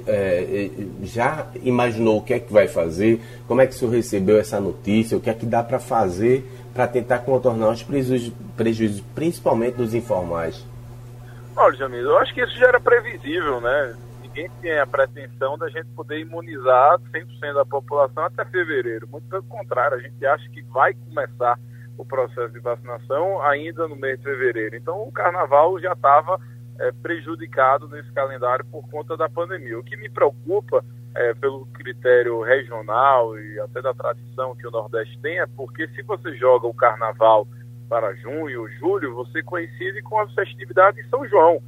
é, 0.08 0.70
já 1.04 1.48
imaginou 1.62 2.18
o 2.18 2.22
que 2.22 2.34
é 2.34 2.40
que 2.40 2.52
vai 2.52 2.68
fazer? 2.68 3.22
Como 3.48 3.62
é 3.62 3.68
que 3.68 3.74
o 3.74 3.78
senhor 3.78 3.92
recebeu 3.92 4.40
essa 4.40 4.60
notícia? 4.60 5.18
O 5.18 5.22
que 5.22 5.30
é 5.30 5.34
que 5.34 5.46
dá 5.46 5.62
para 5.62 5.80
fazer 5.80 6.50
para 6.74 6.88
tentar 6.88 7.20
contornar 7.20 7.70
os 7.70 7.84
prejuízos, 7.84 8.34
prejuízos, 8.58 9.02
principalmente 9.14 9.76
dos 9.76 9.94
informais? 9.94 10.66
Olha, 11.56 11.76
Jamil, 11.78 12.02
eu 12.02 12.18
acho 12.18 12.34
que 12.34 12.42
isso 12.42 12.58
já 12.58 12.68
era 12.68 12.80
previsível, 12.82 13.62
né? 13.62 13.96
Ninguém 14.36 14.52
tem 14.62 14.78
a 14.78 14.86
pretensão 14.86 15.58
da 15.58 15.70
gente 15.70 15.88
poder 15.96 16.20
imunizar 16.20 17.00
100% 17.00 17.54
da 17.54 17.66
população 17.66 18.26
até 18.26 18.44
fevereiro. 18.44 19.08
Muito 19.08 19.28
pelo 19.30 19.44
contrário, 19.44 19.98
a 19.98 20.02
gente 20.02 20.26
acha 20.26 20.48
que 20.50 20.62
vai 20.64 20.94
começar 20.94 21.58
o 21.98 22.04
processo 22.04 22.52
de 22.52 22.60
vacinação 22.60 23.42
ainda 23.42 23.88
no 23.88 23.96
mês 23.96 24.18
de 24.18 24.26
fevereiro. 24.26 24.76
Então, 24.76 25.02
o 25.08 25.12
carnaval 25.12 25.80
já 25.80 25.94
estava 25.94 26.38
é, 26.80 26.92
prejudicado 26.92 27.88
nesse 27.88 28.12
calendário 28.12 28.66
por 28.66 28.86
conta 28.90 29.16
da 29.16 29.30
pandemia. 29.30 29.80
O 29.80 29.84
que 29.84 29.96
me 29.96 30.10
preocupa, 30.10 30.84
é, 31.16 31.34
pelo 31.36 31.66
critério 31.68 32.42
regional 32.42 33.40
e 33.40 33.58
até 33.62 33.82
da 33.82 33.94
tradição 33.94 34.54
que 34.56 34.68
o 34.68 34.72
Nordeste 34.72 35.18
tem, 35.22 35.40
é 35.40 35.48
porque 35.48 35.88
se 35.90 36.02
você 36.02 36.36
joga 36.36 36.68
o 36.68 36.74
carnaval 36.74 37.48
para 37.88 38.14
junho 38.16 38.64
ou 38.64 38.70
julho, 38.72 39.16
você 39.16 39.42
coincide 39.42 40.02
com 40.02 40.20
as 40.20 40.34
festividades 40.34 41.02
de 41.02 41.10
São 41.10 41.26
João 41.26 41.62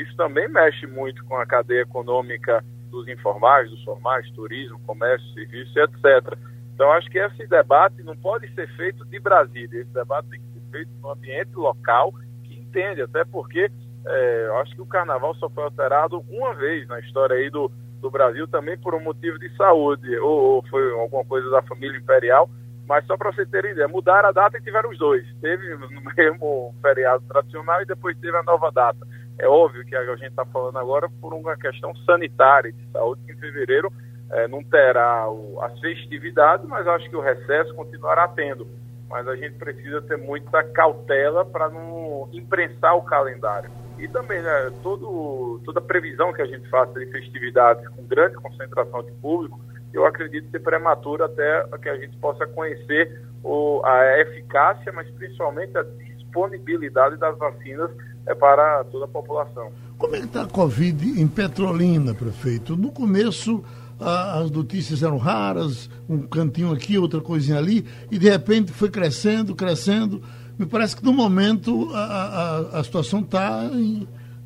isso 0.00 0.16
também 0.16 0.48
mexe 0.48 0.86
muito 0.86 1.24
com 1.24 1.36
a 1.36 1.46
cadeia 1.46 1.82
econômica 1.82 2.64
dos 2.90 3.08
informais, 3.08 3.70
dos 3.70 3.82
formais, 3.84 4.28
turismo, 4.30 4.78
comércio, 4.86 5.26
serviço, 5.32 5.78
etc. 5.78 6.36
Então, 6.74 6.90
acho 6.92 7.10
que 7.10 7.18
esse 7.18 7.46
debate 7.46 8.02
não 8.02 8.16
pode 8.16 8.52
ser 8.54 8.68
feito 8.76 9.04
de 9.06 9.18
Brasília, 9.18 9.80
esse 9.80 9.92
debate 9.92 10.28
tem 10.28 10.40
que 10.40 10.46
ser 10.52 10.70
feito 10.70 10.90
no 11.00 11.10
ambiente 11.10 11.54
local 11.54 12.12
que 12.44 12.54
entende, 12.54 13.02
até 13.02 13.24
porque 13.24 13.70
é, 14.04 14.50
acho 14.60 14.74
que 14.74 14.82
o 14.82 14.86
carnaval 14.86 15.34
só 15.36 15.48
foi 15.48 15.64
alterado 15.64 16.24
uma 16.28 16.54
vez 16.54 16.86
na 16.88 16.98
história 17.00 17.36
aí 17.36 17.48
do, 17.50 17.70
do 18.00 18.10
Brasil 18.10 18.48
também 18.48 18.76
por 18.76 18.94
um 18.94 19.00
motivo 19.00 19.38
de 19.38 19.54
saúde, 19.56 20.16
ou, 20.18 20.56
ou 20.56 20.66
foi 20.68 20.92
alguma 20.92 21.24
coisa 21.24 21.48
da 21.50 21.62
família 21.62 21.98
imperial, 21.98 22.50
mas 22.88 23.06
só 23.06 23.16
para 23.16 23.32
você 23.32 23.46
ter 23.46 23.64
ideia, 23.64 23.86
mudaram 23.86 24.28
a 24.28 24.32
data 24.32 24.58
e 24.58 24.62
tiveram 24.62 24.90
os 24.90 24.98
dois. 24.98 25.24
Teve 25.40 25.74
no 25.76 26.02
mesmo 26.16 26.74
feriado 26.82 27.24
tradicional 27.28 27.80
e 27.80 27.86
depois 27.86 28.18
teve 28.18 28.36
a 28.36 28.42
nova 28.42 28.70
data. 28.70 29.06
É 29.38 29.48
óbvio 29.48 29.84
que 29.84 29.96
a 29.96 30.04
gente 30.16 30.30
está 30.30 30.44
falando 30.44 30.78
agora 30.78 31.08
por 31.20 31.34
uma 31.34 31.56
questão 31.56 31.94
sanitária 32.06 32.72
de 32.72 32.90
saúde, 32.92 33.22
que 33.26 33.32
em 33.32 33.36
fevereiro 33.36 33.92
é, 34.30 34.48
não 34.48 34.62
terá 34.62 35.28
o, 35.28 35.58
festividades, 35.80 36.66
mas 36.66 36.86
acho 36.86 37.08
que 37.08 37.16
o 37.16 37.20
recesso 37.20 37.74
continuará 37.74 38.28
tendo. 38.28 38.66
Mas 39.08 39.28
a 39.28 39.36
gente 39.36 39.56
precisa 39.58 40.00
ter 40.02 40.16
muita 40.16 40.62
cautela 40.62 41.44
para 41.44 41.68
não 41.68 42.28
imprensar 42.32 42.94
o 42.94 43.02
calendário. 43.02 43.70
E 43.98 44.08
também, 44.08 44.40
né, 44.40 44.72
todo, 44.82 45.60
toda 45.64 45.80
previsão 45.80 46.32
que 46.32 46.40
a 46.40 46.46
gente 46.46 46.68
faça 46.70 46.98
de 46.98 47.06
festividades 47.06 47.86
com 47.88 48.06
grande 48.06 48.36
concentração 48.36 49.02
de 49.02 49.12
público, 49.12 49.60
eu 49.92 50.06
acredito 50.06 50.50
ser 50.50 50.60
prematuro 50.60 51.24
até 51.24 51.64
que 51.82 51.88
a 51.88 51.96
gente 51.96 52.16
possa 52.16 52.46
conhecer 52.46 53.20
o, 53.44 53.82
a 53.84 54.18
eficácia, 54.20 54.90
mas 54.92 55.08
principalmente 55.10 55.76
a 55.76 55.82
disponibilidade 55.82 57.16
das 57.16 57.36
vacinas 57.36 57.90
é, 58.26 58.34
para 58.34 58.84
toda 58.84 59.04
a 59.04 59.08
população. 59.08 59.70
Como 59.98 60.16
é 60.16 60.20
que 60.20 60.26
está 60.26 60.42
a 60.42 60.48
Covid 60.48 61.20
em 61.20 61.28
Petrolina, 61.28 62.14
prefeito? 62.14 62.76
No 62.76 62.90
começo 62.90 63.64
a, 64.00 64.40
as 64.40 64.50
notícias 64.50 65.02
eram 65.02 65.16
raras, 65.16 65.88
um 66.08 66.26
cantinho 66.26 66.72
aqui, 66.72 66.98
outra 66.98 67.20
coisinha 67.20 67.58
ali, 67.58 67.86
e 68.10 68.18
de 68.18 68.28
repente 68.28 68.72
foi 68.72 68.90
crescendo, 68.90 69.54
crescendo. 69.54 70.22
Me 70.58 70.66
parece 70.66 70.96
que 70.96 71.04
no 71.04 71.12
momento 71.12 71.88
a, 71.94 71.98
a, 71.98 72.58
a 72.80 72.84
situação 72.84 73.20
está 73.20 73.70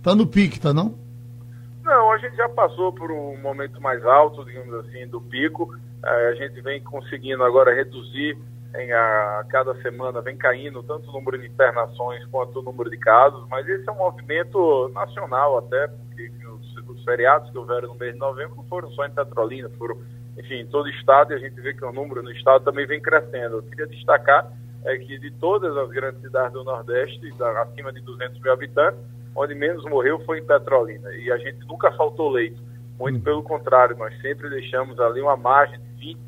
tá 0.02 0.14
no 0.14 0.26
pique, 0.26 0.60
tá 0.60 0.72
não? 0.72 0.94
Não, 1.82 2.12
a 2.12 2.18
gente 2.18 2.36
já 2.36 2.48
passou 2.48 2.92
por 2.92 3.10
um 3.10 3.40
momento 3.40 3.80
mais 3.80 4.04
alto, 4.04 4.44
digamos 4.44 4.74
assim, 4.74 5.06
do 5.06 5.20
pico. 5.20 5.72
É, 6.04 6.28
a 6.28 6.34
gente 6.34 6.60
vem 6.60 6.82
conseguindo 6.82 7.42
agora 7.44 7.74
reduzir 7.74 8.36
em 8.78 8.92
a, 8.92 9.44
cada 9.48 9.74
semana, 9.82 10.20
vem 10.20 10.36
caindo 10.36 10.82
tanto 10.82 11.08
o 11.08 11.12
número 11.12 11.38
de 11.38 11.46
internações 11.46 12.24
quanto 12.26 12.60
o 12.60 12.62
número 12.62 12.90
de 12.90 12.98
casos, 12.98 13.46
mas 13.48 13.68
esse 13.68 13.88
é 13.88 13.92
um 13.92 13.96
movimento 13.96 14.88
nacional 14.94 15.58
até, 15.58 15.88
porque 15.88 16.30
os, 16.46 16.76
os 16.88 17.04
feriados 17.04 17.50
que 17.50 17.58
houveram 17.58 17.88
no 17.88 17.94
mês 17.94 18.12
de 18.12 18.18
novembro 18.18 18.56
não 18.56 18.64
foram 18.64 18.90
só 18.90 19.06
em 19.06 19.10
Petrolina, 19.10 19.70
foram, 19.78 19.96
enfim, 20.38 20.60
em 20.60 20.66
todo 20.66 20.86
o 20.86 20.90
estado, 20.90 21.32
e 21.32 21.36
a 21.36 21.38
gente 21.38 21.60
vê 21.60 21.74
que 21.74 21.84
o 21.84 21.92
número 21.92 22.22
no 22.22 22.30
estado 22.32 22.64
também 22.64 22.86
vem 22.86 23.00
crescendo. 23.00 23.56
Eu 23.56 23.62
queria 23.62 23.86
destacar 23.86 24.50
é 24.86 24.96
que 24.98 25.18
de 25.18 25.32
todas 25.32 25.76
as 25.76 25.90
grandes 25.90 26.20
cidades 26.20 26.52
do 26.52 26.62
Nordeste, 26.62 27.30
da, 27.36 27.62
acima 27.62 27.92
de 27.92 28.00
200 28.02 28.40
mil 28.40 28.52
habitantes, 28.52 29.00
onde 29.34 29.52
menos 29.54 29.84
morreu 29.84 30.20
foi 30.20 30.38
em 30.38 30.46
Petrolina. 30.46 31.12
E 31.12 31.30
a 31.30 31.36
gente 31.38 31.58
nunca 31.66 31.90
faltou 31.92 32.30
leito. 32.30 32.62
Muito 32.96 33.18
hum. 33.18 33.22
pelo 33.22 33.42
contrário, 33.42 33.96
nós 33.96 34.16
sempre 34.20 34.48
deixamos 34.48 34.98
ali 35.00 35.20
uma 35.20 35.36
margem 35.36 35.78
de 35.80 36.14
20, 36.14 36.18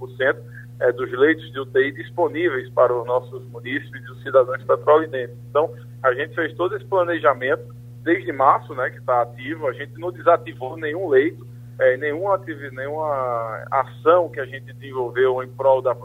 25% 0.00 0.36
é, 0.80 0.92
dos 0.92 1.10
leitos 1.12 1.50
de 1.52 1.60
UTI 1.60 1.92
disponíveis 1.92 2.68
para 2.70 2.94
os 2.94 3.06
nossos 3.06 3.44
munícipes 3.50 4.02
e 4.02 4.12
os 4.12 4.22
cidadãos 4.22 4.62
petrolinenses. 4.64 5.36
Então, 5.48 5.72
a 6.02 6.12
gente 6.14 6.34
fez 6.34 6.54
todo 6.54 6.76
esse 6.76 6.84
planejamento 6.86 7.74
desde 8.02 8.32
março, 8.32 8.74
né, 8.74 8.90
que 8.90 8.98
está 8.98 9.22
ativo. 9.22 9.68
A 9.68 9.72
gente 9.72 9.98
não 9.98 10.10
desativou 10.10 10.76
nenhum 10.76 11.08
leito, 11.08 11.46
é, 11.78 11.96
nenhuma, 11.96 12.40
nenhuma 12.72 13.64
ação 13.70 14.28
que 14.30 14.40
a 14.40 14.46
gente 14.46 14.72
desenvolveu 14.72 15.42
em 15.42 15.48
prol 15.48 15.82
da 15.82 15.96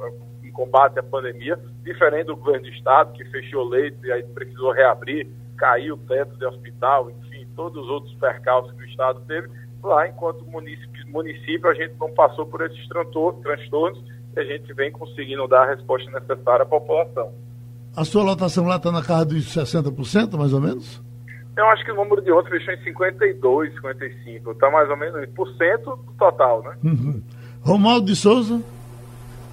em 0.43 0.51
combate 0.51 0.99
à 0.99 1.03
pandemia, 1.03 1.59
diferente 1.83 2.27
do 2.27 2.35
governo 2.35 2.61
do 2.61 2.69
estado 2.69 3.13
que 3.13 3.25
fechou 3.25 3.67
leito 3.67 4.05
e 4.05 4.11
aí 4.11 4.23
precisou 4.23 4.71
reabrir 4.71 5.27
caiu 5.55 5.95
o 5.95 5.97
teto 5.97 6.37
de 6.37 6.45
hospital, 6.45 7.09
enfim, 7.09 7.47
todos 7.55 7.83
os 7.83 7.89
outros 7.89 8.13
percalços 8.15 8.71
que 8.73 8.83
o 8.83 8.87
Estado 8.87 9.21
teve. 9.27 9.49
Lá, 9.83 10.07
enquanto 10.07 10.45
município, 10.45 11.07
município 11.07 11.69
a 11.69 11.73
gente 11.73 11.95
não 11.99 12.11
passou 12.11 12.45
por 12.45 12.61
esses 12.61 12.87
transtornos 12.87 14.03
a 14.39 14.43
gente 14.43 14.73
vem 14.73 14.91
conseguindo 14.91 15.47
dar 15.47 15.63
a 15.63 15.75
resposta 15.75 16.09
necessária 16.11 16.63
à 16.63 16.65
população. 16.65 17.31
A 17.95 18.03
sua 18.03 18.23
lotação 18.23 18.65
lá 18.65 18.75
está 18.75 18.91
na 18.91 19.01
casa 19.01 19.25
dos 19.25 19.55
60%, 19.55 20.37
mais 20.37 20.53
ou 20.53 20.59
menos? 20.59 21.01
Eu 21.57 21.65
acho 21.67 21.85
que 21.85 21.91
o 21.91 21.95
número 21.95 22.21
de 22.21 22.31
ontem 22.31 22.49
fechou 22.49 22.73
em 22.73 22.83
52, 22.83 23.73
55. 23.75 24.51
Está 24.51 24.69
mais 24.69 24.89
ou 24.89 24.97
menos 24.97 25.29
por 25.29 25.47
cento 25.55 25.95
do 25.95 26.11
total, 26.17 26.61
né? 26.63 26.75
Uhum. 26.83 27.23
Romualdo 27.61 28.07
de 28.07 28.15
Souza. 28.15 28.61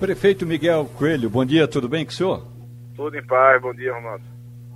Prefeito 0.01 0.45
Miguel 0.45 0.91
Coelho, 0.99 1.31
bom 1.31 1.45
dia, 1.45 1.69
tudo 1.69 1.89
bem 1.89 2.05
com 2.05 2.11
o 2.11 2.15
senhor? 2.15 2.45
Tudo 2.97 3.17
em 3.17 3.25
paz, 3.25 3.63
bom 3.63 3.73
dia, 3.73 3.95
Romualdo. 3.95 4.32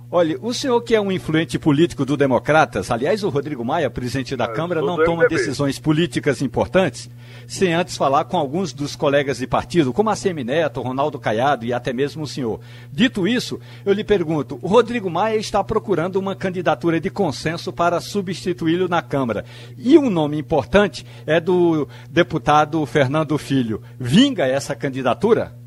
Olha, 0.09 0.37
o 0.41 0.53
senhor 0.53 0.81
que 0.81 0.95
é 0.95 1.01
um 1.01 1.11
influente 1.11 1.59
político 1.59 2.05
do 2.05 2.15
Democratas, 2.15 2.89
aliás, 2.89 3.25
o 3.25 3.29
Rodrigo 3.29 3.65
Maia, 3.65 3.89
presidente 3.89 4.37
da 4.37 4.45
ah, 4.45 4.47
Câmara, 4.47 4.81
não 4.81 4.95
toma 5.03 5.23
MDB. 5.23 5.35
decisões 5.35 5.79
políticas 5.79 6.41
importantes 6.41 7.09
sem 7.45 7.73
antes 7.73 7.97
falar 7.97 8.23
com 8.23 8.37
alguns 8.37 8.71
dos 8.71 8.95
colegas 8.95 9.39
de 9.39 9.47
partido, 9.47 9.91
como 9.91 10.09
a 10.09 10.15
Semineto, 10.15 10.81
Ronaldo 10.81 11.19
Caiado 11.19 11.65
e 11.65 11.73
até 11.73 11.91
mesmo 11.91 12.23
o 12.23 12.27
senhor. 12.27 12.61
Dito 12.89 13.27
isso, 13.27 13.59
eu 13.85 13.91
lhe 13.91 14.03
pergunto, 14.03 14.57
o 14.61 14.67
Rodrigo 14.67 15.09
Maia 15.09 15.35
está 15.35 15.61
procurando 15.61 16.15
uma 16.15 16.35
candidatura 16.37 17.01
de 17.01 17.09
consenso 17.09 17.73
para 17.73 17.99
substituí-lo 17.99 18.87
na 18.87 19.01
Câmara. 19.01 19.43
E 19.77 19.97
um 19.97 20.09
nome 20.09 20.37
importante 20.37 21.05
é 21.25 21.39
do 21.41 21.85
deputado 22.09 22.85
Fernando 22.85 23.37
Filho. 23.37 23.81
Vinga 23.99 24.45
essa 24.47 24.73
candidatura? 24.73 25.66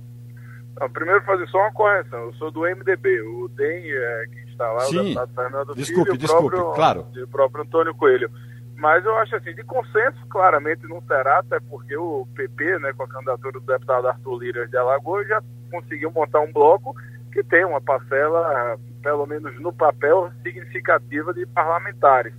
Não, 0.80 0.88
primeiro 0.88 1.22
fazer 1.24 1.46
só 1.48 1.58
uma 1.58 1.72
correção. 1.72 2.20
Eu 2.20 2.32
sou 2.34 2.50
do 2.50 2.62
MDB. 2.62 3.20
O 3.20 3.48
DEM, 3.48 3.84
é, 3.84 4.24
que 4.32 4.50
está 4.50 4.72
lá, 4.72 4.80
Sim. 4.80 4.98
o 4.98 5.02
deputado 5.02 5.34
Fernando 5.34 5.74
desculpe, 5.74 6.10
Filho, 6.12 6.18
desculpe, 6.18 6.46
o 6.46 6.50
próprio, 6.50 6.74
claro. 6.74 7.06
o 7.14 7.28
próprio 7.28 7.64
Antônio 7.64 7.94
Coelho. 7.94 8.30
Mas 8.76 9.04
eu 9.04 9.14
acho 9.18 9.36
assim, 9.36 9.54
de 9.54 9.62
consenso, 9.62 10.26
claramente 10.30 10.88
não 10.88 11.02
terá, 11.02 11.40
até 11.40 11.60
porque 11.60 11.94
o 11.94 12.26
PP, 12.34 12.78
né, 12.78 12.94
com 12.94 13.02
a 13.02 13.08
candidatura 13.08 13.52
do 13.52 13.60
deputado 13.60 14.08
Arthur 14.08 14.38
Lira 14.38 14.66
de 14.66 14.76
Alagoas, 14.78 15.28
já 15.28 15.42
conseguiu 15.70 16.10
montar 16.10 16.40
um 16.40 16.50
bloco 16.50 16.96
que 17.30 17.44
tem 17.44 17.62
uma 17.62 17.80
parcela, 17.80 18.78
pelo 19.02 19.26
menos 19.26 19.60
no 19.60 19.70
papel, 19.70 20.32
significativa 20.42 21.34
de 21.34 21.44
parlamentares. 21.44 22.32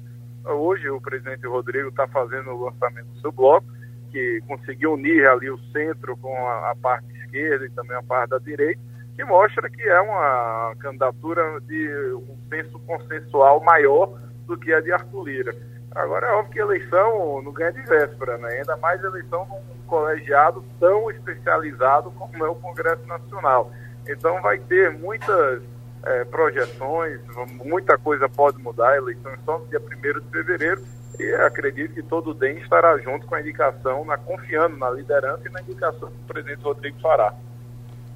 Hoje 0.44 0.90
o 0.90 1.00
presidente 1.00 1.46
Rodrigo 1.46 1.90
está 1.90 2.08
fazendo 2.08 2.50
o 2.50 2.66
lançamento 2.66 3.06
do 3.06 3.22
seu 3.22 3.32
bloco, 3.32 3.68
que 4.12 4.42
conseguiu 4.48 4.94
unir 4.94 5.28
ali 5.28 5.50
o 5.50 5.60
centro 5.72 6.18
com 6.18 6.36
a, 6.48 6.72
a 6.72 6.76
parte 6.76 7.11
esquerda 7.32 7.66
e 7.66 7.70
também 7.70 7.96
a 7.96 8.04
parte 8.04 8.32
da 8.32 8.38
direita, 8.38 8.82
que 9.16 9.24
mostra 9.24 9.70
que 9.70 9.82
é 9.82 10.02
uma 10.02 10.76
candidatura 10.80 11.60
de 11.62 12.14
um 12.16 12.38
senso 12.50 12.78
consensual 12.80 13.62
maior 13.62 14.20
do 14.46 14.58
que 14.58 14.74
a 14.74 14.82
de 14.82 14.92
Arthur 14.92 15.24
Lira. 15.24 15.56
Agora 15.94 16.28
é 16.28 16.32
óbvio 16.32 16.52
que 16.54 16.60
eleição 16.60 17.42
não 17.42 17.52
ganha 17.52 17.72
de 17.72 17.82
véspera, 17.82 18.38
né? 18.38 18.50
ainda 18.60 18.78
mais 18.78 19.04
eleição 19.04 19.46
num 19.46 19.82
colegiado 19.88 20.64
tão 20.80 21.12
especializado 21.12 22.12
como 22.12 22.46
é 22.46 22.50
o 22.50 22.56
Congresso 22.56 23.06
Nacional. 23.06 23.72
Então 24.08 24.42
vai 24.42 24.58
ter 24.60 24.92
muitas 24.92 25.62
é, 26.04 26.24
projeções, 26.26 27.20
muita 27.64 27.98
coisa 27.98 28.28
pode 28.30 28.58
mudar, 28.60 28.96
é 28.96 29.02
só 29.46 29.60
no 29.60 29.68
dia 29.68 29.80
1 29.80 30.20
de 30.22 30.32
fevereiro, 30.32 30.82
e 31.22 31.34
acredito 31.36 31.94
que 31.94 32.04
todo 32.04 32.32
o 32.32 32.34
DEM 32.34 32.58
estará 32.60 32.98
junto 32.98 33.28
com 33.28 33.36
a 33.36 33.42
indicação, 33.42 34.04
na, 34.06 34.18
confiando 34.18 34.78
na 34.78 34.90
liderança 34.90 35.48
e 35.48 35.52
na 35.52 35.62
indicação 35.62 36.10
que 36.10 36.18
o 36.24 36.28
presidente 36.28 36.64
Rodrigo 36.64 37.00
fará. 37.00 37.34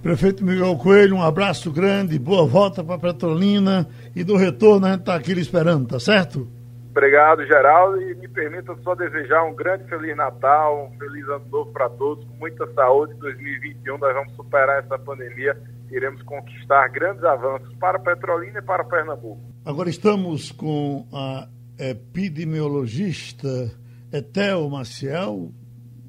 Prefeito 0.01 0.45
Miguel 0.45 0.77
Coelho, 0.77 1.15
um 1.15 1.23
abraço 1.23 1.71
grande, 1.71 2.19
boa 2.19 2.45
volta 2.45 2.83
para 2.83 2.99
Petrolina 2.99 3.87
e 4.15 4.23
do 4.23 4.35
retorno 4.35 4.85
a 4.85 4.91
gente 4.91 4.99
está 4.99 5.15
aqui 5.15 5.31
esperando, 5.31 5.87
tá 5.87 5.99
certo? 5.99 6.47
Obrigado, 6.91 7.45
Geraldo, 7.45 8.01
e 8.01 8.15
me 8.15 8.27
permita 8.27 8.73
só 8.83 8.95
desejar 8.95 9.43
um 9.43 9.53
grande 9.53 9.83
Feliz 9.89 10.15
Natal, 10.15 10.85
um 10.85 10.97
feliz 10.97 11.27
Ano 11.27 11.45
Novo 11.51 11.71
para 11.73 11.89
todos, 11.89 12.23
com 12.23 12.35
muita 12.35 12.65
saúde. 12.73 13.13
Em 13.13 13.17
2021 13.17 13.97
nós 13.97 14.13
vamos 14.13 14.33
superar 14.33 14.81
essa 14.81 14.97
pandemia, 14.97 15.57
iremos 15.91 16.21
conquistar 16.21 16.87
grandes 16.87 17.23
avanços 17.25 17.73
para 17.81 17.99
Petrolina 17.99 18.59
e 18.59 18.61
para 18.61 18.85
Pernambuco. 18.85 19.41
Agora 19.65 19.89
estamos 19.89 20.51
com 20.51 21.05
a 21.11 21.49
epidemiologista 21.77 23.71
Etel 24.11 24.69
Maciel, 24.69 25.53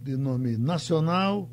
de 0.02 0.16
nome 0.16 0.56
nacional, 0.56 1.50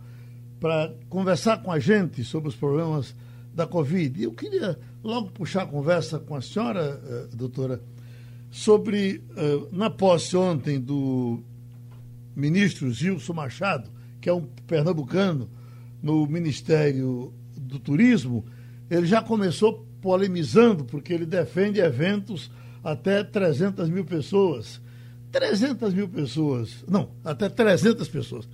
para 0.60 0.94
conversar 1.10 1.62
com 1.64 1.72
a 1.72 1.80
gente 1.80 2.24
sobre 2.24 2.50
os 2.50 2.56
problemas 2.56 3.16
da 3.54 3.66
Covid. 3.68 4.24
Eu 4.24 4.32
queria 4.32 4.80
logo 5.04 5.32
puxar 5.32 5.64
a 5.64 5.68
conversa 5.68 6.20
com 6.20 6.36
a 6.36 6.42
senhora, 6.42 7.02
uh, 7.04 7.36
doutora, 7.36 7.82
sobre, 8.50 9.24
uh, 9.32 9.76
na 9.76 9.90
posse 9.90 10.38
ontem 10.38 10.80
do 10.80 11.44
ministro 12.36 12.92
Gilson 12.92 13.34
Machado, 13.34 13.90
que 14.22 14.30
é 14.30 14.34
um 14.34 14.46
pernambucano 14.68 15.50
no 16.02 16.28
Ministério 16.28 17.34
do 17.56 17.80
Turismo, 17.80 18.46
ele 18.90 19.06
já 19.08 19.22
começou 19.22 19.88
polemizando, 20.02 20.84
porque 20.84 21.14
ele 21.14 21.26
defende 21.26 21.80
eventos 21.80 22.52
até 22.84 23.24
300 23.24 23.90
mil 23.90 24.06
pessoas. 24.06 24.82
300 25.32 25.94
mil 25.96 26.08
pessoas, 26.08 26.84
não, 26.88 27.10
até 27.26 27.50
300 27.50 28.08
pessoas, 28.08 28.48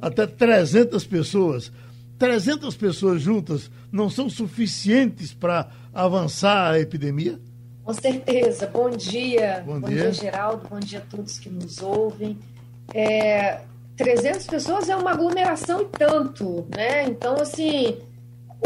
até 0.00 0.26
300 0.26 1.04
pessoas. 1.04 1.72
300 2.18 2.76
pessoas 2.76 3.20
juntas 3.20 3.68
não 3.90 4.08
são 4.08 4.30
suficientes 4.30 5.34
para 5.34 5.70
avançar 5.92 6.70
a 6.70 6.78
epidemia? 6.78 7.40
Com 7.82 7.92
certeza. 7.92 8.68
Bom 8.68 8.90
dia. 8.90 9.64
Bom, 9.66 9.80
bom 9.80 9.88
dia. 9.88 10.02
dia, 10.02 10.12
Geraldo. 10.12 10.68
Bom 10.68 10.78
dia 10.78 11.00
a 11.00 11.02
todos 11.02 11.40
que 11.40 11.50
nos 11.50 11.82
ouvem. 11.82 12.38
é, 12.94 13.62
300 13.96 14.46
pessoas 14.46 14.88
é 14.88 14.96
uma 14.96 15.10
aglomeração 15.10 15.82
e 15.82 15.86
tanto, 15.86 16.66
né? 16.74 17.04
Então, 17.04 17.34
assim, 17.40 17.98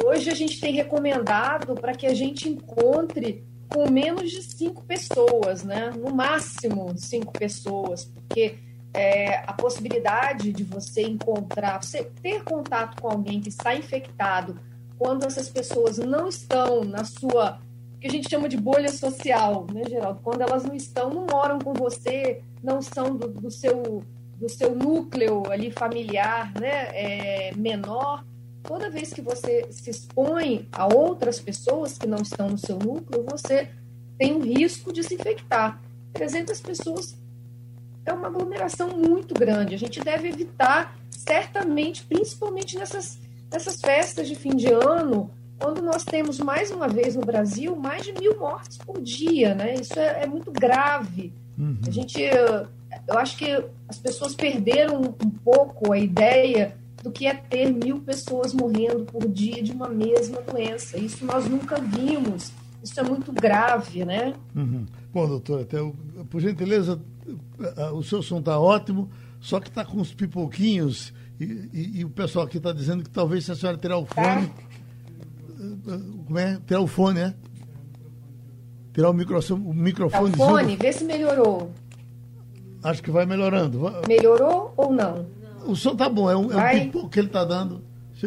hoje 0.05 0.31
a 0.31 0.35
gente 0.35 0.61
tem 0.61 0.75
recomendado 0.75 1.75
para 1.75 1.95
que 1.95 2.07
a 2.07 2.15
gente 2.15 2.49
encontre 2.49 3.43
com 3.69 3.91
menos 3.91 4.31
de 4.31 4.43
cinco 4.43 4.85
pessoas, 4.85 5.63
né? 5.63 5.91
No 5.91 6.15
máximo 6.15 6.97
cinco 6.97 7.33
pessoas, 7.33 8.05
porque 8.05 8.59
é, 8.95 9.37
a 9.47 9.53
possibilidade 9.53 10.53
de 10.53 10.65
você 10.65 11.03
encontrar, 11.03 11.83
você 11.83 12.05
ter 12.23 12.43
contato 12.43 13.01
com 13.01 13.09
alguém 13.09 13.41
que 13.41 13.49
está 13.49 13.75
infectado, 13.75 14.59
quando 14.99 15.25
essas 15.25 15.49
pessoas 15.49 15.99
não 15.99 16.29
estão 16.29 16.83
na 16.85 17.05
sua, 17.05 17.61
que 18.01 18.07
a 18.07 18.11
gente 18.11 18.31
chama 18.31 18.49
de 18.49 18.57
bolha 18.57 18.91
social, 18.91 19.67
né, 19.73 19.83
Geraldo? 19.89 20.21
Quando 20.23 20.41
elas 20.41 20.65
não 20.65 20.75
estão, 20.75 21.11
não 21.11 21.27
moram 21.31 21.59
com 21.59 21.75
você, 21.75 22.41
não 22.63 22.81
são 22.81 23.15
do, 23.17 23.29
do 23.29 23.51
seu 23.51 24.03
do 24.39 24.51
seu 24.51 24.75
núcleo 24.75 25.51
ali 25.51 25.71
familiar, 25.71 26.53
né, 26.61 26.89
é, 26.93 27.53
menor. 27.57 28.23
Toda 28.67 28.91
vez 28.91 29.13
que 29.13 29.21
você 29.21 29.67
se 29.71 29.91
expõe 29.91 30.69
a 30.73 30.93
outras 30.93 31.39
pessoas 31.39 31.97
que 31.97 32.07
não 32.07 32.19
estão 32.19 32.51
no 32.51 32.59
seu 32.59 32.77
núcleo, 32.79 33.25
você 33.31 33.71
tem 34.19 34.35
um 34.35 34.41
risco 34.41 34.93
de 34.93 35.05
se 35.05 35.15
infectar. 35.15 35.81
300 36.13 36.61
pessoas 36.61 37.17
é 38.05 38.13
uma 38.13 38.27
aglomeração 38.27 38.89
muito 38.89 39.35
grande. 39.35 39.75
A 39.75 39.79
gente 39.79 40.01
deve 40.01 40.29
evitar, 40.29 40.97
certamente, 41.11 42.05
principalmente 42.05 42.77
nessas, 42.77 43.19
nessas 43.53 43.81
festas 43.81 44.27
de 44.27 44.35
fim 44.35 44.57
de 44.57 44.73
ano, 44.73 45.31
quando 45.59 45.81
nós 45.81 46.05
temos, 46.05 46.39
mais 46.39 46.71
uma 46.71 46.89
vez 46.89 47.15
no 47.15 47.25
Brasil, 47.25 47.77
mais 47.77 48.03
de 48.03 48.13
mil 48.13 48.39
mortes 48.39 48.79
por 48.79 49.01
dia. 49.01 49.55
Né? 49.55 49.75
Isso 49.75 49.99
é, 49.99 50.25
é 50.25 50.27
muito 50.27 50.51
grave. 50.51 51.33
Uhum. 51.57 51.79
A 51.87 51.91
gente, 51.91 52.21
eu 52.21 53.19
acho 53.19 53.37
que 53.37 53.65
as 53.89 53.99
pessoas 53.99 54.35
perderam 54.35 55.01
um 55.01 55.31
pouco 55.31 55.93
a 55.93 55.99
ideia 55.99 56.77
do 57.07 57.13
que 57.13 57.25
é 57.25 57.35
ter 57.35 57.73
mil 57.73 58.01
pessoas 58.01 58.53
morrendo 58.53 59.05
por 59.05 59.29
dia 59.29 59.63
de 59.63 59.71
uma 59.71 59.89
mesma 59.89 60.43
doença. 60.43 60.99
Isso 60.99 61.25
nós 61.25 61.49
nunca 61.49 61.81
vimos. 61.81 62.51
Isso 62.83 62.99
é 62.99 63.03
muito 63.05 63.33
grave, 63.33 64.05
né? 64.05 64.35
Uhum. 64.57 64.85
Bom, 65.13 65.29
doutora, 65.29 65.63
até, 65.63 65.79
por 66.29 66.41
gentileza, 66.41 67.01
o 67.93 68.03
seu 68.03 68.25
som 68.25 68.41
está 68.41 68.59
ótimo, 68.59 69.09
só 69.41 69.61
que 69.61 69.69
está 69.69 69.85
com 69.85 69.99
uns 69.99 70.13
pipoquinhos 70.13 71.15
e, 71.39 71.45
e, 71.73 72.01
e 72.01 72.05
o 72.05 72.11
pessoal 72.11 72.45
aqui 72.45 72.57
está 72.57 72.73
dizendo 72.73 73.05
que 73.05 73.11
talvez 73.11 73.45
se 73.45 73.53
a 73.53 73.55
senhora 73.55 73.79
tirar 73.79 73.99
o 73.99 74.07
fone. 74.07 74.49
Tá. 74.49 75.99
Como 76.27 76.39
é? 76.41 76.59
Tirar 76.67 76.81
o 76.81 76.89
fone, 76.89 77.21
é? 77.21 77.35
Tirar 78.93 79.11
o 79.11 79.15
microfone. 79.15 79.65
O 79.65 79.73
microfone. 79.73 80.33
Tá 80.33 80.45
o 80.45 80.49
fone, 80.49 80.75
vê 80.75 80.93
se 80.93 81.05
melhorou. 81.05 81.71
Acho 82.83 83.01
que 83.01 83.13
vai 83.13 83.27
melhorando. 83.27 83.81
Melhorou 84.09 84.75
ou 84.77 84.93
não? 84.93 85.37
O 85.67 85.77
som 85.77 85.97
tá 85.97 86.09
bom, 86.09 86.31
é 86.31 86.37
um, 86.37 86.53
é 86.53 86.57
um 86.57 86.81
pipoco 86.81 87.09
que 87.09 87.19
ele 87.19 87.27
está 87.27 87.45
dando. 87.45 87.83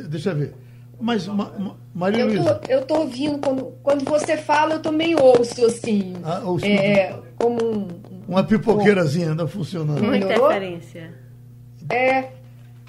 Deixa 0.09 0.31
eu 0.31 0.35
ver. 0.35 0.53
Mas, 0.99 1.27
ma, 1.27 1.51
ma, 1.57 1.75
Maria 1.95 2.21
eu 2.21 2.27
Luísa. 2.27 2.55
Tô, 2.55 2.71
eu 2.71 2.85
tô 2.85 2.95
ouvindo, 2.99 3.39
quando, 3.39 3.73
quando 3.81 4.03
você 4.05 4.35
fala, 4.35 4.73
eu 4.73 4.81
também 4.81 5.15
ouço, 5.15 5.65
assim. 5.65 6.15
Ah, 6.23 6.41
ouço 6.43 6.65
é, 6.65 7.17
como 7.37 7.63
um. 7.63 7.87
Uma 8.27 8.43
pipoqueirazinha 8.43 9.31
anda 9.31 9.47
funcionando. 9.47 10.03
Uma 10.03 10.17
interferência. 10.17 11.13
É. 11.89 12.29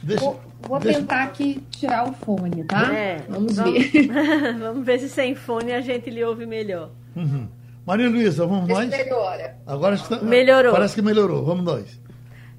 Deixa, 0.03 0.25
vou, 0.25 0.41
vou 0.63 0.81
deixa... 0.81 0.99
tentar 0.99 1.25
aqui 1.25 1.63
tirar 1.71 2.09
o 2.09 2.13
fone, 2.13 2.65
tá? 2.65 2.93
É, 2.95 3.23
vamos, 3.29 3.57
vamos 3.57 3.87
ver. 3.87 4.09
vamos 4.59 4.85
ver 4.85 4.99
se 4.99 5.09
sem 5.09 5.35
fone 5.35 5.73
a 5.73 5.81
gente 5.81 6.11
lhe 6.11 6.25
ouve 6.25 6.47
melhor. 6.47 6.91
Uhum. 7.15 7.49
Maria 7.87 8.09
Luísa, 8.09 8.47
vamos 8.47 8.69
nós? 8.69 8.89
Melhora. 8.89 9.57
Agora 9.67 9.95
está, 9.95 10.21
melhorou. 10.23 10.73
Parece 10.73 10.95
que 10.95 11.03
melhorou. 11.03 11.45
Vamos 11.45 11.65
nós. 11.65 12.01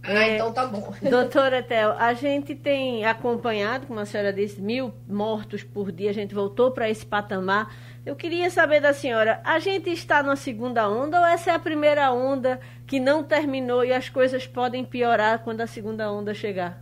Ah, 0.04 0.24
é, 0.24 0.36
então 0.36 0.52
tá 0.52 0.66
bom. 0.66 0.94
Doutora 1.02 1.62
Tel, 1.62 1.92
a 1.98 2.14
gente 2.14 2.56
tem 2.56 3.06
acompanhado, 3.06 3.86
como 3.86 4.00
a 4.00 4.06
senhora 4.06 4.34
disse, 4.34 4.60
mil 4.60 4.94
mortos 5.08 5.64
por 5.64 5.92
dia, 5.92 6.10
a 6.10 6.14
gente 6.14 6.34
voltou 6.34 6.72
para 6.72 6.90
esse 6.90 7.06
patamar. 7.06 7.74
Eu 8.04 8.16
queria 8.16 8.50
saber 8.50 8.82
da 8.82 8.94
senhora, 8.94 9.40
a 9.44 9.60
gente 9.60 9.92
está 9.92 10.24
na 10.24 10.36
segunda 10.36 10.90
onda 10.90 11.20
ou 11.20 11.26
essa 11.26 11.52
é 11.52 11.54
a 11.54 11.60
primeira 11.60 12.12
onda 12.12 12.60
que 12.88 13.00
não 13.00 13.24
terminou 13.24 13.86
e 13.86 13.94
as 13.94 14.10
coisas 14.10 14.48
podem 14.48 14.84
piorar 14.84 15.40
quando 15.44 15.62
a 15.62 15.68
segunda 15.68 16.12
onda 16.12 16.34
chegar? 16.34 16.82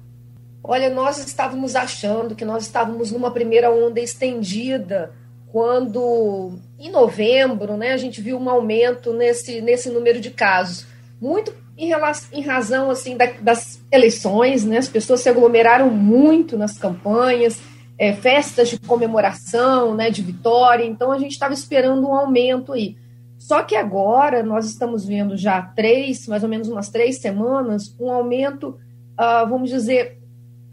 Olha, 0.64 0.90
nós 0.90 1.18
estávamos 1.18 1.76
achando 1.76 2.36
que 2.36 2.46
nós 2.46 2.64
estávamos 2.64 3.12
numa 3.12 3.32
primeira 3.32 3.70
onda 3.70 4.00
estendida 4.00 5.14
quando, 5.52 6.60
em 6.78 6.92
novembro, 6.92 7.76
né, 7.76 7.92
a 7.92 7.98
gente 7.98 8.22
viu 8.22 8.38
um 8.38 8.50
aumento 8.50 9.14
nesse, 9.14 9.62
nesse 9.62 9.90
número 9.90 10.22
de 10.22 10.30
casos. 10.30 10.86
Muito 11.20 11.52
em, 11.80 11.88
relação, 11.88 12.38
em 12.38 12.42
razão 12.42 12.92
assim 12.92 13.16
da, 13.16 13.28
das 13.42 13.82
eleições, 13.90 14.66
né? 14.66 14.78
As 14.78 14.90
pessoas 14.90 15.22
se 15.22 15.30
aglomeraram 15.30 15.90
muito 15.90 16.58
nas 16.58 16.78
campanhas, 16.78 17.62
é, 17.98 18.14
festas 18.14 18.68
de 18.70 18.78
comemoração, 18.78 19.96
né? 19.96 20.10
De 20.10 20.22
vitória. 20.22 20.84
Então 20.84 21.12
a 21.12 21.18
gente 21.18 21.32
estava 21.32 21.54
esperando 21.54 22.06
um 22.06 22.14
aumento 22.14 22.74
aí. 22.74 22.98
Só 23.38 23.64
que 23.64 23.78
agora 23.78 24.44
nós 24.44 24.66
estamos 24.66 25.06
vendo 25.06 25.38
já 25.38 25.62
três, 25.62 26.28
mais 26.28 26.44
ou 26.44 26.50
menos 26.50 26.68
umas 26.68 26.90
três 26.90 27.20
semanas, 27.20 27.96
um 27.98 28.12
aumento, 28.12 28.78
uh, 29.18 29.48
vamos 29.50 29.70
dizer, 29.70 30.20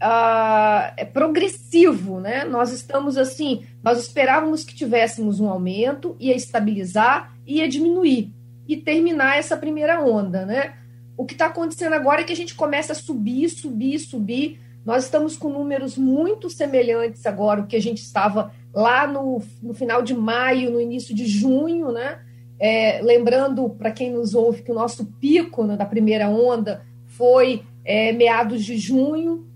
uh, 0.03 1.05
progressivo, 1.13 2.19
né? 2.19 2.43
Nós 2.43 2.73
estamos 2.73 3.17
assim, 3.17 3.63
nós 3.81 3.97
esperávamos 3.97 4.65
que 4.65 4.75
tivéssemos 4.75 5.39
um 5.39 5.49
aumento, 5.49 6.17
ia 6.19 6.35
estabilizar, 6.35 7.33
ia 7.45 7.69
diminuir 7.69 8.33
e 8.67 8.75
terminar 8.75 9.37
essa 9.37 9.55
primeira 9.55 10.01
onda, 10.01 10.45
né? 10.45 10.73
O 11.17 11.25
que 11.25 11.33
está 11.33 11.47
acontecendo 11.47 11.93
agora 11.93 12.21
é 12.21 12.23
que 12.23 12.31
a 12.31 12.35
gente 12.35 12.53
começa 12.53 12.93
a 12.93 12.95
subir, 12.95 13.49
subir, 13.49 13.97
subir. 13.97 14.59
Nós 14.85 15.05
estamos 15.05 15.35
com 15.35 15.49
números 15.49 15.97
muito 15.97 16.47
semelhantes 16.47 17.25
agora, 17.25 17.61
o 17.61 17.65
que 17.65 17.75
a 17.75 17.81
gente 17.81 17.97
estava 17.97 18.53
lá 18.71 19.07
no, 19.07 19.41
no 19.61 19.73
final 19.73 20.03
de 20.03 20.13
maio, 20.13 20.69
no 20.69 20.79
início 20.79 21.15
de 21.15 21.25
junho, 21.25 21.91
né? 21.91 22.19
É, 22.59 23.01
lembrando 23.01 23.67
para 23.69 23.91
quem 23.91 24.11
nos 24.11 24.35
ouve 24.35 24.61
que 24.61 24.71
o 24.71 24.75
nosso 24.75 25.05
pico 25.19 25.63
né, 25.63 25.75
da 25.75 25.85
primeira 25.85 26.29
onda 26.29 26.85
foi 27.05 27.63
é, 27.83 28.11
meados 28.11 28.63
de 28.63 28.77
junho, 28.77 29.47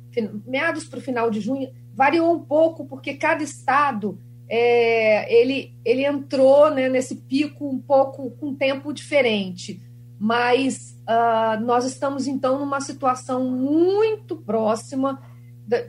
meados 0.45 0.85
para 0.85 0.99
o 0.99 1.01
final 1.01 1.29
de 1.29 1.39
junho, 1.39 1.69
variou 1.93 2.33
um 2.33 2.39
pouco 2.39 2.85
porque 2.85 3.13
cada 3.13 3.43
estado 3.43 4.19
é, 4.49 5.33
ele, 5.33 5.73
ele 5.83 6.05
entrou 6.05 6.69
né, 6.69 6.89
nesse 6.89 7.15
pico 7.15 7.67
um 7.67 7.79
pouco 7.79 8.31
com 8.31 8.47
um 8.47 8.55
tempo 8.55 8.93
diferente 8.93 9.79
mas 10.23 10.95
uh, 11.09 11.59
nós 11.65 11.83
estamos 11.83 12.27
então 12.27 12.59
numa 12.59 12.79
situação 12.79 13.43
muito 13.49 14.35
próxima. 14.35 15.19
Da... 15.67 15.83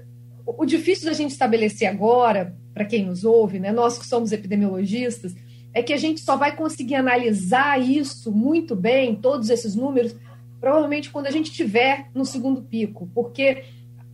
O 0.47 0.65
difícil 0.65 1.05
da 1.05 1.13
gente 1.13 1.33
estabelecer 1.33 1.87
agora, 1.87 2.57
para 2.73 2.87
quem 2.87 3.05
nos 3.05 3.27
ouve, 3.27 3.61
né, 3.61 3.71
nós 3.71 3.99
que 3.99 4.07
somos 4.07 4.33
epidemiologistas, 4.33 5.35
é 5.75 5.83
que 5.83 5.93
a 5.93 5.99
gente 5.99 6.23
só 6.23 6.35
vai 6.35 6.57
conseguir 6.57 6.95
analisar 6.95 7.79
isso 7.79 8.33
muito 8.33 8.75
bem, 8.75 9.15
todos 9.17 9.51
esses 9.51 9.75
números, 9.75 10.17
provavelmente 10.59 11.11
quando 11.11 11.27
a 11.27 11.31
gente 11.31 11.53
tiver 11.53 12.09
no 12.15 12.25
segundo 12.25 12.63
pico, 12.63 13.11
porque 13.15 13.65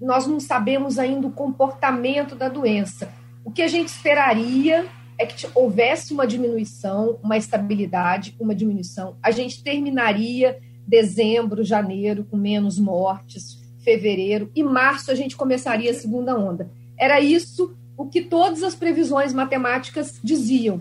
nós 0.00 0.26
não 0.26 0.40
sabemos 0.40 0.98
ainda 0.98 1.28
o 1.28 1.32
comportamento 1.32 2.34
da 2.34 2.48
doença. 2.48 3.08
O 3.44 3.52
que 3.52 3.62
a 3.62 3.68
gente 3.68 3.86
esperaria 3.86 4.84
é 5.18 5.26
que 5.26 5.46
houvesse 5.54 6.12
uma 6.12 6.26
diminuição, 6.26 7.18
uma 7.22 7.36
estabilidade, 7.36 8.36
uma 8.38 8.54
diminuição. 8.54 9.16
A 9.22 9.30
gente 9.30 9.62
terminaria 9.62 10.58
dezembro, 10.86 11.64
janeiro 11.64 12.24
com 12.24 12.36
menos 12.36 12.78
mortes, 12.78 13.58
fevereiro 13.82 14.50
e 14.54 14.62
março 14.62 15.10
a 15.10 15.14
gente 15.14 15.36
começaria 15.36 15.90
a 15.90 15.94
segunda 15.94 16.38
onda. 16.38 16.70
Era 16.96 17.20
isso 17.20 17.76
o 17.96 18.06
que 18.06 18.22
todas 18.22 18.62
as 18.62 18.74
previsões 18.74 19.34
matemáticas 19.34 20.20
diziam. 20.22 20.80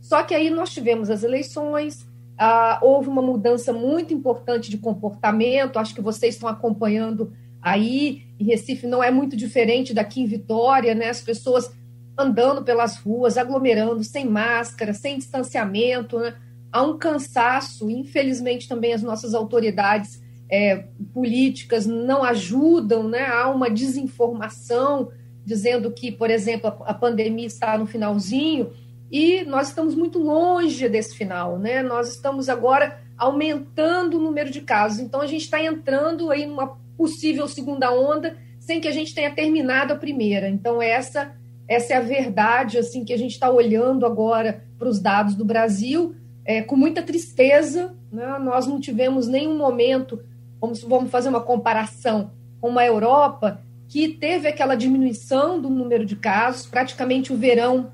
Só 0.00 0.22
que 0.22 0.34
aí 0.34 0.50
nós 0.50 0.70
tivemos 0.70 1.10
as 1.10 1.24
eleições, 1.24 2.06
ah, 2.38 2.78
houve 2.82 3.08
uma 3.08 3.22
mudança 3.22 3.72
muito 3.72 4.14
importante 4.14 4.70
de 4.70 4.78
comportamento, 4.78 5.78
acho 5.78 5.94
que 5.94 6.00
vocês 6.00 6.34
estão 6.34 6.48
acompanhando 6.48 7.32
aí, 7.60 8.22
em 8.38 8.44
Recife 8.44 8.86
não 8.86 9.02
é 9.02 9.10
muito 9.10 9.36
diferente 9.36 9.92
daqui 9.92 10.20
em 10.20 10.26
Vitória, 10.26 10.94
né? 10.94 11.08
As 11.08 11.20
pessoas 11.20 11.72
andando 12.18 12.64
pelas 12.64 12.96
ruas, 12.96 13.38
aglomerando, 13.38 14.02
sem 14.02 14.26
máscara, 14.26 14.92
sem 14.92 15.16
distanciamento. 15.16 16.18
Né? 16.18 16.34
Há 16.72 16.82
um 16.82 16.98
cansaço, 16.98 17.88
infelizmente 17.88 18.68
também 18.68 18.92
as 18.92 19.02
nossas 19.02 19.34
autoridades 19.34 20.20
é, 20.50 20.84
políticas 21.14 21.86
não 21.86 22.24
ajudam, 22.24 23.08
né? 23.08 23.26
há 23.26 23.48
uma 23.48 23.70
desinformação 23.70 25.10
dizendo 25.44 25.90
que, 25.90 26.12
por 26.12 26.30
exemplo, 26.30 26.68
a, 26.84 26.92
pandemia 26.92 27.46
está 27.46 27.78
no 27.78 27.86
finalzinho 27.86 28.70
e 29.10 29.44
nós 29.44 29.68
estamos 29.68 29.94
muito 29.94 30.18
longe 30.18 30.86
desse 30.90 31.16
final, 31.16 31.58
né? 31.58 31.82
Nós 31.82 32.10
estamos 32.10 32.50
agora 32.50 33.00
aumentando 33.16 34.18
o 34.18 34.20
número 34.20 34.50
de 34.50 34.60
casos, 34.60 35.00
então 35.00 35.22
a 35.22 35.26
gente 35.26 35.44
está 35.44 35.62
entrando 35.62 36.30
aí 36.30 36.44
numa 36.44 36.76
possível 36.98 37.48
segunda 37.48 37.90
onda 37.90 38.36
sem 38.60 38.78
que 38.78 38.88
a 38.88 38.92
gente 38.92 39.14
tenha 39.14 39.34
terminado 39.34 39.94
a 39.94 39.96
primeira. 39.96 40.50
Então 40.50 40.82
essa 40.82 41.34
essa 41.68 41.92
é 41.92 41.96
a 41.96 42.00
verdade 42.00 42.78
assim 42.78 43.04
que 43.04 43.12
a 43.12 43.18
gente 43.18 43.32
está 43.32 43.50
olhando 43.50 44.06
agora 44.06 44.64
para 44.78 44.88
os 44.88 44.98
dados 44.98 45.34
do 45.34 45.44
Brasil, 45.44 46.14
é, 46.44 46.62
com 46.62 46.76
muita 46.76 47.02
tristeza. 47.02 47.94
Né? 48.10 48.38
Nós 48.38 48.66
não 48.66 48.80
tivemos 48.80 49.28
nenhum 49.28 49.56
momento 49.56 50.20
vamos, 50.60 50.82
vamos 50.82 51.10
fazer 51.10 51.28
uma 51.28 51.40
comparação 51.40 52.30
com 52.60 52.68
uma 52.68 52.84
Europa 52.84 53.62
que 53.88 54.08
teve 54.08 54.48
aquela 54.48 54.74
diminuição 54.74 55.60
do 55.60 55.70
número 55.70 56.04
de 56.04 56.16
casos, 56.16 56.66
praticamente 56.66 57.32
o 57.32 57.36
verão 57.36 57.90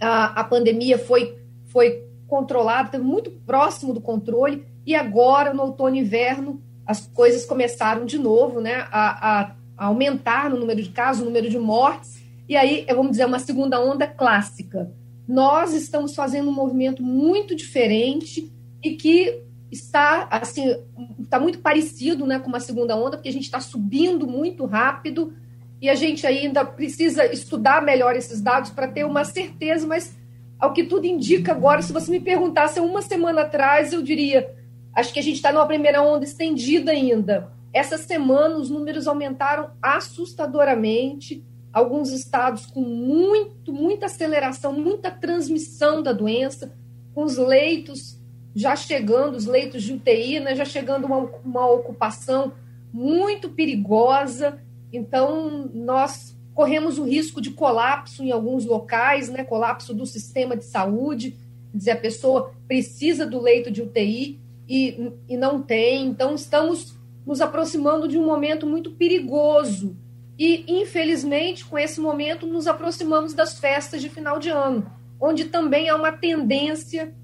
a, 0.00 0.40
a 0.40 0.44
pandemia 0.44 0.98
foi, 0.98 1.38
foi 1.66 2.04
controlada, 2.26 2.98
muito 2.98 3.30
próximo 3.30 3.94
do 3.94 4.00
controle, 4.00 4.66
e 4.84 4.94
agora, 4.94 5.54
no 5.54 5.62
outono 5.62 5.96
e 5.96 6.00
inverno, 6.00 6.60
as 6.84 7.06
coisas 7.06 7.46
começaram 7.46 8.04
de 8.04 8.18
novo 8.18 8.60
né, 8.60 8.86
a, 8.92 9.40
a, 9.40 9.52
a 9.76 9.86
aumentar 9.86 10.50
no 10.50 10.58
número 10.58 10.82
de 10.82 10.90
casos, 10.90 11.20
no 11.20 11.26
número 11.26 11.48
de 11.48 11.58
mortes, 11.58 12.22
e 12.48 12.56
aí, 12.56 12.86
vamos 12.88 13.12
dizer, 13.12 13.26
uma 13.26 13.38
segunda 13.38 13.80
onda 13.80 14.06
clássica. 14.06 14.92
Nós 15.26 15.72
estamos 15.74 16.14
fazendo 16.14 16.48
um 16.48 16.54
movimento 16.54 17.02
muito 17.02 17.54
diferente 17.54 18.52
e 18.82 18.92
que 18.92 19.42
está 19.70 20.28
assim 20.30 20.76
está 21.18 21.40
muito 21.40 21.58
parecido 21.58 22.24
né, 22.24 22.38
com 22.38 22.48
uma 22.48 22.60
segunda 22.60 22.96
onda, 22.96 23.16
porque 23.16 23.28
a 23.28 23.32
gente 23.32 23.44
está 23.44 23.58
subindo 23.58 24.26
muito 24.26 24.64
rápido 24.64 25.34
e 25.82 25.90
a 25.90 25.94
gente 25.94 26.26
ainda 26.26 26.64
precisa 26.64 27.26
estudar 27.26 27.82
melhor 27.82 28.14
esses 28.14 28.40
dados 28.40 28.70
para 28.70 28.88
ter 28.88 29.04
uma 29.04 29.24
certeza, 29.24 29.86
mas 29.86 30.16
ao 30.58 30.72
que 30.72 30.84
tudo 30.84 31.04
indica 31.04 31.52
agora, 31.52 31.82
se 31.82 31.92
você 31.92 32.10
me 32.10 32.20
perguntasse 32.20 32.80
uma 32.80 33.02
semana 33.02 33.42
atrás, 33.42 33.92
eu 33.92 34.00
diria, 34.02 34.54
acho 34.94 35.12
que 35.12 35.18
a 35.18 35.22
gente 35.22 35.36
está 35.36 35.52
numa 35.52 35.66
primeira 35.66 36.00
onda 36.00 36.24
estendida 36.24 36.92
ainda. 36.92 37.52
Essa 37.72 37.98
semana 37.98 38.56
os 38.56 38.70
números 38.70 39.06
aumentaram 39.06 39.70
assustadoramente 39.82 41.44
alguns 41.76 42.10
estados 42.10 42.64
com 42.64 42.80
muito, 42.80 43.70
muita 43.70 44.06
aceleração, 44.06 44.72
muita 44.72 45.10
transmissão 45.10 46.02
da 46.02 46.10
doença, 46.10 46.74
com 47.14 47.22
os 47.22 47.36
leitos 47.36 48.18
já 48.54 48.74
chegando, 48.74 49.36
os 49.36 49.44
leitos 49.44 49.82
de 49.82 49.92
UTI, 49.92 50.40
né, 50.40 50.56
já 50.56 50.64
chegando 50.64 51.04
uma, 51.04 51.30
uma 51.44 51.70
ocupação 51.70 52.54
muito 52.90 53.50
perigosa. 53.50 54.58
Então, 54.90 55.70
nós 55.74 56.34
corremos 56.54 56.98
o 56.98 57.04
risco 57.04 57.42
de 57.42 57.50
colapso 57.50 58.24
em 58.24 58.30
alguns 58.30 58.64
locais, 58.64 59.28
né, 59.28 59.44
colapso 59.44 59.92
do 59.92 60.06
sistema 60.06 60.56
de 60.56 60.64
saúde, 60.64 61.36
dizer, 61.74 61.90
a 61.90 61.96
pessoa 61.96 62.54
precisa 62.66 63.26
do 63.26 63.38
leito 63.38 63.70
de 63.70 63.82
UTI 63.82 64.40
e, 64.66 65.12
e 65.28 65.36
não 65.36 65.60
tem. 65.60 66.06
Então, 66.06 66.34
estamos 66.34 66.96
nos 67.26 67.42
aproximando 67.42 68.08
de 68.08 68.16
um 68.16 68.24
momento 68.24 68.66
muito 68.66 68.92
perigoso 68.92 69.94
e, 70.38 70.64
infelizmente, 70.68 71.64
com 71.64 71.78
esse 71.78 72.00
momento, 72.00 72.46
nos 72.46 72.66
aproximamos 72.66 73.32
das 73.32 73.58
festas 73.58 74.02
de 74.02 74.08
final 74.08 74.38
de 74.38 74.50
ano, 74.50 74.86
onde 75.20 75.46
também 75.46 75.88
há 75.88 75.96
uma 75.96 76.12
tendência 76.12 77.14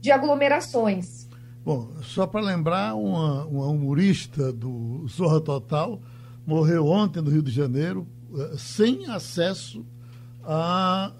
de 0.00 0.10
aglomerações. 0.10 1.28
Bom, 1.64 1.92
só 2.02 2.26
para 2.26 2.40
lembrar, 2.40 2.94
uma, 2.94 3.44
uma, 3.46 3.66
humorista 3.66 4.52
do 4.52 5.06
Zorra 5.08 5.40
Total 5.40 6.00
morreu 6.44 6.86
ontem 6.86 7.20
no 7.20 7.30
Rio 7.30 7.42
de 7.42 7.50
Janeiro 7.50 8.06
eh, 8.36 8.54
sem 8.56 9.06
acesso 9.06 9.84
à, 10.44 11.12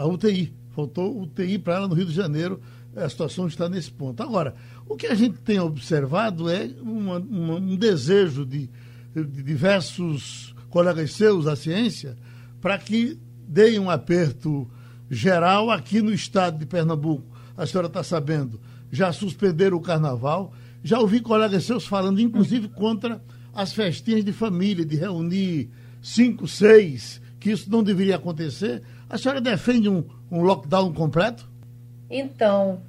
à 0.00 0.06
UTI. 0.06 0.54
Faltou 0.72 1.22
UTI 1.22 1.58
para 1.58 1.76
ela 1.76 1.88
no 1.88 1.94
Rio 1.94 2.04
de 2.04 2.12
Janeiro. 2.12 2.60
A 2.94 3.08
situação 3.08 3.46
está 3.46 3.68
nesse 3.68 3.90
ponto. 3.90 4.22
Agora, 4.22 4.54
o 4.86 4.96
que 4.96 5.06
a 5.06 5.14
gente 5.14 5.38
tem 5.38 5.58
observado 5.58 6.50
é 6.50 6.70
uma, 6.82 7.18
uma, 7.18 7.54
um 7.54 7.76
desejo 7.76 8.44
de, 8.44 8.70
de 9.14 9.42
diversos 9.42 10.54
colegas 10.70 11.12
seus 11.12 11.44
da 11.44 11.56
ciência, 11.56 12.16
para 12.60 12.78
que 12.78 13.18
deem 13.46 13.78
um 13.78 13.90
aperto 13.90 14.68
geral 15.10 15.70
aqui 15.70 16.02
no 16.02 16.12
estado 16.12 16.58
de 16.58 16.66
Pernambuco. 16.66 17.36
A 17.56 17.66
senhora 17.66 17.86
está 17.86 18.02
sabendo, 18.02 18.60
já 18.90 19.12
suspenderam 19.12 19.76
o 19.76 19.82
carnaval. 19.82 20.52
Já 20.82 21.00
ouvi 21.00 21.20
colegas 21.20 21.64
seus 21.64 21.86
falando, 21.86 22.20
inclusive, 22.20 22.68
contra 22.68 23.20
as 23.52 23.72
festinhas 23.72 24.24
de 24.24 24.32
família, 24.32 24.84
de 24.84 24.96
reunir 24.96 25.70
cinco, 26.02 26.46
seis, 26.46 27.20
que 27.40 27.50
isso 27.50 27.70
não 27.70 27.82
deveria 27.82 28.16
acontecer. 28.16 28.82
A 29.08 29.18
senhora 29.18 29.40
defende 29.40 29.88
um, 29.88 30.04
um 30.30 30.42
lockdown 30.42 30.92
completo? 30.92 31.48
Então, 32.08 32.82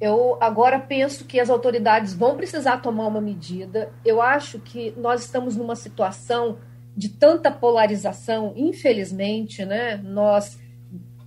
eu 0.00 0.36
agora 0.40 0.78
penso 0.78 1.24
que 1.24 1.40
as 1.40 1.48
autoridades 1.48 2.12
vão 2.14 2.36
precisar 2.36 2.78
tomar 2.78 3.06
uma 3.06 3.20
medida. 3.20 3.90
Eu 4.04 4.20
acho 4.20 4.58
que 4.58 4.92
nós 4.96 5.24
estamos 5.24 5.56
numa 5.56 5.76
situação 5.76 6.58
de 6.98 7.10
tanta 7.10 7.48
polarização, 7.48 8.52
infelizmente, 8.56 9.64
né, 9.64 10.00
nós 10.02 10.58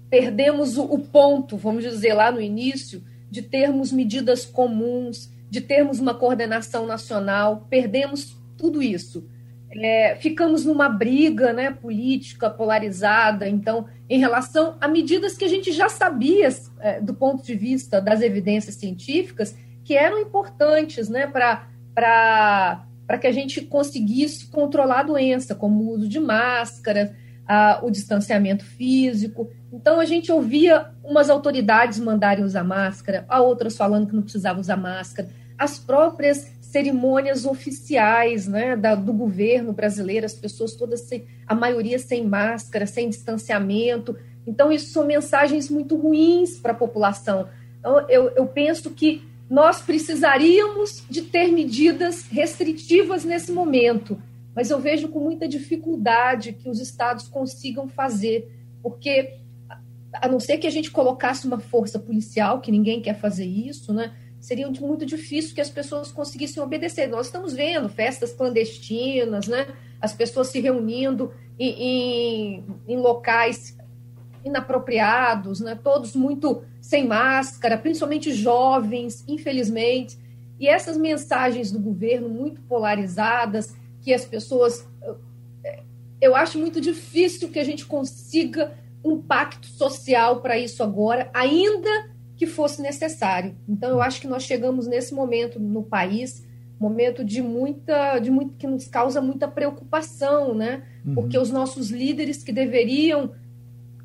perdemos 0.09 0.78
o, 0.78 0.99
ponto, 0.99 1.55
vamos 1.55 1.86
dizer, 1.86 2.13
lá 2.13 2.30
no 2.30 2.41
início, 2.41 3.01
de 3.30 3.41
termos 3.41 3.89
medidas 3.89 4.45
comuns, 4.45 5.32
de 5.49 5.61
termos 5.61 5.97
uma 6.01 6.13
coordenação 6.13 6.86
nacional, 6.86 7.67
perdemos 7.69 8.36
tudo 8.57 8.84
isso. 8.84 9.26
É, 9.74 10.17
ficamos 10.17 10.65
numa 10.65 10.89
briga 10.89 11.53
né, 11.53 11.72
política 11.72 12.49
polarizada, 12.49 13.47
então, 13.47 13.86
em 14.09 14.19
relação 14.19 14.76
a 14.82 14.89
medidas 14.89 15.38
que 15.38 15.45
a 15.45 15.47
gente 15.47 15.72
já 15.72 15.88
sabia, 15.88 16.49
é, 16.82 16.99
do 16.99 17.13
ponto 17.13 17.45
de 17.45 17.55
vista 17.55 18.01
das 18.01 18.22
evidências 18.22 18.76
científicas, 18.76 19.55
que 19.86 19.95
eram 19.95 20.19
importantes 20.19 21.07
né, 21.07 21.28
para 21.28 22.86
para 23.12 23.18
que 23.18 23.28
a 23.28 23.32
gente 23.34 23.59
conseguisse 23.59 24.47
controlar 24.47 25.01
a 25.01 25.03
doença, 25.03 25.53
como 25.53 25.84
o 25.84 25.89
uso 25.89 26.07
de 26.07 26.18
máscara, 26.18 27.14
a, 27.45 27.82
o 27.84 27.91
distanciamento 27.91 28.64
físico. 28.64 29.51
Então, 29.70 29.99
a 29.99 30.05
gente 30.05 30.32
ouvia 30.32 30.91
umas 31.03 31.30
autoridades 31.30 31.99
mandarem 31.99 32.45
usar 32.45 32.64
máscara, 32.64 33.26
a 33.28 33.41
outras 33.41 33.76
falando 33.76 34.07
que 34.07 34.16
não 34.16 34.22
precisava 34.22 34.62
usar 34.62 34.78
máscara, 34.78 35.28
as 35.57 35.78
próprias 35.78 36.53
cerimônias 36.62 37.45
oficiais 37.45 38.47
né, 38.47 38.78
da, 38.78 38.95
do 38.95 39.12
governo 39.12 39.74
brasileiro, 39.74 40.26
as 40.26 40.34
pessoas 40.34 40.74
todas, 40.74 41.01
sem, 41.01 41.26
a 41.45 41.53
maioria 41.53 41.99
sem 41.99 42.26
máscara, 42.26 42.88
sem 42.88 43.09
distanciamento. 43.09 44.16
Então, 44.47 44.72
isso 44.72 44.89
são 44.93 45.05
mensagens 45.05 45.70
muito 45.70 45.97
ruins 45.97 46.57
para 46.57 46.72
a 46.72 46.76
população. 46.76 47.49
Então, 47.78 48.07
eu, 48.07 48.30
eu 48.38 48.47
penso 48.47 48.89
que 48.91 49.30
nós 49.51 49.81
precisaríamos 49.81 51.03
de 51.09 51.23
ter 51.23 51.51
medidas 51.51 52.25
restritivas 52.31 53.25
nesse 53.25 53.51
momento, 53.51 54.17
mas 54.55 54.71
eu 54.71 54.79
vejo 54.79 55.09
com 55.09 55.19
muita 55.19 55.45
dificuldade 55.45 56.53
que 56.53 56.69
os 56.69 56.79
estados 56.79 57.27
consigam 57.27 57.85
fazer, 57.89 58.49
porque 58.81 59.39
a 60.13 60.29
não 60.29 60.39
ser 60.39 60.57
que 60.57 60.67
a 60.67 60.71
gente 60.71 60.89
colocasse 60.89 61.45
uma 61.45 61.59
força 61.59 61.99
policial, 61.99 62.61
que 62.61 62.71
ninguém 62.71 63.01
quer 63.01 63.19
fazer 63.19 63.45
isso, 63.45 63.93
né? 63.93 64.13
Seria 64.39 64.69
muito 64.69 65.05
difícil 65.05 65.53
que 65.53 65.59
as 65.59 65.69
pessoas 65.69 66.13
conseguissem 66.13 66.63
obedecer. 66.63 67.07
Nós 67.07 67.25
estamos 67.25 67.51
vendo 67.51 67.89
festas 67.89 68.31
clandestinas, 68.31 69.49
né? 69.49 69.67
As 69.99 70.13
pessoas 70.13 70.47
se 70.47 70.61
reunindo 70.61 71.33
em, 71.59 71.73
em, 71.83 72.65
em 72.87 72.97
locais 72.97 73.77
inapropriados, 74.45 75.59
né? 75.59 75.77
Todos 75.83 76.15
muito 76.15 76.63
sem 76.91 77.07
máscara, 77.07 77.77
principalmente 77.77 78.33
jovens, 78.33 79.23
infelizmente. 79.25 80.19
E 80.59 80.67
essas 80.67 80.97
mensagens 80.97 81.71
do 81.71 81.79
governo 81.79 82.27
muito 82.27 82.59
polarizadas, 82.63 83.73
que 84.01 84.13
as 84.13 84.25
pessoas. 84.25 84.85
Eu 86.19 86.35
acho 86.35 86.59
muito 86.59 86.81
difícil 86.81 87.47
que 87.47 87.59
a 87.59 87.63
gente 87.63 87.85
consiga 87.85 88.73
um 89.01 89.21
pacto 89.21 89.67
social 89.67 90.41
para 90.41 90.59
isso 90.59 90.83
agora, 90.83 91.31
ainda 91.33 92.09
que 92.35 92.45
fosse 92.45 92.81
necessário. 92.81 93.55
Então, 93.69 93.89
eu 93.89 94.01
acho 94.01 94.19
que 94.19 94.27
nós 94.27 94.43
chegamos 94.43 94.85
nesse 94.85 95.13
momento 95.13 95.61
no 95.61 95.83
país, 95.83 96.45
momento 96.77 97.23
de 97.23 97.41
muita, 97.41 98.19
de 98.19 98.29
muito, 98.29 98.55
que 98.57 98.67
nos 98.67 98.85
causa 98.85 99.21
muita 99.21 99.47
preocupação, 99.47 100.53
né? 100.53 100.83
Uhum. 101.05 101.15
Porque 101.15 101.37
os 101.37 101.51
nossos 101.51 101.89
líderes 101.89 102.43
que 102.43 102.51
deveriam 102.51 103.31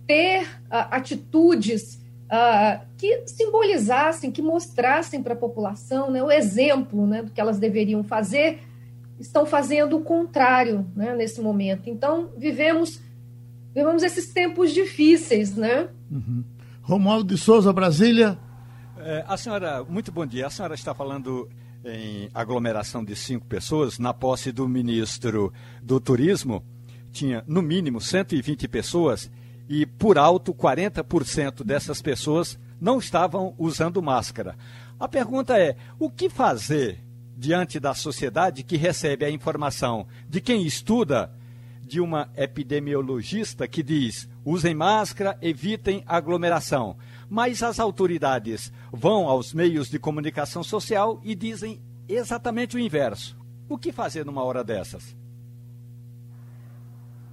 ter 0.07 0.45
uh, 0.45 0.87
atitudes 0.93 2.06
uh, 2.27 2.85
que 2.97 3.27
simbolizassem, 3.27 4.31
que 4.31 4.43
mostrassem 4.43 5.22
para 5.22 5.35
a 5.35 5.37
população 5.37 6.11
né, 6.11 6.22
o 6.22 6.31
exemplo 6.31 7.07
né, 7.07 7.22
do 7.22 7.31
que 7.31 7.41
elas 7.41 7.59
deveriam 7.59 8.03
fazer, 8.03 8.61
estão 9.18 9.47
fazendo 9.47 9.97
o 9.97 10.03
contrário 10.03 10.87
né, 10.95 11.14
nesse 11.14 11.41
momento. 11.41 11.89
Então, 11.89 12.31
vivemos, 12.37 13.01
vivemos 13.74 14.03
esses 14.03 14.33
tempos 14.33 14.72
difíceis, 14.72 15.57
né? 15.57 15.89
Uhum. 16.11 16.45
Romualdo 16.83 17.35
de 17.35 17.41
Souza, 17.41 17.72
Brasília. 17.72 18.39
É, 18.99 19.24
a 19.27 19.37
senhora, 19.37 19.85
muito 19.85 20.12
bom 20.12 20.27
dia. 20.27 20.47
A 20.47 20.51
senhora 20.51 20.74
está 20.74 20.95
falando 20.95 21.49
em 21.85 22.29
aglomeração 22.35 23.05
de 23.05 23.16
cinco 23.16 23.47
pessoas. 23.47 23.99
Na 23.99 24.12
posse 24.12 24.53
do 24.53 24.68
ministro 24.68 25.53
do 25.83 25.99
Turismo, 25.99 26.62
tinha 27.12 27.43
no 27.47 27.62
mínimo 27.62 28.01
120 28.01 28.68
pessoas 28.68 29.31
e, 29.69 29.85
por 29.85 30.19
alto, 30.19 30.55
40% 30.55 31.64
dessas 31.64 32.01
pessoas 32.01 32.59
não 32.81 32.99
estavam 32.99 33.55
usando 33.59 34.03
máscara. 34.03 34.57
A 34.99 35.09
pergunta 35.09 35.59
é: 35.59 35.77
o 35.99 36.11
que 36.11 36.29
fazer 36.29 37.01
diante 37.37 37.79
da 37.79 37.95
sociedade 37.95 38.62
que 38.62 38.77
recebe 38.77 39.25
a 39.25 39.31
informação 39.31 40.07
de 40.29 40.41
quem 40.41 40.62
estuda, 40.67 41.31
de 41.83 42.01
uma 42.01 42.31
epidemiologista 42.37 43.69
que 43.69 43.83
diz: 43.83 44.29
usem 44.45 44.75
máscara, 44.75 45.39
evitem 45.43 46.03
aglomeração. 46.07 46.97
Mas 47.29 47.62
as 47.62 47.81
autoridades 47.81 48.73
vão 48.93 49.29
aos 49.29 49.53
meios 49.53 49.91
de 49.91 49.99
comunicação 49.99 50.62
social 50.62 51.21
e 51.25 51.35
dizem 51.35 51.81
exatamente 52.09 52.77
o 52.77 52.79
inverso. 52.79 53.37
O 53.69 53.77
que 53.77 53.91
fazer 53.91 54.25
numa 54.25 54.45
hora 54.45 54.62
dessas? 54.62 55.17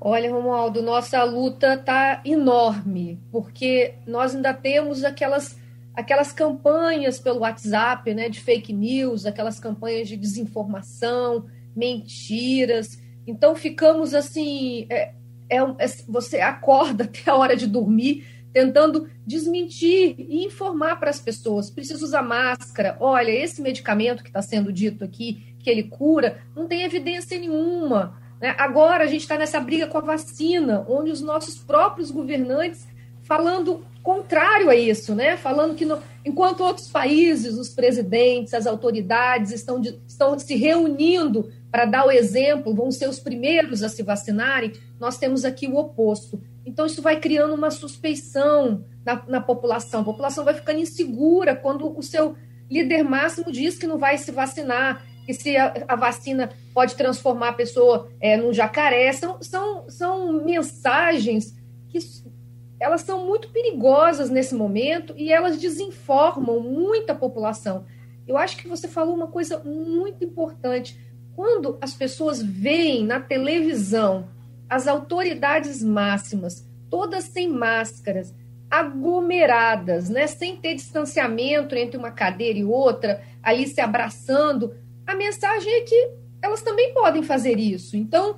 Olha, 0.06 0.30
Romualdo, 0.30 0.82
nossa 0.82 1.24
luta 1.24 1.76
está 1.76 2.22
enorme, 2.26 3.22
porque 3.32 3.94
nós 4.06 4.36
ainda 4.36 4.54
temos 4.54 5.02
aquelas, 5.02 5.58
aquelas 5.96 6.34
campanhas 6.34 7.20
pelo 7.20 7.40
WhatsApp, 7.40 8.14
né, 8.14 8.28
de 8.28 8.42
fake 8.42 8.74
news, 8.74 9.26
aquelas 9.26 9.62
campanhas 9.62 10.10
de 10.10 10.18
desinformação, 10.18 11.46
mentiras. 11.74 13.02
Então 13.26 13.56
ficamos 13.56 14.14
assim, 14.14 14.88
é, 14.90 15.14
é, 15.50 15.60
é, 15.60 15.88
você 16.06 16.42
acorda 16.42 17.06
até 17.10 17.32
a 17.32 17.36
hora 17.36 17.56
de 17.56 17.66
dormir 17.66 18.28
tentando 18.52 19.10
desmentir 19.26 20.16
e 20.18 20.44
informar 20.44 21.00
para 21.00 21.12
as 21.12 21.22
pessoas. 21.22 21.70
Precisa 21.70 22.04
usar 22.04 22.22
máscara. 22.22 22.98
Olha, 23.00 23.32
esse 23.32 23.62
medicamento 23.62 24.22
que 24.22 24.30
está 24.30 24.42
sendo 24.42 24.72
dito 24.72 25.06
aqui, 25.06 25.56
que 25.60 25.70
ele 25.70 25.84
cura, 25.84 26.42
não 26.54 26.68
tem 26.68 26.84
evidência 26.84 27.40
nenhuma. 27.40 28.22
Né? 28.44 28.54
Agora 28.58 29.06
a 29.06 29.08
gente 29.08 29.22
está 29.22 29.38
nessa 29.38 29.58
briga 29.58 29.88
com 29.88 29.98
a 29.98 30.02
vacina, 30.02 30.86
onde 30.90 31.10
os 31.10 31.22
nossos 31.22 31.58
próprios 31.58 32.12
governantes 32.12 32.86
falando 33.22 33.86
contrário 34.04 34.70
a 34.70 34.76
isso, 34.76 35.16
né? 35.16 35.38
Falando 35.38 35.76
que 35.76 35.86
no, 35.86 35.98
enquanto 36.26 36.62
outros 36.62 36.90
países, 36.90 37.58
os 37.58 37.70
presidentes, 37.70 38.54
as 38.54 38.68
autoridades 38.68 39.54
estão, 39.54 39.80
de, 39.80 39.98
estão 40.06 40.38
se 40.38 40.56
reunindo 40.56 41.54
para 41.72 41.86
dar 41.86 42.06
o 42.06 42.12
exemplo, 42.12 42.76
vão 42.76 42.92
ser 42.92 43.08
os 43.08 43.18
primeiros 43.18 43.82
a 43.82 43.88
se 43.88 44.04
vacinarem, 44.04 44.74
nós 45.00 45.18
temos 45.18 45.46
aqui 45.46 45.66
o 45.66 45.78
oposto. 45.78 46.38
Então, 46.66 46.86
isso 46.86 47.02
vai 47.02 47.22
criando 47.22 47.56
uma 47.56 47.72
suspeição 47.72 48.84
na, 49.06 49.24
na 49.26 49.40
população. 49.40 50.02
A 50.02 50.04
população 50.04 50.44
vai 50.44 50.54
ficando 50.54 50.82
insegura 50.82 51.56
quando 51.56 51.98
o 51.98 52.04
seu 52.04 52.36
líder 52.70 53.04
máximo 53.04 53.50
diz 53.50 53.78
que 53.78 53.88
não 53.88 53.98
vai 53.98 54.18
se 54.18 54.32
vacinar 54.32 55.02
que 55.26 55.34
se 55.34 55.56
a, 55.56 55.86
a, 55.88 55.96
vacina 55.96 56.50
pode 56.74 56.96
transformar 56.96 57.50
a 57.50 57.54
pessoa 57.54 58.10
é, 58.20 58.36
num 58.36 58.54
jacaré. 58.54 59.12
São, 59.14 59.42
são, 59.42 59.90
são 59.90 60.34
mensagens 60.44 61.56
que 61.90 62.00
elas 62.80 63.02
são 63.02 63.26
muito 63.26 63.50
perigosas 63.50 64.30
nesse 64.30 64.54
momento 64.54 65.14
e 65.16 65.32
elas 65.32 65.58
desinformam 65.58 66.60
muita 66.60 67.16
população. 67.16 67.86
Eu 68.28 68.38
acho 68.38 68.58
que 68.58 68.68
você 68.68 68.88
falou 68.88 69.16
uma 69.16 69.28
coisa 69.28 69.60
muito 69.60 70.24
importante. 70.24 71.00
Quando 71.36 71.78
as 71.82 71.94
pessoas 71.94 72.42
veem 72.42 73.06
na 73.06 73.20
televisão 73.20 74.28
as 74.70 74.88
autoridades 74.88 75.84
máximas, 75.84 76.68
todas 76.90 77.26
sem 77.26 77.48
máscaras, 77.48 78.34
aglomeradas, 78.70 80.10
né, 80.10 80.26
sem 80.26 80.58
ter 80.58 80.74
distanciamento 80.74 81.76
entre 81.76 81.96
uma 81.96 82.12
cadeira 82.12 82.58
e 82.58 82.64
outra, 82.64 83.22
ali 83.42 83.68
se 83.68 83.80
abraçando, 83.80 84.74
a 85.06 85.16
mensagem 85.16 85.72
é 85.74 85.82
que 85.82 86.12
elas 86.42 86.62
também 86.62 86.94
podem 86.94 87.24
fazer 87.24 87.58
isso. 87.58 87.96
Então, 87.96 88.38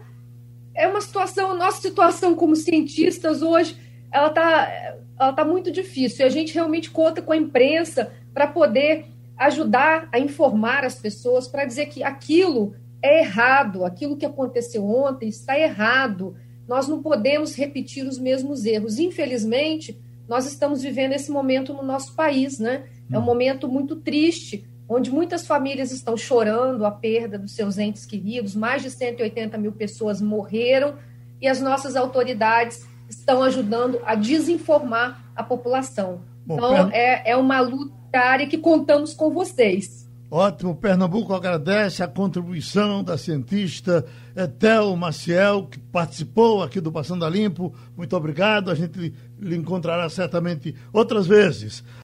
é 0.74 0.88
uma 0.88 1.01
situação, 1.01 1.51
a 1.51 1.55
nossa 1.55 1.82
situação 1.82 2.36
como 2.36 2.55
cientistas 2.55 3.41
hoje, 3.41 3.78
ela 4.11 4.28
está 4.28 4.95
ela 5.20 5.34
tá 5.34 5.45
muito 5.45 5.72
difícil. 5.72 6.26
E 6.26 6.28
a 6.28 6.32
gente 6.32 6.53
realmente 6.53 6.91
conta 6.91 7.22
com 7.22 7.32
a 7.32 7.38
imprensa 7.38 8.11
para 8.34 8.47
poder 8.47 9.05
ajudar 9.38 10.09
a 10.11 10.20
informar 10.20 10.84
as 10.86 10.95
pessoas, 10.95 11.47
para 11.47 11.66
dizer 11.66 11.88
que 11.88 12.03
aquilo 12.03 12.76
é 13.01 13.20
errado, 13.20 13.86
aquilo 13.86 14.18
que 14.18 14.26
aconteceu 14.26 14.86
ontem 14.86 15.30
está 15.30 15.57
errado. 15.57 16.36
Nós 16.68 16.88
não 16.88 17.01
podemos 17.01 17.55
repetir 17.55 18.05
os 18.05 18.18
mesmos 18.18 18.66
erros. 18.66 18.99
Infelizmente, 18.99 19.99
nós 20.28 20.45
estamos 20.45 20.82
vivendo 20.82 21.13
esse 21.13 21.32
momento 21.32 21.74
no 21.74 21.84
nosso 21.84 22.16
país, 22.16 22.59
né? 22.59 22.86
É 23.11 23.18
um 23.18 23.22
hum. 23.22 23.26
momento 23.26 23.68
muito 23.68 23.95
triste, 23.97 24.68
onde 24.88 25.12
muitas 25.12 25.46
famílias 25.46 25.92
estão 25.92 26.16
chorando 26.16 26.86
a 26.86 26.92
perda 26.92 27.38
dos 27.38 27.54
seus 27.54 27.78
entes 27.78 28.06
queridos, 28.06 28.56
mais 28.56 28.84
de 28.84 28.90
180 28.90 29.58
mil 29.58 29.72
pessoas 29.72 30.22
morreram 30.22 30.96
e 31.42 31.48
as 31.48 31.60
nossas 31.60 31.96
autoridades 31.96 32.86
estão 33.10 33.44
ajudando 33.44 34.00
a 34.06 34.16
desinformar 34.16 35.24
a 35.36 35.44
população. 35.44 36.22
Bom, 36.46 36.56
então, 36.56 36.90
é, 36.92 37.32
é 37.32 37.36
uma 37.36 37.60
luta 37.60 37.94
área 38.14 38.48
que 38.48 38.58
contamos 38.58 39.14
com 39.14 39.32
vocês. 39.32 40.06
Ótimo, 40.30 40.76
Pernambuco 40.76 41.34
agradece 41.34 42.04
a 42.04 42.08
contribuição 42.08 43.04
da 43.04 43.18
cientista 43.18 44.06
Etel 44.36 44.94
Maciel, 44.96 45.68
que 45.68 45.80
participou 45.80 46.62
aqui 46.62 46.82
do 46.82 46.92
Passando 46.92 47.24
a 47.24 47.30
Limpo. 47.30 47.74
Muito 47.96 48.18
obrigado, 48.18 48.70
a 48.70 48.76
gente 48.76 49.14
lhe 49.40 49.56
encontrará 49.56 50.10
certamente 50.10 50.76
outras 50.92 51.26
vezes. 51.26 51.84